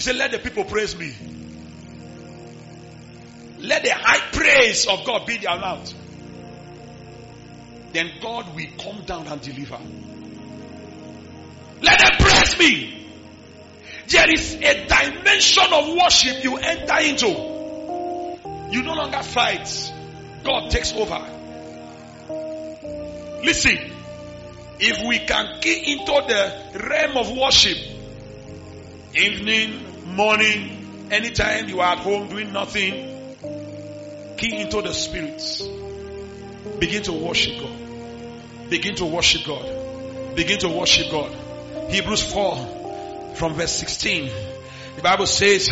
He 0.01 0.05
said, 0.05 0.15
let 0.15 0.31
the 0.31 0.39
people 0.39 0.63
praise 0.63 0.97
me. 0.97 1.13
Let 3.59 3.83
the 3.83 3.93
high 3.93 4.31
praise 4.31 4.87
of 4.87 5.05
God 5.05 5.27
be 5.27 5.37
their 5.37 5.59
mouth. 5.59 5.93
Then 7.93 8.09
God 8.19 8.55
will 8.55 8.65
come 8.79 9.05
down 9.05 9.27
and 9.27 9.39
deliver. 9.39 9.77
Let 11.83 11.99
them 11.99 12.17
praise 12.17 12.57
me. 12.57 13.11
There 14.07 14.33
is 14.33 14.55
a 14.55 14.87
dimension 14.87 15.71
of 15.71 15.95
worship 15.95 16.43
you 16.43 16.57
enter 16.57 16.99
into. 17.01 17.27
You 18.71 18.81
no 18.81 18.95
longer 18.95 19.21
fight. 19.21 19.69
God 20.43 20.71
takes 20.71 20.93
over. 20.93 21.19
Listen, 23.43 23.77
if 24.79 25.07
we 25.07 25.19
can 25.19 25.61
key 25.61 25.91
into 25.91 26.23
the 26.27 26.79
realm 26.89 27.17
of 27.17 27.37
worship, 27.37 27.77
evening, 29.13 29.89
morning, 30.05 31.09
anytime 31.11 31.69
you 31.69 31.79
are 31.79 31.93
at 31.93 31.99
home 31.99 32.29
doing 32.29 32.51
nothing, 32.53 33.35
key 34.37 34.61
into 34.61 34.81
the 34.81 34.93
spirits. 34.93 35.67
Begin 36.79 37.03
to 37.03 37.13
worship 37.13 37.59
God. 37.59 38.69
Begin 38.69 38.95
to 38.95 39.05
worship 39.05 39.45
God. 39.45 40.35
Begin 40.35 40.59
to 40.59 40.69
worship 40.69 41.11
God. 41.11 41.35
Hebrews 41.91 42.31
4 42.31 43.35
from 43.35 43.53
verse 43.53 43.73
16. 43.73 44.31
The 44.95 45.01
Bible 45.01 45.27
says, 45.27 45.69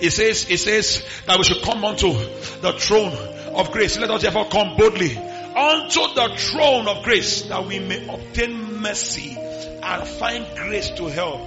it 0.00 0.10
says, 0.10 0.48
it 0.48 0.58
says 0.58 1.04
that 1.26 1.38
we 1.38 1.44
should 1.44 1.62
come 1.62 1.84
unto 1.84 2.12
the 2.12 2.74
throne 2.78 3.12
of 3.54 3.72
grace. 3.72 3.98
Let 3.98 4.10
us 4.10 4.22
therefore 4.22 4.48
come 4.48 4.76
boldly 4.76 5.16
unto 5.16 6.00
the 6.14 6.34
throne 6.36 6.86
of 6.86 7.02
grace 7.02 7.42
that 7.42 7.64
we 7.66 7.78
may 7.78 8.06
obtain 8.08 8.80
mercy 8.80 9.36
and 9.36 10.06
find 10.06 10.46
grace 10.56 10.90
to 10.90 11.06
help 11.06 11.40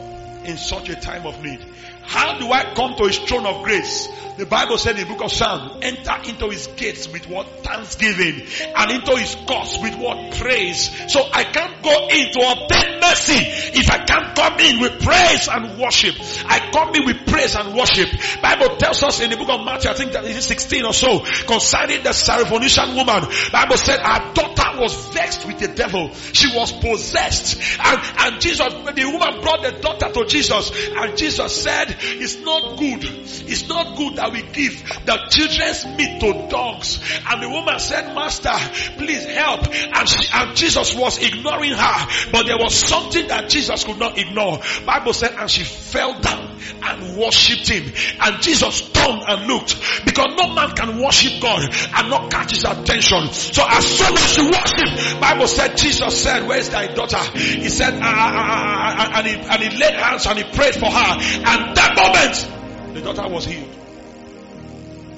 in 0.45 0.57
such 0.57 0.89
a 0.89 0.95
time 0.95 1.27
of 1.27 1.43
need. 1.43 1.63
How 2.09 2.39
do 2.39 2.51
I 2.51 2.73
come 2.73 2.95
to 2.95 3.05
his 3.05 3.19
throne 3.19 3.45
of 3.45 3.61
grace? 3.63 4.09
The 4.39 4.45
Bible 4.45 4.77
said 4.77 4.97
in 4.97 5.05
the 5.05 5.13
book 5.13 5.25
of 5.25 5.33
Psalm, 5.33 5.79
enter 5.81 6.15
into 6.23 6.47
his 6.47 6.67
gates 6.67 7.09
with 7.09 7.27
what 7.27 7.45
thanksgiving 7.61 8.47
and 8.73 8.91
into 8.91 9.17
his 9.17 9.35
courts 9.35 9.77
with 9.81 9.97
what 9.97 10.37
praise. 10.37 10.89
So 11.11 11.27
I 11.33 11.43
can't 11.43 11.83
go 11.83 12.07
in 12.07 12.31
to 12.31 12.39
obtain 12.47 13.01
mercy 13.01 13.35
if 13.35 13.91
I 13.91 13.97
can't 14.05 14.33
come 14.37 14.57
in 14.59 14.79
with 14.79 15.03
praise 15.03 15.49
and 15.49 15.77
worship. 15.77 16.15
I 16.47 16.71
come 16.71 16.95
in 16.95 17.05
with 17.05 17.27
praise 17.27 17.53
and 17.53 17.75
worship. 17.75 18.07
Bible 18.41 18.77
tells 18.77 19.03
us 19.03 19.19
in 19.19 19.29
the 19.29 19.35
book 19.35 19.49
of 19.49 19.65
Matthew, 19.65 19.91
I 19.91 19.93
think 19.95 20.13
that 20.13 20.23
is 20.23 20.45
16 20.45 20.85
or 20.85 20.93
so, 20.93 21.19
concerning 21.43 22.03
the 22.03 22.15
Syrophoenician 22.15 22.95
woman. 22.95 23.27
Bible 23.51 23.75
said 23.75 23.99
our 23.99 24.33
daughter 24.33 24.79
was 24.79 24.95
vexed 25.13 25.45
with 25.45 25.59
the 25.59 25.67
devil. 25.67 26.13
She 26.13 26.55
was 26.55 26.71
possessed. 26.71 27.59
And, 27.83 27.99
and 28.19 28.41
Jesus, 28.41 28.71
the 28.71 29.03
woman 29.03 29.41
brought 29.41 29.63
the 29.63 29.71
daughter 29.81 30.13
to 30.13 30.25
Jesus 30.27 30.71
and 30.95 31.17
Jesus 31.17 31.61
said, 31.61 31.97
it's 31.99 32.39
not 32.39 32.79
good. 32.79 33.03
It's 33.03 33.67
not 33.67 33.97
good 33.97 34.15
that 34.15 34.28
we 34.31 34.41
give 34.41 34.83
the 35.05 35.17
children's 35.29 35.85
meat 35.97 36.19
to 36.21 36.47
dogs. 36.49 36.99
And 37.29 37.43
the 37.43 37.49
woman 37.49 37.79
said, 37.79 38.13
Master, 38.15 38.53
please 38.97 39.25
help. 39.25 39.67
And, 39.67 40.07
she, 40.07 40.27
and 40.33 40.55
Jesus 40.55 40.95
was 40.95 41.17
ignoring 41.17 41.73
her. 41.73 42.29
But 42.31 42.45
there 42.45 42.57
was 42.57 42.73
something 42.73 43.27
that 43.27 43.49
Jesus 43.49 43.83
could 43.83 43.97
not 43.97 44.17
ignore. 44.17 44.59
Bible 44.85 45.13
said, 45.13 45.33
and 45.37 45.49
she 45.49 45.63
fell 45.63 46.19
down 46.19 46.57
and 46.83 47.17
worshipped 47.17 47.67
him. 47.67 47.91
And 48.21 48.41
Jesus 48.41 48.89
turned 48.91 49.23
and 49.27 49.47
looked. 49.47 49.75
Because 50.05 50.35
no 50.37 50.53
man 50.53 50.75
can 50.75 51.01
worship 51.01 51.41
God 51.41 51.63
and 51.63 52.09
not 52.09 52.31
catch 52.31 52.51
his 52.51 52.63
attention. 52.63 53.29
So 53.31 53.63
as 53.67 53.85
soon 53.85 54.13
as 54.13 54.33
she 54.33 54.41
worshiped, 54.43 55.21
Bible 55.21 55.47
said, 55.47 55.77
Jesus 55.77 56.21
said, 56.21 56.47
where's 56.47 56.69
thy 56.69 56.93
daughter? 56.93 57.21
He 57.37 57.69
said, 57.69 57.93
uh, 57.93 58.05
uh, 58.05 58.05
uh, 58.05 59.11
and, 59.15 59.27
he, 59.27 59.33
and 59.35 59.61
he 59.63 59.77
laid 59.79 59.95
hands 59.95 60.25
and 60.25 60.37
he 60.37 60.43
prayed 60.55 60.75
for 60.75 60.89
her. 60.89 61.13
And 61.19 61.75
that 61.75 61.95
moment, 61.95 62.93
the 62.95 63.01
daughter 63.01 63.27
was 63.29 63.45
healed. 63.45 63.78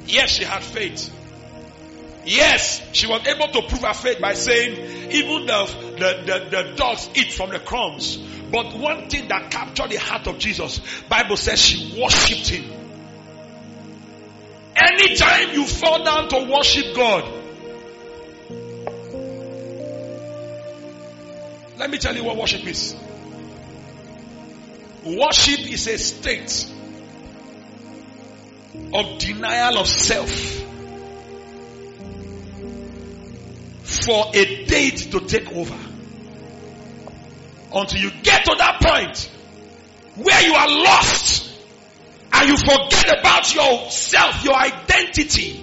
Yes, 0.06 0.30
she 0.30 0.44
had 0.44 0.64
faith. 0.64 1.18
Yes, 2.24 2.82
she 2.94 3.08
was 3.08 3.26
able 3.26 3.48
to 3.48 3.68
prove 3.68 3.82
her 3.82 3.94
faith 3.94 4.22
by 4.22 4.34
saying, 4.34 5.12
even 5.12 5.46
the, 5.48 5.66
the, 5.98 6.24
the, 6.26 6.50
the, 6.50 6.76
dogs 6.76 7.10
eat 7.16 7.34
from 7.34 7.50
the 7.50 7.60
crumbs. 7.60 8.18
But 8.52 8.76
one 8.76 9.10
thing 9.10 9.28
that 9.30 9.50
captured 9.50 9.90
the 9.90 9.96
heart 9.98 10.28
of 10.28 10.38
Jesus, 10.38 10.82
Bible 11.10 11.38
says 11.38 11.60
she 11.60 12.00
worshipped 12.00 12.50
him. 12.50 12.66
Anytime 14.76 15.52
you 15.54 15.66
fall 15.66 16.04
down 16.04 16.30
to 16.30 16.52
worship 16.52 16.96
God, 16.96 17.24
let 21.78 21.90
me 21.90 21.98
tell 21.98 22.16
you 22.16 22.24
what 22.24 22.38
worship 22.38 22.66
is. 22.68 22.96
Worship 25.04 25.60
is 25.72 25.88
a 25.88 25.98
state 25.98 26.72
of 28.94 29.18
denial 29.20 29.80
of 29.80 29.88
self 29.88 30.30
for 33.84 34.32
a 34.34 34.66
date 34.66 35.10
to 35.12 35.20
take 35.22 35.52
over. 35.52 35.78
Until 37.74 38.00
you 38.00 38.12
get 38.24 38.46
to 38.46 38.56
that 38.58 38.82
point 38.82 39.30
where 40.16 40.42
you 40.42 40.54
are 40.54 40.70
lost 40.84 41.52
and 42.34 42.50
you 42.50 42.58
forget 42.58 43.20
about 43.20 43.54
yourself, 43.54 44.44
your 44.44 44.56
identity, 44.56 45.60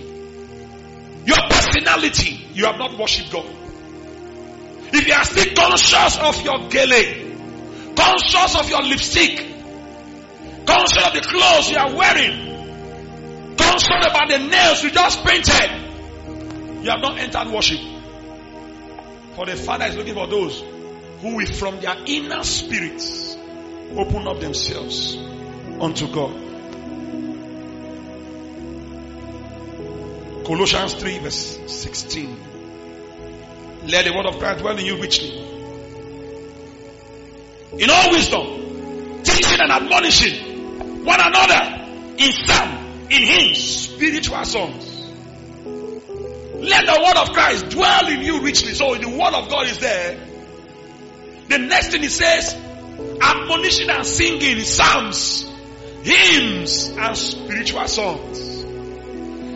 your 1.25 1.39
personality, 1.49 2.47
you 2.53 2.65
have 2.65 2.79
not 2.79 2.99
worshipped 2.99 3.33
God. 3.33 3.47
If 4.91 5.07
you 5.07 5.13
are 5.13 5.25
still 5.25 5.55
conscious 5.55 6.19
of 6.19 6.43
your 6.43 6.69
gele, 6.71 7.95
conscious 7.95 8.57
of 8.57 8.71
your 8.71 8.83
lipstick, 8.83 9.37
conscious 10.67 11.07
of 11.07 11.13
the 11.15 11.21
clothes 11.21 11.71
you 11.71 11.77
are 11.77 11.95
wearing, 11.95 12.48
conscious 13.59 14.07
about 14.09 14.29
the 14.29 14.39
nails 14.39 14.83
you 14.83 14.91
just 14.91 15.25
painted, 15.25 15.71
you 16.85 16.91
have 16.91 17.01
not 17.01 17.19
entered 17.19 17.49
worship. 17.53 17.81
For 19.35 19.47
the 19.47 19.57
Father 19.57 19.87
is 19.87 19.97
looking 19.97 20.15
for 20.15 20.27
those 20.27 20.63
who 21.21 21.37
will 21.37 21.53
from 21.53 21.81
their 21.81 21.97
inner 22.07 22.43
spirits 22.45 23.37
open 23.97 24.27
up 24.27 24.41
themselves 24.41 25.17
unto 25.81 26.13
God. 26.13 26.45
Colossians 30.45 30.95
3 30.95 31.19
verse 31.19 31.59
16. 31.67 32.37
Let 33.87 34.05
the 34.05 34.13
word 34.13 34.27
of 34.27 34.39
Christ 34.39 34.61
dwell 34.61 34.77
in 34.79 34.87
you 34.87 35.01
richly. 35.01 35.39
In 37.79 37.91
all 37.91 38.11
wisdom, 38.11 39.23
teaching 39.23 39.61
and 39.61 39.71
admonishing 39.71 41.05
one 41.05 41.21
another 41.21 41.87
in 42.17 42.33
psalm, 42.33 42.88
in 43.11 43.23
hymns, 43.23 43.59
spiritual 43.59 44.45
songs. 44.45 44.95
Let 46.61 46.87
the 46.87 47.01
word 47.05 47.17
of 47.29 47.33
Christ 47.33 47.69
dwell 47.71 48.09
in 48.09 48.21
you 48.21 48.43
richly. 48.43 48.75
So 48.75 48.95
the 48.97 49.09
word 49.09 49.35
of 49.35 49.49
God 49.49 49.67
is 49.67 49.79
there. 49.79 50.19
The 51.49 51.59
next 51.59 51.91
thing 51.91 52.03
he 52.03 52.09
says, 52.09 52.55
admonishing 53.21 53.89
and 53.89 54.05
singing 54.05 54.65
psalms, 54.65 55.49
hymns, 56.03 56.89
and 56.89 57.17
spiritual 57.17 57.89
songs. 57.89 58.39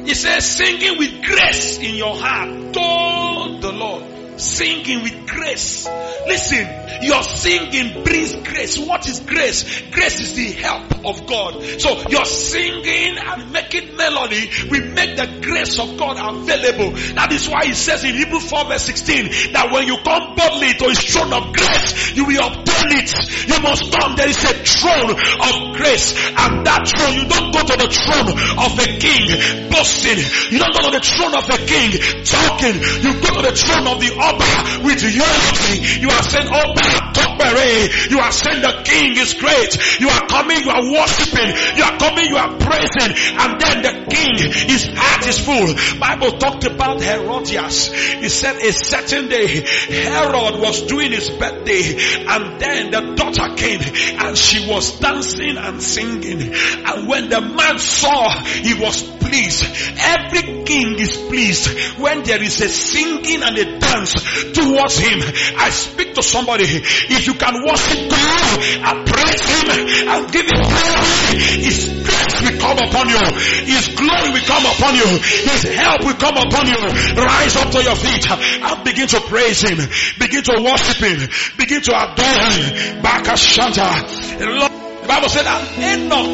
He 0.09 0.15
says, 0.15 0.47
singing 0.47 0.99
with 0.99 1.23
grace 1.25 1.79
in 1.79 1.95
your 1.95 2.17
heart 2.17 2.49
to 2.49 3.59
the 3.61 3.73
Lord. 3.73 4.05
Singing 4.37 5.03
with 5.03 5.27
grace. 5.27 5.87
Listen, 6.27 6.67
your 7.03 7.23
singing 7.23 8.05
brings 8.05 8.35
grace. 8.37 8.79
What 8.79 9.09
is 9.09 9.21
grace? 9.21 9.83
Grace 9.91 10.21
is 10.21 10.35
the 10.35 10.53
help 10.53 11.05
of 11.05 11.27
God. 11.27 11.63
So 11.81 12.09
your 12.09 12.25
singing 12.25 13.19
and 13.19 13.53
making 13.53 13.97
melody 13.97 14.51
will 14.71 14.87
make 14.93 15.17
the 15.17 15.41
grace 15.43 15.79
of 15.79 15.97
God 15.97 16.17
available. 16.17 16.93
That 17.15 17.33
is 17.33 17.49
why 17.49 17.67
he 17.67 17.75
says 17.75 18.05
in 18.05 18.15
Hebrew 18.15 18.41
4 18.41 18.67
verse 18.67 18.85
16 18.85 19.53
that 19.53 19.71
when 19.73 19.87
you 19.87 19.99
come 20.05 20.37
boldly 20.37 20.73
to 20.75 20.85
his 20.89 21.01
throne 21.01 21.33
of 21.33 21.53
grace, 21.53 22.15
you 22.15 22.25
will 22.25 22.47
obtain 22.47 23.03
it. 23.03 23.11
You 23.49 23.59
must 23.61 23.91
come. 23.93 24.17
There 24.17 24.29
is 24.29 24.43
a 24.45 24.55
throne 24.63 25.11
of 25.11 25.77
grace. 25.77 26.15
And 26.39 26.67
that 26.67 26.87
throne, 26.87 27.15
you 27.19 27.27
don't 27.27 27.51
go 27.51 27.63
to 27.67 27.77
the 27.77 27.91
throne 27.91 28.31
of 28.63 28.73
a 28.79 28.89
king 29.03 29.71
boasting. 29.71 30.19
You 30.55 30.59
don't 30.59 30.75
go 30.75 30.87
to 30.87 30.93
the 30.95 31.05
throne 31.05 31.35
of 31.35 31.47
a 31.51 31.59
king 31.67 31.99
talking. 32.23 32.77
You 33.03 33.11
go 33.19 33.43
to 33.43 33.43
the 33.51 33.57
throne 33.57 33.87
of 33.91 33.99
the 33.99 34.13
Oba 34.23 34.87
with 34.87 35.03
humility. 35.03 36.01
You 36.01 36.09
are 36.11 36.23
saying, 36.23 36.47
Oba, 36.47 36.87
Tokbere. 37.13 38.11
You 38.11 38.19
are 38.21 38.33
saying 38.33 38.63
the 38.63 38.83
king 38.85 39.17
is 39.19 39.35
great. 39.35 40.01
You 40.01 40.09
are 40.09 40.27
coming, 40.27 40.63
you 40.63 40.71
are 40.71 40.83
worshiping. 40.83 41.51
You 41.77 41.83
are 41.85 41.97
coming, 41.99 42.27
you 42.27 42.37
are 42.37 42.53
praising. 42.59 43.11
And 43.37 43.61
then 43.61 43.77
the 43.83 43.95
king, 44.11 44.37
his 44.71 44.87
heart 44.95 45.27
is 45.27 45.39
full. 45.39 45.99
Bible 45.99 46.39
talked 46.39 46.65
about 46.65 47.03
Herodias. 47.03 47.93
He 47.93 48.29
said 48.29 48.57
a 48.57 48.73
certain 48.73 49.29
day, 49.29 49.67
Herod 49.67 50.61
was 50.61 50.83
doing 50.83 51.13
his 51.13 51.31
birthday 51.31 51.97
and 52.27 52.61
then 52.61 52.91
the 52.91 53.15
daughter 53.17 53.55
came 53.57 53.81
and 53.83 54.37
she 54.37 54.69
was 54.69 54.99
dancing 55.01 55.57
and 55.57 55.83
singing. 55.83 56.55
And 56.55 57.09
when 57.09 57.29
the 57.29 57.41
man 57.41 57.79
saw, 57.79 58.31
he 58.45 58.75
was 58.75 59.03
pleased. 59.33 59.65
Every 59.97 60.65
king 60.69 61.01
is 61.01 61.17
pleased 61.17 61.73
when 61.99 62.23
there 62.23 62.43
is 62.43 62.61
a 62.61 62.69
singing 62.69 63.41
and 63.43 63.57
a 63.57 63.79
dance 63.81 64.13
towards 64.53 64.99
him. 65.01 65.25
I 65.57 65.71
speak 65.71 66.15
to 66.15 66.23
somebody. 66.23 66.65
If 66.69 67.27
you 67.27 67.35
can 67.41 67.65
worship 67.65 68.13
God 68.13 68.61
and 68.61 68.97
praise 69.09 69.41
him 69.41 69.67
and 70.13 70.21
give 70.29 70.45
him 70.45 70.61
glory, 70.61 71.41
his 71.65 71.89
grace 72.05 72.37
will 72.45 72.59
come 72.61 72.79
upon 72.85 73.09
you. 73.09 73.25
His 73.65 73.89
glory 73.97 74.29
will 74.37 74.45
come 74.45 74.67
upon 74.69 75.01
you. 75.01 75.09
His 75.49 75.63
help 75.81 76.05
will 76.05 76.21
come 76.21 76.37
upon 76.37 76.69
you. 76.69 76.81
Rise 77.17 77.57
up 77.57 77.73
to 77.73 77.81
your 77.83 77.97
feet 77.97 78.29
and 78.29 78.85
begin 78.85 79.09
to 79.09 79.21
praise 79.33 79.63
him. 79.65 79.81
Begin 80.21 80.45
to 80.45 80.61
worship 80.61 81.01
him. 81.01 81.25
Begin 81.57 81.81
to 81.81 81.93
adore 81.97 82.53
him. 82.53 83.01
Bakashanta. 83.01 84.69
The 85.03 85.09
Bible 85.09 85.29
said 85.29 85.43
that 85.43 85.61
Enoch, 85.79 86.29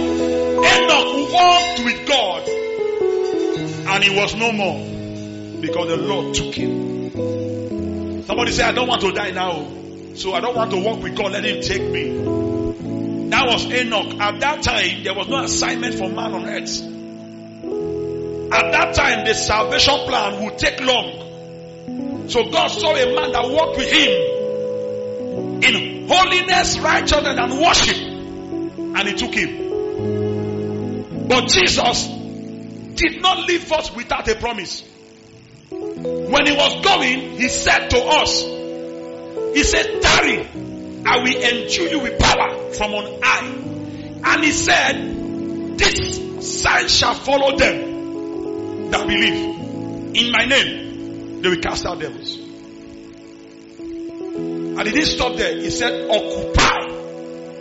Enoch 0.60 1.32
walked 1.32 1.84
with 1.84 2.06
God 2.06 2.37
and 3.90 4.04
he 4.04 4.14
was 4.14 4.34
no 4.34 4.52
more 4.52 4.78
because 5.60 5.88
the 5.88 5.96
Lord 5.96 6.34
took 6.34 6.54
him. 6.54 8.22
Somebody 8.24 8.52
say, 8.52 8.64
I 8.64 8.72
don't 8.72 8.86
want 8.86 9.00
to 9.00 9.12
die 9.12 9.30
now. 9.30 9.66
So 10.14 10.34
I 10.34 10.40
don't 10.40 10.54
want 10.54 10.70
to 10.72 10.76
walk 10.76 11.02
with 11.02 11.16
God. 11.16 11.32
Let 11.32 11.44
him 11.44 11.62
take 11.62 11.82
me. 11.82 13.30
That 13.30 13.46
was 13.46 13.64
Enoch. 13.64 14.20
At 14.20 14.40
that 14.40 14.62
time, 14.62 15.04
there 15.04 15.14
was 15.14 15.28
no 15.28 15.42
assignment 15.42 15.94
for 15.94 16.10
man 16.10 16.34
on 16.34 16.44
earth. 16.46 16.82
At 18.52 18.72
that 18.72 18.94
time, 18.94 19.24
the 19.24 19.34
salvation 19.34 19.94
plan 20.06 20.44
would 20.44 20.58
take 20.58 20.80
long. 20.80 22.28
So 22.28 22.50
God 22.50 22.68
saw 22.68 22.94
a 22.94 23.14
man 23.14 23.32
that 23.32 23.48
walked 23.48 23.78
with 23.78 23.90
him 23.90 24.10
in 25.62 26.08
holiness, 26.08 26.78
righteousness, 26.78 27.38
and 27.38 27.58
worship. 27.58 27.96
And 27.96 29.08
he 29.08 29.14
took 29.14 29.34
him. 29.34 31.28
But 31.28 31.48
Jesus 31.48 32.18
did 32.98 33.22
not 33.22 33.46
leave 33.46 33.70
us 33.72 33.94
without 33.94 34.28
a 34.28 34.34
promise. 34.34 34.82
When 35.70 36.46
he 36.46 36.52
was 36.52 36.84
going, 36.84 37.38
he 37.38 37.48
said 37.48 37.88
to 37.90 37.98
us, 37.98 38.42
he 38.42 39.62
said, 39.62 40.02
tarry, 40.02 40.46
I 41.06 41.18
will 41.18 41.42
endue 41.42 41.88
you 41.88 42.00
with 42.00 42.18
power 42.18 42.72
from 42.72 42.92
on 42.92 43.20
high. 43.22 43.46
And 44.34 44.44
he 44.44 44.52
said, 44.52 45.78
this 45.78 46.60
sign 46.62 46.88
shall 46.88 47.14
follow 47.14 47.56
them 47.56 48.90
that 48.90 49.06
believe. 49.06 50.16
In 50.16 50.32
my 50.32 50.44
name, 50.44 51.42
they 51.42 51.48
will 51.48 51.60
cast 51.60 51.86
out 51.86 52.00
devils. 52.00 52.36
And 53.78 54.86
he 54.86 54.92
didn't 54.92 55.06
stop 55.06 55.36
there. 55.36 55.56
He 55.56 55.70
said, 55.70 56.08
occupy 56.10 56.86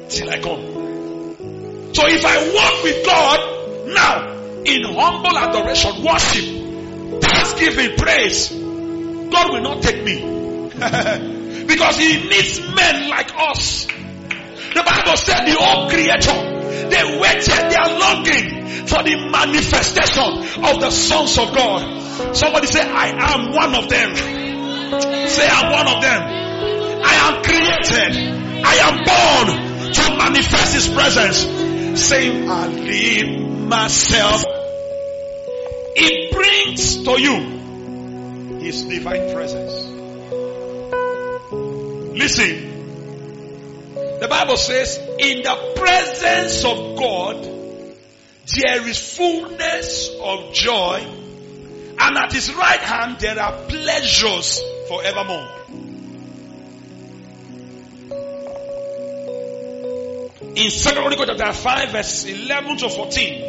till 0.10 0.30
I 0.30 0.40
come. 0.40 1.94
So 1.94 2.06
if 2.06 2.26
I 2.26 2.54
walk 2.54 2.84
with 2.84 3.06
God 3.06 3.40
now 3.88 4.37
in 4.68 4.84
humble 4.84 5.38
adoration, 5.38 6.03
worship, 6.03 7.22
thanksgiving, 7.22 7.97
praise, 7.97 8.49
God 8.49 9.51
will 9.51 9.61
not 9.61 9.82
take 9.82 10.03
me. 10.03 10.38
because 11.68 11.97
he 11.97 12.28
needs 12.30 12.59
men 12.76 13.09
like 13.09 13.32
us. 13.36 13.86
The 13.86 14.84
Bible 14.86 15.18
said 15.18 15.45
the 15.45 15.57
old 15.57 15.89
creator, 15.89 16.89
they 16.89 17.20
waited, 17.20 17.72
they 17.72 17.76
are 17.76 17.97
longing 17.97 18.68
for 18.86 19.03
the 19.03 19.30
manifestation 19.32 20.63
of 20.63 20.80
the 20.82 20.91
sons 20.91 21.38
of 21.38 21.53
God. 21.55 22.36
Somebody 22.36 22.68
say, 22.68 22.82
I 22.82 23.34
am 23.34 23.51
one 23.53 23.76
of 23.76 23.89
them. 23.89 24.15
Say, 24.15 25.47
I'm 25.47 25.72
one 25.72 25.88
of 25.88 26.01
them. 26.01 26.22
I 27.03 27.13
am 27.28 27.43
created. 27.43 28.63
I 28.63 28.76
am 28.88 28.95
born 29.07 29.93
to 29.93 30.18
manifest 30.18 30.74
his 30.74 30.88
presence. 30.89 31.99
Saying, 32.01 32.49
I 32.49 32.68
leave 32.68 33.57
myself. 33.68 34.43
It 35.95 36.32
brings 36.34 37.03
to 37.03 37.22
you 37.22 38.59
his 38.59 38.84
divine 38.84 39.34
presence. 39.34 39.74
Listen. 42.18 42.74
The 44.20 44.28
Bible 44.28 44.57
says, 44.57 44.97
in 45.20 45.43
the 45.43 45.74
presence 45.76 46.65
of 46.65 46.97
God, 46.97 47.43
there 48.55 48.88
is 48.88 49.15
fullness 49.15 50.09
of 50.22 50.53
joy, 50.53 51.05
and 51.99 52.18
at 52.18 52.32
his 52.32 52.51
right 52.53 52.80
hand 52.80 53.20
there 53.20 53.39
are 53.39 53.53
pleasures 53.68 54.61
forevermore. 54.88 55.47
In 60.55 60.72
2 60.72 60.89
Chronicles 60.89 61.28
chapter 61.28 61.53
5 61.53 61.91
verse 61.91 62.26
11 62.26 62.78
to 62.78 62.89
14, 62.89 63.47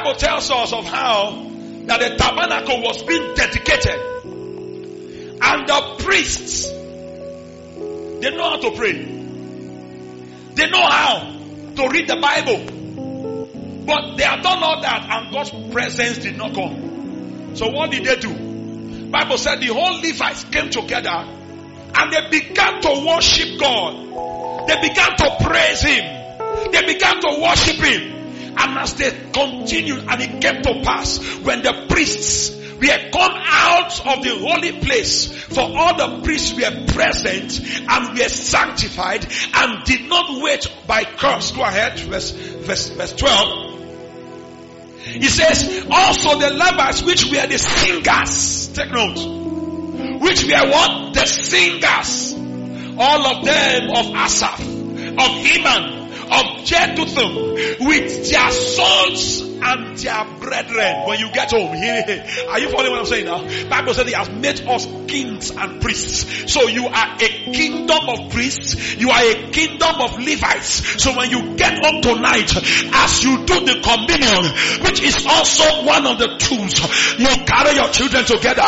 Bible 0.00 0.14
tells 0.14 0.50
us 0.50 0.72
of 0.72 0.86
how 0.86 1.46
that 1.84 2.00
the 2.00 2.16
tabernacle 2.16 2.80
was 2.80 3.02
being 3.02 3.34
dedicated 3.34 4.00
and 5.42 5.68
the 5.68 5.96
priests 5.98 6.70
they 6.70 8.30
know 8.34 8.48
how 8.48 8.56
to 8.56 8.70
pray. 8.70 8.92
They 10.54 10.70
know 10.70 10.86
how 10.86 11.20
to 11.76 11.88
read 11.90 12.08
the 12.08 12.16
Bible. 12.16 13.84
But 13.84 14.16
they 14.16 14.22
had 14.22 14.42
done 14.42 14.62
all 14.62 14.80
that 14.80 15.06
and 15.10 15.32
God's 15.32 15.50
presence 15.70 16.18
did 16.18 16.38
not 16.38 16.54
come. 16.54 17.56
So 17.56 17.68
what 17.68 17.90
did 17.90 18.04
they 18.04 18.16
do? 18.16 19.10
Bible 19.10 19.36
said 19.36 19.60
the 19.60 19.66
whole 19.66 20.00
Levites 20.00 20.44
came 20.44 20.70
together 20.70 21.10
and 21.10 22.12
they 22.12 22.28
began 22.30 22.80
to 22.80 23.04
worship 23.06 23.60
God. 23.60 24.66
They 24.66 24.80
began 24.88 25.16
to 25.16 25.36
praise 25.42 25.82
Him. 25.82 26.72
They 26.72 26.86
began 26.86 27.20
to 27.20 27.40
worship 27.42 27.76
Him. 27.76 28.19
And 28.56 28.78
as 28.78 28.94
they 28.94 29.10
continued 29.32 30.04
and 30.08 30.22
it 30.22 30.40
came 30.40 30.62
to 30.62 30.82
pass 30.84 31.18
when 31.42 31.62
the 31.62 31.86
priests 31.88 32.60
we 32.80 32.88
had 32.88 33.12
come 33.12 33.32
out 33.34 34.06
of 34.06 34.24
the 34.24 34.30
holy 34.38 34.72
place 34.80 35.26
for 35.26 35.60
all 35.60 35.96
the 35.96 36.22
priests 36.24 36.54
were 36.54 36.86
present 36.86 37.60
and 37.60 38.18
were 38.18 38.28
sanctified 38.28 39.26
and 39.54 39.84
did 39.84 40.08
not 40.08 40.42
wait 40.42 40.66
by 40.86 41.04
curse. 41.04 41.50
Go 41.52 41.62
ahead, 41.62 41.98
verse, 42.00 42.30
verse, 42.30 42.88
verse 42.88 43.12
12. 43.12 43.70
He 45.00 45.28
says, 45.28 45.86
also 45.90 46.38
the 46.38 46.50
Levites 46.50 47.02
which 47.02 47.26
were 47.26 47.46
the 47.46 47.58
singers, 47.58 48.68
take 48.72 48.90
note, 48.90 50.20
which 50.20 50.44
were 50.44 50.70
what? 50.70 51.14
The 51.14 51.26
singers. 51.26 52.34
All 52.98 53.26
of 53.26 53.44
them 53.44 53.90
of 53.90 54.14
Asaph, 54.14 54.60
of 54.60 55.44
Heman, 55.44 55.99
of 56.32 56.64
Jeduthun, 56.64 57.86
with 57.86 58.30
their 58.30 58.50
sons 58.50 59.49
and 59.62 59.96
their 59.96 60.24
brethren. 60.38 61.06
When 61.06 61.18
you 61.18 61.30
get 61.32 61.50
home, 61.50 61.70
are 61.70 62.58
you 62.58 62.68
following 62.70 62.92
what 62.92 63.00
I'm 63.00 63.06
saying 63.06 63.26
now? 63.26 63.68
Bible 63.68 63.94
says 63.94 64.06
he 64.06 64.14
has 64.14 64.30
made 64.30 64.66
us 64.68 64.86
kings 65.06 65.50
and 65.50 65.80
priests. 65.82 66.52
So 66.52 66.68
you 66.68 66.86
are 66.86 67.16
a 67.20 67.28
kingdom 67.52 68.08
of 68.08 68.32
priests. 68.32 68.96
You 68.96 69.10
are 69.10 69.22
a 69.22 69.50
kingdom 69.50 70.00
of 70.00 70.18
Levites. 70.18 71.02
So 71.02 71.16
when 71.16 71.30
you 71.30 71.56
get 71.56 71.84
home 71.84 72.02
tonight, 72.02 72.50
as 72.56 73.24
you 73.24 73.44
do 73.44 73.60
the 73.66 73.80
communion, 73.82 74.44
which 74.84 75.02
is 75.02 75.26
also 75.26 75.84
one 75.84 76.06
of 76.06 76.18
the 76.18 76.36
tools, 76.38 76.78
you 77.18 77.28
gather 77.46 77.72
your 77.72 77.90
children 77.90 78.24
together. 78.24 78.62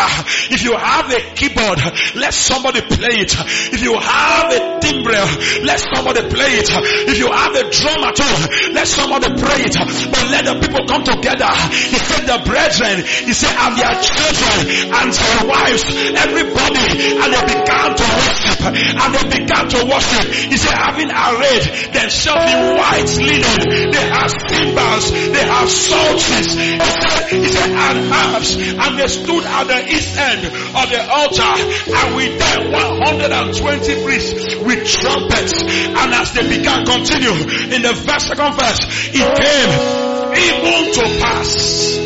If 0.51 0.63
you 0.63 0.77
have 0.77 1.11
a 1.11 1.21
keyboard, 1.35 1.79
let 2.15 2.35
somebody 2.35 2.81
play 2.83 3.23
it. 3.23 3.35
If 3.73 3.83
you 3.83 3.95
have 3.99 4.53
a 4.53 4.81
timbrel, 4.81 5.29
let 5.65 5.81
somebody 5.81 6.29
play 6.29 6.59
it. 6.59 6.69
If 7.09 7.19
you 7.19 7.31
have 7.31 7.55
a 7.55 7.71
drum 7.71 8.05
at 8.05 8.19
all, 8.21 8.41
let 8.75 8.87
somebody 8.87 9.29
play 9.35 9.63
it. 9.67 9.77
But 10.11 10.25
let 10.31 10.45
the 10.45 10.55
people 10.61 10.82
come 10.87 11.05
together. 11.05 11.51
He 11.73 11.99
said 11.99 12.25
the 12.27 12.39
brethren, 12.45 13.05
he 13.05 13.33
said 13.33 13.53
and 13.53 13.75
their 13.77 13.97
children 14.01 14.59
and 14.91 15.09
their 15.13 15.41
wives, 15.47 15.85
everybody, 16.17 16.87
and 17.21 17.29
they 17.33 17.45
began 17.53 17.91
to 17.97 18.07
worship, 18.07 18.61
and 18.73 19.09
they 19.15 19.27
began 19.41 19.65
to 19.69 19.81
worship. 19.87 20.27
He 20.49 20.57
said 20.57 20.77
having 20.77 21.11
arrayed 21.11 21.65
themselves 21.93 22.47
in 22.49 22.61
white 22.77 23.11
linen, 23.19 23.91
they 23.93 24.07
have 24.13 24.31
cymbals, 24.31 25.07
they 25.11 25.45
have 25.45 25.69
psalteries. 25.69 26.53
He 26.57 26.93
said, 27.03 27.23
he 27.29 27.49
said 27.49 27.71
and 27.71 27.99
harps, 28.13 28.57
and 28.57 28.93
they 28.99 29.09
stood 29.09 29.45
at 29.45 29.65
the 29.67 29.81
east 29.91 30.17
end 30.17 30.47
of 30.47 30.87
the 30.89 31.01
altar, 31.11 31.53
and 31.93 32.17
with 32.17 32.39
them 32.39 32.73
120 32.73 34.05
priests 34.05 34.57
with 34.57 34.87
trumpets, 34.87 35.63
and 35.63 36.15
as 36.15 36.33
they 36.33 36.47
began 36.49 36.85
continue 36.85 37.35
in 37.75 37.83
the 37.83 37.93
second 38.19 38.55
verse, 38.55 38.81
it 39.15 39.37
came 39.37 40.12
even 40.37 40.93
to 40.95 41.03
pass. 41.21 41.99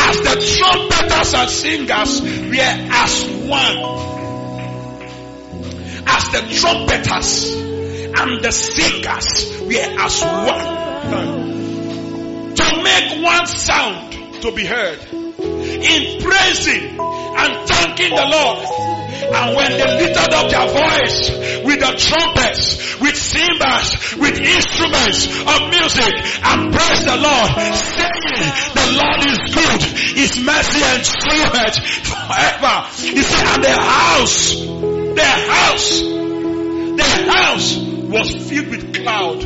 As 0.00 0.16
the 0.20 0.36
trumpeters 0.56 1.34
and 1.34 1.50
singers 1.50 2.22
were 2.22 2.76
as 2.90 3.24
one. 3.46 3.78
As 6.06 6.24
the 6.32 6.40
trumpeters 6.60 7.54
and 7.54 8.42
the 8.42 8.50
singers 8.50 9.60
were 9.62 9.90
as 10.00 10.22
one. 10.22 10.78
To 12.54 12.82
make 12.82 13.22
one 13.24 13.46
sound 13.46 14.42
to 14.42 14.52
be 14.52 14.64
heard. 14.64 14.98
In 15.12 16.22
praising 16.22 16.98
and 16.98 17.68
thanking 17.68 18.14
the 18.14 18.26
Lord. 18.30 18.87
And 19.08 19.56
when 19.56 19.70
they 19.72 19.88
lifted 20.04 20.34
up 20.34 20.50
their 20.50 20.68
voice 20.68 21.30
with 21.64 21.80
the 21.80 21.92
trumpets, 21.96 22.98
with 23.00 23.16
cymbals, 23.16 24.16
with 24.16 24.38
instruments 24.38 25.26
of 25.26 25.70
music 25.72 26.12
and 26.44 26.72
praise 26.72 27.04
the 27.04 27.16
Lord, 27.16 27.48
saying, 27.72 28.52
the 28.74 28.86
Lord 29.00 29.24
is 29.26 29.38
good, 29.54 29.82
His 30.16 30.38
mercy 30.44 30.82
and 30.84 31.02
truth 31.04 31.76
forever. 32.04 32.86
He 32.96 33.22
said, 33.22 33.46
and 33.54 33.64
their 33.64 33.80
house, 33.80 34.54
their 35.16 35.38
house, 35.48 36.00
their 36.96 37.18
house 37.32 37.76
was 37.76 38.48
filled 38.48 38.68
with 38.68 38.94
cloud. 38.94 39.44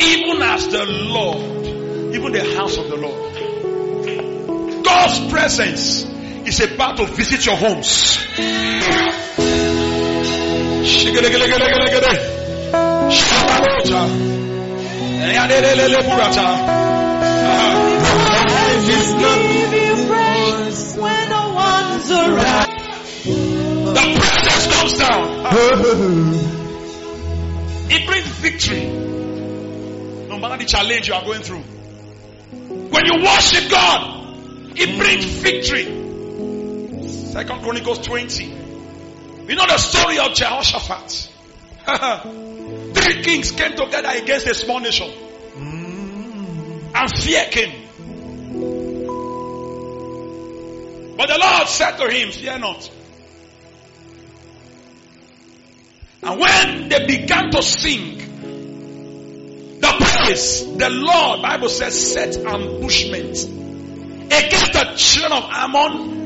Even 0.00 0.42
as 0.42 0.68
the 0.68 0.86
Lord, 0.86 1.66
even 2.14 2.32
the 2.32 2.54
house 2.56 2.78
of 2.78 2.88
the 2.88 2.96
Lord. 2.96 3.34
God's 4.84 5.30
presence 5.30 6.04
is 6.46 6.60
about 6.60 6.96
to 6.98 7.06
visit 7.06 7.46
your 7.46 7.56
homes. 7.56 8.18
Ah. 13.90 14.28
when 20.98 21.28
no 21.28 21.54
one's 21.54 22.10
around. 22.10 22.66
The 23.94 24.20
presence 24.20 24.66
comes 24.74 24.94
down. 24.98 25.24
It 27.90 28.06
brings 28.06 28.26
victory. 28.26 28.84
No 30.28 30.38
matter 30.38 30.58
the 30.58 30.66
challenge 30.66 31.08
you 31.08 31.14
are 31.14 31.24
going 31.24 31.40
through. 31.40 31.62
When 31.62 33.06
you 33.06 33.24
worship 33.24 33.70
God, 33.70 34.36
it 34.76 34.98
brings 34.98 35.24
victory. 35.24 36.07
Second 37.32 37.62
Chronicles 37.62 37.98
20. 38.00 38.44
You 38.44 39.54
know 39.54 39.66
the 39.66 39.78
story 39.78 40.18
of 40.18 40.34
Jehoshaphat. 40.34 41.30
Three 42.94 43.22
kings 43.22 43.50
came 43.52 43.76
together 43.76 44.08
against 44.10 44.46
a 44.46 44.54
small 44.54 44.80
nation. 44.80 45.10
Mm. 45.54 46.94
And 46.94 47.10
fear 47.12 47.44
came. 47.50 47.88
But 51.16 51.28
the 51.28 51.38
Lord 51.38 51.68
said 51.68 51.96
to 51.98 52.10
him, 52.10 52.30
Fear 52.32 52.58
not. 52.60 52.90
And 56.22 56.40
when 56.40 56.88
they 56.88 57.06
began 57.06 57.50
to 57.50 57.62
sing, 57.62 58.18
the 59.80 59.94
praise, 60.00 60.76
the 60.76 60.90
Lord, 60.90 61.42
Bible 61.42 61.68
says, 61.68 62.12
set 62.12 62.36
ambushment 62.36 63.36
against 64.26 64.72
the 64.72 64.92
children 64.96 65.32
of 65.32 65.44
Ammon, 65.50 66.17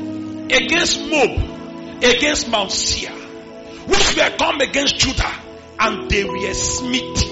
against 0.51 0.99
Moab, 1.09 2.03
against 2.03 2.49
Mount 2.49 2.71
Seir, 2.71 3.11
which 3.87 4.15
were 4.17 4.29
come 4.37 4.61
against 4.61 4.97
Judah, 4.99 5.33
and 5.79 6.09
they 6.09 6.23
were 6.23 6.53
smitten. 6.53 7.29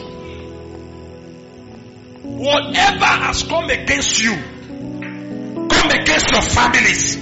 Whatever 2.24 3.05
has 3.05 3.43
come 3.43 3.70
against 3.70 4.22
you, 4.22 4.34
come 4.34 5.91
against 5.91 6.32
your 6.32 6.41
families, 6.41 7.16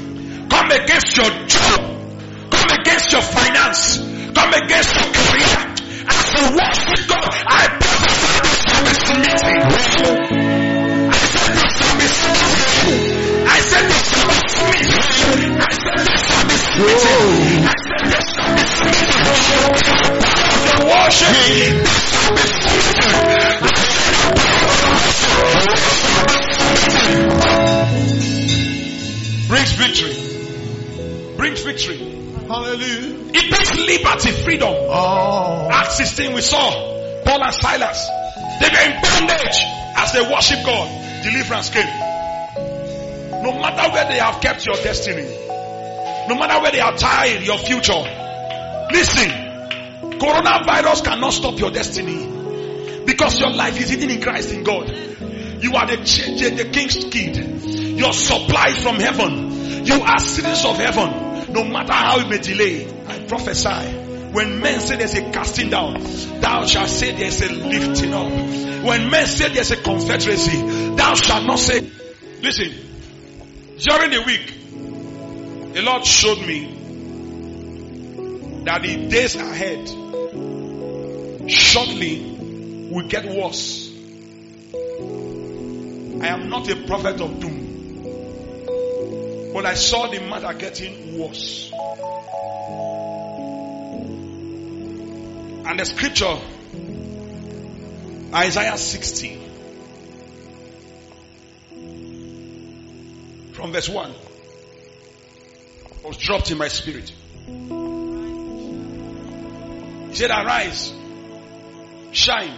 come 0.50 0.72
against 0.72 1.18
your 1.18 1.30
job, 1.48 1.82
come 2.52 2.80
against 2.80 3.12
your 3.12 3.22
finance, 3.22 3.98
come 4.34 4.54
against 4.54 4.96
your 4.96 5.12
career. 5.14 5.76
As 6.12 6.34
you 6.34 6.58
worship 6.58 7.08
God, 7.10 7.30
I 7.30 7.68
prophesy 7.80 8.40
this 8.44 9.94
shall 9.96 10.59
shall. 14.60 15.40
I 15.60 15.74
said 15.80 16.00
this 16.06 16.24
shall 16.28 16.46
be 16.46 16.58
smitten. 16.60 17.26
I 17.64 17.76
said 17.80 18.04
this 18.10 18.28
shall 18.34 18.52
be 18.56 18.64
smitten. 18.70 19.20
The 20.70 20.86
worship, 20.86 21.34
this 21.80 22.02
shall 22.10 22.32
be 22.36 22.44
smitten. 22.50 23.70
Brings 29.48 29.72
victory. 29.74 30.16
Brings 31.38 31.62
victory. 31.62 31.98
Hallelujah. 32.48 33.32
It 33.34 33.50
brings 33.50 33.72
liberty, 33.78 34.32
freedom. 34.44 34.74
Oh. 34.74 35.70
Acts 35.72 35.98
16 35.98 36.34
we 36.34 36.42
saw 36.42 36.70
Paul 37.26 37.44
and 37.44 37.54
Silas. 37.54 38.08
They 38.60 38.70
were 38.70 38.84
in 38.92 39.02
bondage 39.02 39.58
as 39.98 40.14
they 40.14 40.22
worship 40.22 40.66
God. 40.66 40.88
Deliverance 41.24 41.70
came. 41.70 42.09
No 43.50 43.60
matter 43.60 43.92
where 43.92 44.06
they 44.06 44.20
have 44.20 44.40
kept 44.42 44.64
your 44.66 44.76
destiny. 44.76 45.24
No 46.28 46.36
matter 46.36 46.62
where 46.62 46.72
they 46.72 46.80
have 46.80 46.98
tied 46.98 47.42
your 47.42 47.58
future. 47.58 48.04
Listen. 48.92 49.30
Coronavirus 50.20 51.04
cannot 51.04 51.34
stop 51.34 51.58
your 51.58 51.72
destiny. 51.72 52.28
Because 53.06 53.40
your 53.40 53.52
life 53.52 53.80
is 53.80 53.90
hidden 53.90 54.12
in 54.12 54.22
Christ 54.22 54.54
in 54.54 54.64
God. 54.64 54.90
You 54.90 55.74
are 55.76 55.88
the, 55.88 55.98
the, 55.98 56.64
the 56.64 56.70
king's 56.70 57.06
kid. 57.06 57.38
Your 57.98 58.14
supply 58.14 58.72
from 58.74 58.98
heaven. 58.98 59.86
You 59.86 60.02
are 60.02 60.20
citizens 60.20 60.66
of 60.66 60.78
heaven. 60.78 61.52
No 61.52 61.64
matter 61.64 61.94
how 61.94 62.20
it 62.20 62.30
may 62.30 62.38
delay, 62.38 62.88
I 63.08 63.20
prophesy. 63.26 64.30
When 64.32 64.62
men 64.62 64.80
say 64.80 64.98
there's 64.98 65.16
a 65.16 65.32
casting 65.32 65.72
down, 65.72 66.04
thou 66.40 66.66
shalt 66.68 66.90
say 66.90 67.16
there's 67.16 67.42
a 67.42 67.52
lifting 67.52 68.14
up. 68.14 68.32
When 68.86 69.10
men 69.10 69.26
say 69.26 69.52
there's 69.52 69.72
a 69.72 69.78
confederacy, 69.78 70.96
thou 70.96 71.16
shalt 71.16 71.46
not 71.48 71.58
say, 71.58 71.90
listen, 72.42 72.89
during 73.80 74.12
the 74.12 74.22
week, 74.22 75.74
the 75.74 75.82
Lord 75.82 76.06
showed 76.06 76.40
me 76.40 76.76
that 78.66 78.82
the 78.82 79.08
days 79.08 79.36
ahead 79.36 79.88
shortly 81.50 82.90
will 82.92 83.08
get 83.08 83.26
worse. 83.26 83.90
I 86.22 86.28
am 86.28 86.50
not 86.50 86.70
a 86.70 86.76
prophet 86.86 87.22
of 87.22 87.40
doom. 87.40 87.70
But 89.54 89.66
I 89.66 89.74
saw 89.74 90.08
the 90.08 90.20
matter 90.20 90.54
getting 90.58 91.18
worse. 91.18 91.72
And 95.66 95.80
the 95.80 95.86
scripture, 95.86 96.38
Isaiah 98.34 98.78
60, 98.78 99.49
from 103.60 103.74
verse 103.74 103.90
1, 103.90 104.14
was 106.06 106.16
dropped 106.16 106.50
in 106.50 106.58
my 106.58 106.70
spirit. 106.70 107.10
He 110.08 110.16
said, 110.16 110.32
Arise, 110.32 110.94
shine, 112.14 112.58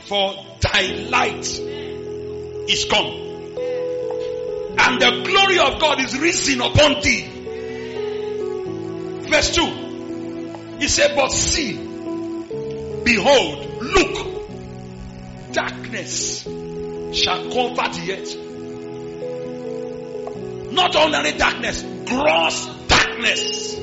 for 0.00 0.34
thy 0.60 0.82
light 1.08 1.46
is 2.68 2.86
come. 2.90 3.06
And 4.80 5.00
the 5.00 5.22
glory 5.24 5.60
of 5.60 5.80
God 5.80 6.00
is 6.00 6.18
risen 6.18 6.60
upon 6.60 7.00
thee. 7.00 7.28
Verse 9.30 9.54
2. 9.54 10.76
He 10.80 10.88
said, 10.88 11.14
But 11.14 11.30
see, 11.30 11.74
behold, 13.04 13.80
look, 13.80 14.50
darkness 15.52 16.42
shall 16.42 17.44
cover 17.44 17.88
the 17.94 18.16
earth. 18.18 18.47
Not 20.70 20.96
only 20.96 21.32
darkness, 21.32 21.82
gross 22.06 22.66
darkness 22.88 23.74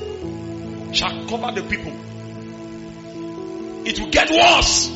shall 0.94 1.28
cover 1.28 1.52
the 1.60 1.64
people. 1.68 1.94
It 3.86 4.00
will 4.00 4.10
get 4.10 4.30
worse. 4.30 4.90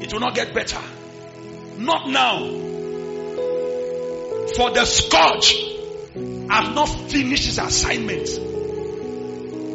It 0.00 0.12
will 0.12 0.20
not 0.20 0.34
get 0.34 0.54
better. 0.54 0.80
Not 1.78 2.08
now. 2.08 2.38
For 4.56 4.70
the 4.72 4.84
scourge 4.84 5.54
has 6.50 6.74
not 6.74 6.86
finished 7.10 7.46
his 7.46 7.58
assignment. 7.58 8.28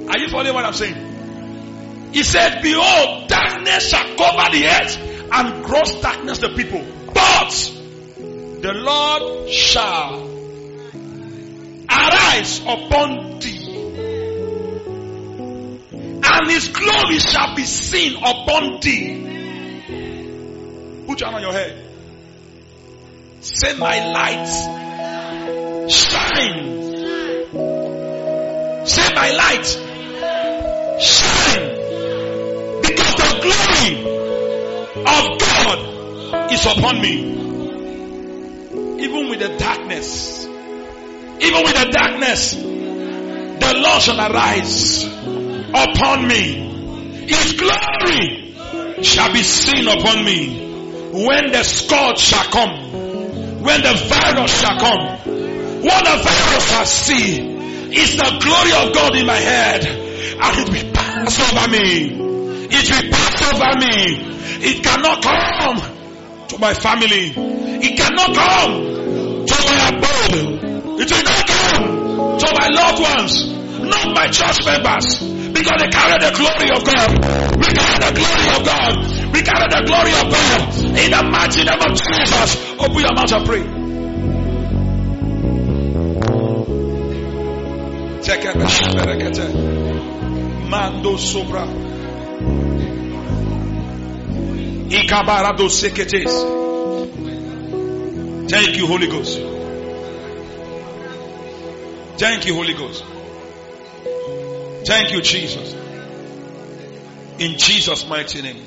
Are 0.09 0.19
you 0.19 0.29
following 0.29 0.53
what 0.53 0.65
I'm 0.65 0.73
saying? 0.73 2.11
He 2.13 2.23
said, 2.23 2.61
Behold, 2.61 3.29
darkness 3.29 3.89
shall 3.89 4.15
cover 4.15 4.51
the 4.51 4.67
earth 4.67 4.97
and 5.31 5.63
gross 5.63 6.01
darkness 6.01 6.37
the 6.39 6.49
people. 6.49 6.85
But 7.13 7.49
the 8.61 8.73
Lord 8.73 9.49
shall 9.49 10.22
arise 12.07 12.61
upon 12.61 13.39
thee 13.39 13.73
and 16.33 16.49
his 16.49 16.69
glory 16.69 17.19
shall 17.19 17.55
be 17.55 17.63
seen 17.63 18.17
upon 18.17 18.79
thee. 18.79 19.21
Put 21.05 21.19
your 21.19 21.29
hand 21.29 21.35
on 21.35 21.41
your 21.41 21.53
head. 21.53 21.85
Say, 23.41 23.77
My 23.77 23.99
light 24.11 24.47
shine. 25.89 26.81
Say, 28.85 29.13
My 29.13 29.31
light 29.31 29.65
shine. 31.01 31.69
Because 32.81 33.15
the 33.15 33.29
glory 33.43 33.93
of 35.05 35.23
God 35.39 36.51
is 36.51 36.65
upon 36.65 37.01
me. 37.01 37.15
Even 39.03 39.29
with 39.29 39.39
the 39.39 39.57
darkness, 39.59 40.47
even 41.41 41.63
with 41.63 41.73
the 41.73 41.91
darkness, 41.91 42.53
the 42.55 43.73
Lord 43.77 44.01
shall 44.01 44.19
arise 44.19 45.03
upon 45.03 46.27
me. 46.27 47.25
His 47.27 47.53
glory 47.53 49.03
shall 49.03 49.31
be 49.31 49.43
seen 49.43 49.87
upon 49.87 50.23
me. 50.25 50.61
When 51.11 51.51
the 51.51 51.63
scourge 51.63 52.19
shall 52.19 52.45
come, 52.45 52.91
when 53.63 53.81
the 53.81 53.93
virus 53.93 54.59
shall 54.59 54.79
come, 54.79 55.07
what 55.83 56.03
the 56.05 56.23
virus 56.23 56.69
shall 56.69 56.85
see 56.85 57.39
is 57.93 58.17
the 58.17 58.39
glory 58.41 58.87
of 58.87 58.93
God 58.93 59.15
in 59.15 59.25
my 59.25 59.35
head, 59.35 59.85
and 59.85 60.59
it 60.59 60.69
will 60.69 60.93
pass 60.93 61.39
over 61.39 61.67
me. 61.69 62.23
It 62.71 62.89
will 62.89 63.11
pass 63.11 63.53
over 63.53 63.79
me. 63.79 64.33
It 64.65 64.83
cannot 64.83 65.21
come 65.21 66.47
to 66.47 66.57
my 66.57 66.73
family. 66.73 67.33
It 67.35 67.97
cannot 67.97 68.33
come 68.35 69.45
to 69.45 69.55
my 69.65 69.89
abode. 69.89 70.72
It 70.99 71.09
will 71.11 71.23
not 71.23 71.47
come 71.47 72.37
to 72.39 72.47
my 72.53 72.67
loved 72.69 73.01
ones, 73.01 73.47
not 73.79 74.13
my 74.13 74.27
church 74.27 74.63
members, 74.65 75.05
because 75.53 75.81
they 75.81 75.89
carry 75.89 76.17
the 76.19 76.31
glory 76.37 76.69
of 76.69 76.83
God. 76.85 77.09
We 77.57 77.65
carry 77.65 77.97
the 77.99 78.11
glory 78.13 78.47
of 78.55 78.65
God. 78.65 78.93
We 79.33 79.41
carry 79.41 79.67
the 79.69 79.83
glory 79.85 80.13
of 80.13 80.29
God. 80.31 80.61
In 80.97 81.11
the 81.11 81.23
mighty 81.29 81.63
name 81.63 81.81
of 81.81 81.93
Jesus, 81.97 82.57
open 82.79 82.99
your 82.99 83.13
mouth 83.13 83.33
and 83.33 83.45
pray. 83.45 83.63
Mando 90.69 91.17
sobra. 91.17 91.65
Thank 98.49 98.77
you, 98.77 98.85
Holy 98.87 99.07
Ghost. 99.07 99.52
Thank 102.17 102.45
you, 102.45 102.53
Holy 102.55 102.73
Ghost. 102.73 103.03
Thank 104.85 105.11
you, 105.11 105.21
Jesus. 105.21 105.73
In 107.39 107.57
Jesus' 107.57 108.07
mighty 108.07 108.41
name. 108.41 108.63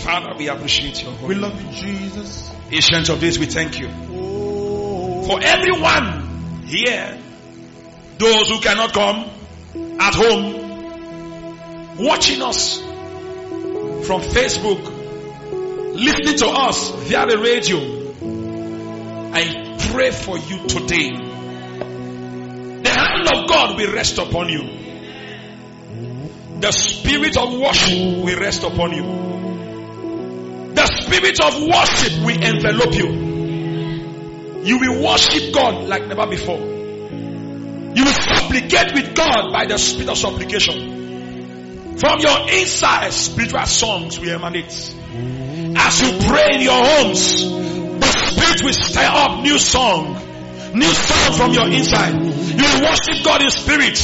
Father, 0.00 0.34
we 0.38 0.48
appreciate 0.48 1.02
your 1.02 1.12
We 1.26 1.34
love 1.34 1.60
you, 1.60 1.70
Jesus. 1.72 2.50
Ancient 2.70 3.08
of 3.08 3.20
days, 3.20 3.38
we 3.38 3.46
thank 3.46 3.78
you. 3.78 3.88
Oh, 4.12 5.24
For 5.26 5.40
everyone 5.42 6.62
here, 6.66 7.18
those 8.18 8.48
who 8.48 8.60
cannot 8.60 8.92
come 8.92 9.28
at 9.98 10.14
home, 10.14 11.96
watching 11.98 12.42
us 12.42 12.80
from 12.80 14.22
Facebook, 14.22 14.82
listening 15.94 16.36
to 16.38 16.46
us 16.46 16.90
via 16.90 17.26
the 17.26 17.38
radio, 17.38 17.78
I 19.34 19.76
pray 19.92 20.10
for 20.10 20.38
you 20.38 20.66
today. 20.66 21.29
Hand 23.20 23.42
of 23.42 23.48
God 23.48 23.76
will 23.76 23.92
rest 23.92 24.18
upon 24.18 24.48
you. 24.48 24.62
The 26.60 26.72
spirit 26.72 27.36
of 27.36 27.52
worship 27.58 28.24
will 28.24 28.40
rest 28.40 28.62
upon 28.62 28.92
you. 28.92 29.02
The 30.74 30.86
spirit 30.86 31.40
of 31.40 31.62
worship 31.62 32.24
will 32.24 32.42
envelop 32.42 32.94
you. 32.94 34.62
You 34.62 34.78
will 34.78 35.04
worship 35.04 35.52
God 35.54 35.88
like 35.88 36.06
never 36.06 36.26
before. 36.26 36.58
You 36.58 38.04
will 38.04 38.12
supplicate 38.12 38.94
with 38.94 39.14
God 39.14 39.52
by 39.52 39.66
the 39.66 39.76
spirit 39.78 40.08
of 40.08 40.16
supplication. 40.16 41.98
From 41.98 42.20
your 42.20 42.48
inside, 42.50 43.12
spiritual 43.12 43.66
songs 43.66 44.18
will 44.18 44.30
emanate. 44.30 44.94
As 45.76 46.00
you 46.00 46.18
pray 46.26 46.48
in 46.54 46.60
your 46.62 46.84
homes, 46.84 47.42
the 48.00 48.06
spirit 48.06 48.62
will 48.64 48.72
stir 48.72 49.10
up 49.12 49.42
new 49.42 49.58
song. 49.58 50.29
New 50.74 50.92
sound 50.92 51.34
from 51.34 51.52
your 51.52 51.68
inside. 51.68 52.14
You 52.14 52.62
will 52.62 52.82
worship 52.86 53.24
God 53.24 53.42
in 53.42 53.50
spirit. 53.50 53.98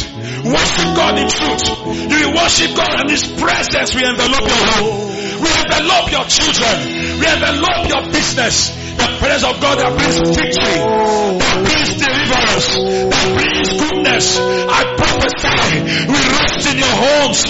Worship 0.45 0.91
God 0.97 1.19
in 1.19 1.29
truth. 1.29 1.63
You 2.11 2.27
will 2.27 2.35
worship 2.35 2.77
God 2.77 3.01
and 3.01 3.11
His 3.11 3.23
presence 3.39 3.95
will 3.95 4.11
envelop 4.11 4.41
your 4.41 4.65
home. 4.75 5.07
Will 5.43 5.59
envelop 5.63 6.11
your 6.11 6.25
children. 6.27 6.77
Will 7.21 7.35
envelop 7.35 7.89
your 7.89 8.03
business. 8.13 8.86
The 8.97 9.09
presence 9.21 9.45
of 9.45 9.61
God 9.61 9.79
that 9.79 9.93
brings 9.97 10.19
victory. 10.33 10.79
That 11.41 11.57
brings 11.65 11.91
deliverance. 12.01 12.69
That 13.13 13.27
brings 13.37 13.69
goodness. 13.77 14.27
I 14.41 14.81
prophesy. 14.97 15.61
We 16.09 16.19
rest 16.37 16.63
in 16.67 16.77
your 16.81 16.97
homes. 16.97 17.41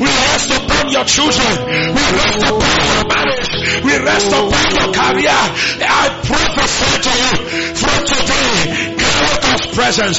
We 0.00 0.08
rest 0.08 0.50
upon 0.50 0.84
your 0.92 1.04
children. 1.04 1.52
We 1.92 2.02
rest 2.16 2.40
upon 2.44 2.76
your 2.88 3.04
marriage. 3.08 3.50
We 3.84 3.92
rest 4.00 4.30
upon 4.32 4.66
your 4.72 4.88
career. 4.92 5.40
I 5.84 6.04
prophesy 6.24 6.92
to 7.04 7.12
you 7.12 7.32
from 7.76 7.98
today. 8.08 8.96
Carry 8.96 9.36
God's 9.44 9.66
presence. 9.76 10.18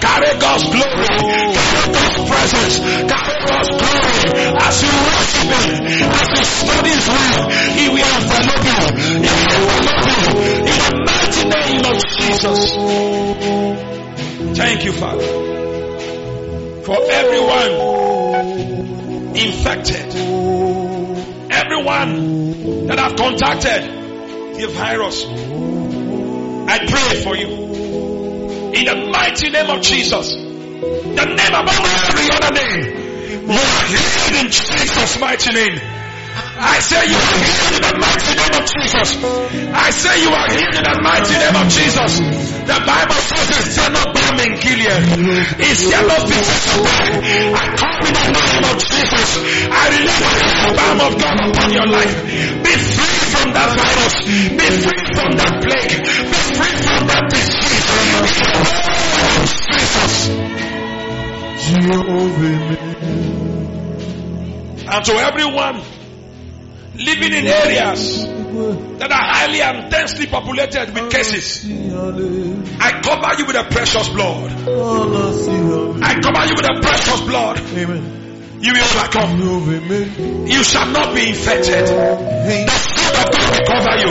Carry 0.00 0.32
God's 0.38 0.64
glory. 0.68 1.08
Carry 1.56 1.84
God's 1.96 2.18
presence. 2.28 2.74
Carry 2.80 3.36
God's 3.48 3.72
glory. 3.80 4.16
As 4.56 4.76
you 4.82 4.92
worship 4.92 5.48
Him, 5.56 5.86
as 6.12 6.28
you 6.36 6.44
study 6.44 6.90
His 6.90 7.06
word, 7.08 7.52
He 7.76 7.88
will 7.88 8.12
envelop 8.20 8.60
you. 8.66 8.80
He 9.24 9.30
will 9.32 9.56
envelop 9.56 10.05
name 11.48 11.84
of 11.84 12.02
Jesus. 12.18 12.72
Thank 14.56 14.84
you, 14.84 14.92
Father. 14.92 15.26
For 16.82 16.96
everyone 17.10 17.72
infected, 19.36 20.14
everyone 21.50 22.86
that 22.86 22.98
I've 22.98 23.16
contacted 23.16 23.82
the 24.56 24.66
virus, 24.68 25.24
I 26.68 26.78
pray 26.86 27.22
for 27.22 27.36
you. 27.36 27.66
In 28.72 28.84
the 28.84 28.94
mighty 29.10 29.50
name 29.50 29.70
of 29.70 29.82
Jesus, 29.82 30.32
the 30.32 31.24
name 31.24 31.54
above 31.54 31.80
every 32.08 32.30
other 32.30 32.52
name, 32.54 32.82
you 33.42 33.58
are 33.58 33.86
healed 33.86 34.44
in 34.44 34.50
Jesus' 34.50 35.18
mighty 35.20 35.52
name. 35.52 35.95
I 36.56 36.80
say 36.80 37.04
you 37.04 37.20
are 37.20 37.36
healed 37.36 37.74
in 37.76 37.82
the 37.84 37.94
mighty 38.00 38.32
name 38.32 38.54
of 38.56 38.64
Jesus. 38.64 39.08
I 39.76 39.90
say 39.92 40.14
you 40.24 40.32
are 40.32 40.48
healed 40.48 40.72
in 40.72 40.84
the 40.88 40.96
mighty 41.04 41.36
name 41.36 41.52
of 41.52 41.68
Jesus. 41.68 42.16
The 42.64 42.78
Bible 42.80 43.20
says 43.28 43.48
it's 43.60 43.76
yellow 43.76 44.08
balm 44.16 44.40
in 44.40 44.56
Gilead. 44.56 45.04
It's 45.60 45.84
yellow 45.84 46.16
fever 46.24 46.56
supply. 46.64 47.12
I 47.60 47.64
come 47.76 48.08
in 48.08 48.14
the 48.16 48.24
name 48.40 48.64
of 48.72 48.76
Jesus. 48.80 49.28
I 49.68 49.84
release 50.00 50.16
the 50.16 50.72
balm 50.80 50.98
of 51.04 51.12
God 51.20 51.36
upon 51.44 51.68
your 51.76 51.88
life. 51.92 52.24
Be 52.24 52.72
free 52.72 53.20
from 53.36 53.52
that 53.52 53.76
virus. 53.76 54.16
Be 54.56 54.66
free 54.80 55.04
from 55.12 55.36
that 55.36 55.60
plague. 55.60 55.92
Be 56.08 56.40
free 56.56 56.76
from 56.88 57.04
that 57.04 57.24
disease. 57.36 57.84
Jesus. 59.84 60.32
And 64.88 65.04
to 65.04 65.12
everyone 65.20 65.82
living 66.98 67.32
in 67.32 67.46
areas 67.46 68.24
that 68.98 69.10
are 69.10 69.32
highly 69.34 69.60
and 69.62 69.90
densely 69.90 70.26
populated 70.26 70.92
with 70.94 71.10
cases. 71.12 71.64
I 71.66 73.00
cover 73.02 73.34
you 73.38 73.46
with 73.46 73.56
the 73.56 73.66
precious 73.70 74.08
blood. 74.08 74.50
I 76.02 76.20
cover 76.20 76.46
you 76.46 76.54
with 76.54 76.66
the 76.66 76.78
precious 76.82 77.20
blood. 77.22 78.25
You 78.58 78.72
will 78.72 78.84
overcome. 78.84 80.46
You 80.46 80.64
shall 80.64 80.90
not 80.90 81.14
be 81.14 81.28
infected. 81.28 81.86
The 81.86 82.78
Spirit 82.78 83.16
of 83.20 83.30
God 83.32 83.46
will 83.52 83.64
cover 83.66 83.96
you. 84.00 84.10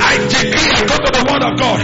I 0.00 0.18
decree 0.18 0.76
according 0.76 1.06
to 1.06 1.12
the 1.12 1.24
word 1.26 1.42
of 1.42 1.58
God. 1.58 1.80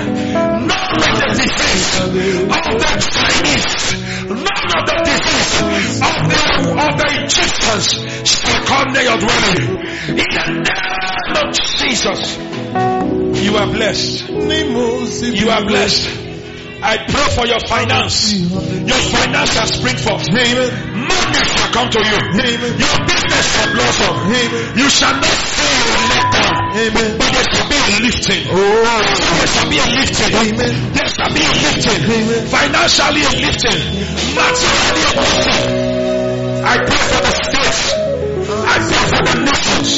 None 0.62 0.70
of 0.70 1.16
the 1.19 1.32
disease 1.32 2.01
of 2.01 2.12
the 2.12 2.93
Chinese, 3.12 3.77
none 4.28 4.70
of 4.77 4.82
the 4.86 4.97
disease 5.05 5.53
of 6.03 6.16
the, 6.28 6.40
of 6.77 6.93
the 6.99 7.09
Egyptians 7.24 7.89
shall 8.28 8.62
come 8.65 8.93
near 8.93 9.03
your 9.03 9.19
dwelling. 9.19 9.62
In 10.09 10.28
the 10.28 10.44
name 10.62 11.36
of 11.40 11.49
Jesus, 11.55 12.20
you 13.44 13.57
are 13.57 13.66
blessed. 13.66 14.28
You 14.28 15.49
are 15.51 15.65
blessed. 15.65 16.31
I 16.82 16.98
pray 17.06 17.28
for 17.30 17.46
your 17.46 17.60
finance. 17.70 18.34
Your 18.34 19.02
finance 19.14 19.54
shall 19.54 19.66
spring 19.70 19.96
forth. 19.96 20.26
Amen. 20.34 21.06
Money 21.06 21.42
shall 21.46 21.70
come 21.70 21.88
to 21.94 22.00
you. 22.02 22.18
Your 22.42 22.98
business 23.06 23.46
shall 23.54 23.70
blossom. 23.70 24.34
You 24.74 24.90
shall 24.90 25.14
not 25.14 25.30
fail 25.30 25.86
and 25.94 26.04
let 26.10 26.26
down. 26.34 26.59
Amen. 26.74 27.18
But 27.22 27.30
there 27.30 27.46
shall 27.54 27.68
be 27.70 27.78
a 27.78 28.02
lifting. 28.02 28.42
Oh. 28.50 28.59
There 28.59 29.46
shall 29.46 29.70
be 29.70 29.78
a 29.78 29.86
lifting. 29.94 30.59
There 30.59 31.06
shall 31.06 31.30
be 31.30 31.42
a 31.46 31.54
lifting. 31.54 32.02
Financially 32.50 33.22
a 33.22 33.30
lifting. 33.30 33.78
Materially 34.34 35.02
a 35.06 35.12
lifting. 35.22 36.66
I 36.66 36.82
pray 36.82 37.02
for 37.14 37.20
the 37.22 37.32
states. 37.46 37.94
I 38.59 38.76
pray 38.82 39.04
for 39.06 39.22
the 39.22 39.34
nations. 39.38 39.90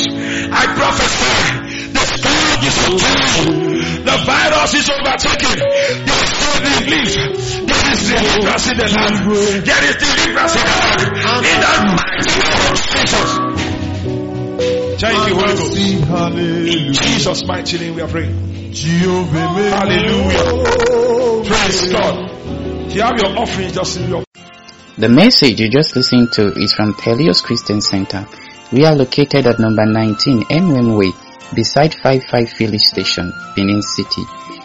I 0.52 0.68
prophesy. 0.76 1.92
The 1.96 2.02
scourge 2.12 2.64
is 2.68 2.76
okay. 2.92 3.73
The 4.04 4.16
virus 4.24 4.74
is 4.74 4.90
overtaken. 4.90 5.58
There 5.64 6.22
is 6.24 6.32
no 6.44 6.50
relief. 6.60 7.12
There 7.64 7.86
is 7.92 8.00
deliverance 8.04 8.68
in 8.68 8.76
the 8.76 8.88
land. 8.92 9.16
There 9.64 9.84
is 9.88 9.96
deliverance 9.96 10.54
in 10.54 10.64
the 10.64 10.76
land. 10.84 11.00
In 11.44 11.56
the 11.64 11.72
mighty 11.96 12.36
name 12.44 12.64
of 12.68 12.76
Jesus. 12.84 13.30
Thank 15.00 15.20
you, 15.28 15.34
Holy 15.34 15.56
Ghost. 15.56 15.76
In 15.76 16.92
Jesus' 16.92 17.42
mighty 17.46 17.78
name 17.78 17.94
we 17.94 18.02
are 18.02 18.08
praying. 18.08 18.34
Hallelujah. 19.72 20.44
Praise 21.48 21.92
God. 21.92 22.16
You 22.94 23.02
have 23.02 23.16
your 23.18 23.38
offering, 23.38 23.72
just 23.72 23.96
in 23.98 24.08
your 24.08 24.24
The 24.98 25.08
message 25.08 25.60
you 25.60 25.68
just 25.70 25.96
listened 25.96 26.30
to 26.32 26.52
is 26.52 26.72
from 26.74 26.92
Telios 26.94 27.42
Christian 27.42 27.80
Center. 27.80 28.26
We 28.72 28.84
are 28.84 28.94
located 28.94 29.46
at 29.46 29.58
number 29.58 29.84
19 29.86 30.42
MM 30.44 30.96
Way, 30.98 31.12
beside 31.54 31.94
55 31.94 32.56
Village 32.58 32.80
Station, 32.80 33.32
Benin 33.54 33.82
City. 33.82 34.22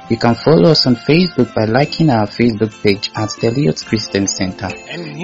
You 0.09 0.17
can 0.17 0.33
follow 0.35 0.71
us 0.71 0.87
on 0.87 0.95
Facebook 0.95 1.53
by 1.53 1.65
liking 1.65 2.09
our 2.09 2.25
Facebook 2.25 2.81
page 2.81 3.11
at 3.15 3.29
Telios 3.29 3.85
Christian 3.85 4.25
Center. 4.27 4.69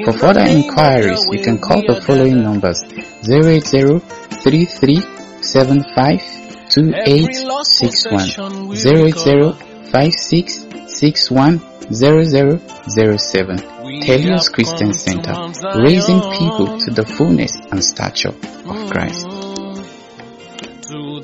For 0.06 0.14
further 0.14 0.42
inquiries, 0.42 1.26
you 1.32 1.42
can 1.42 1.58
call 1.60 1.82
the 1.82 2.02
following 2.02 2.44
numbers 2.44 2.84
080 3.24 4.00
2861 4.44 6.20
080 8.72 9.54
5661 9.92 11.60
0007. 11.92 13.58
Telios 14.02 14.52
Christian 14.52 14.94
Center, 14.94 15.34
raising 15.80 16.22
people 16.22 16.78
to 16.80 16.92
the 16.92 17.06
fullness 17.06 17.56
and 17.72 17.84
stature 17.84 18.30
of 18.30 18.90
Christ. 18.90 19.26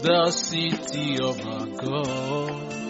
The 0.01 0.31
city 0.31 1.19
of 1.21 1.39
our 1.45 1.67
God. 1.67 2.80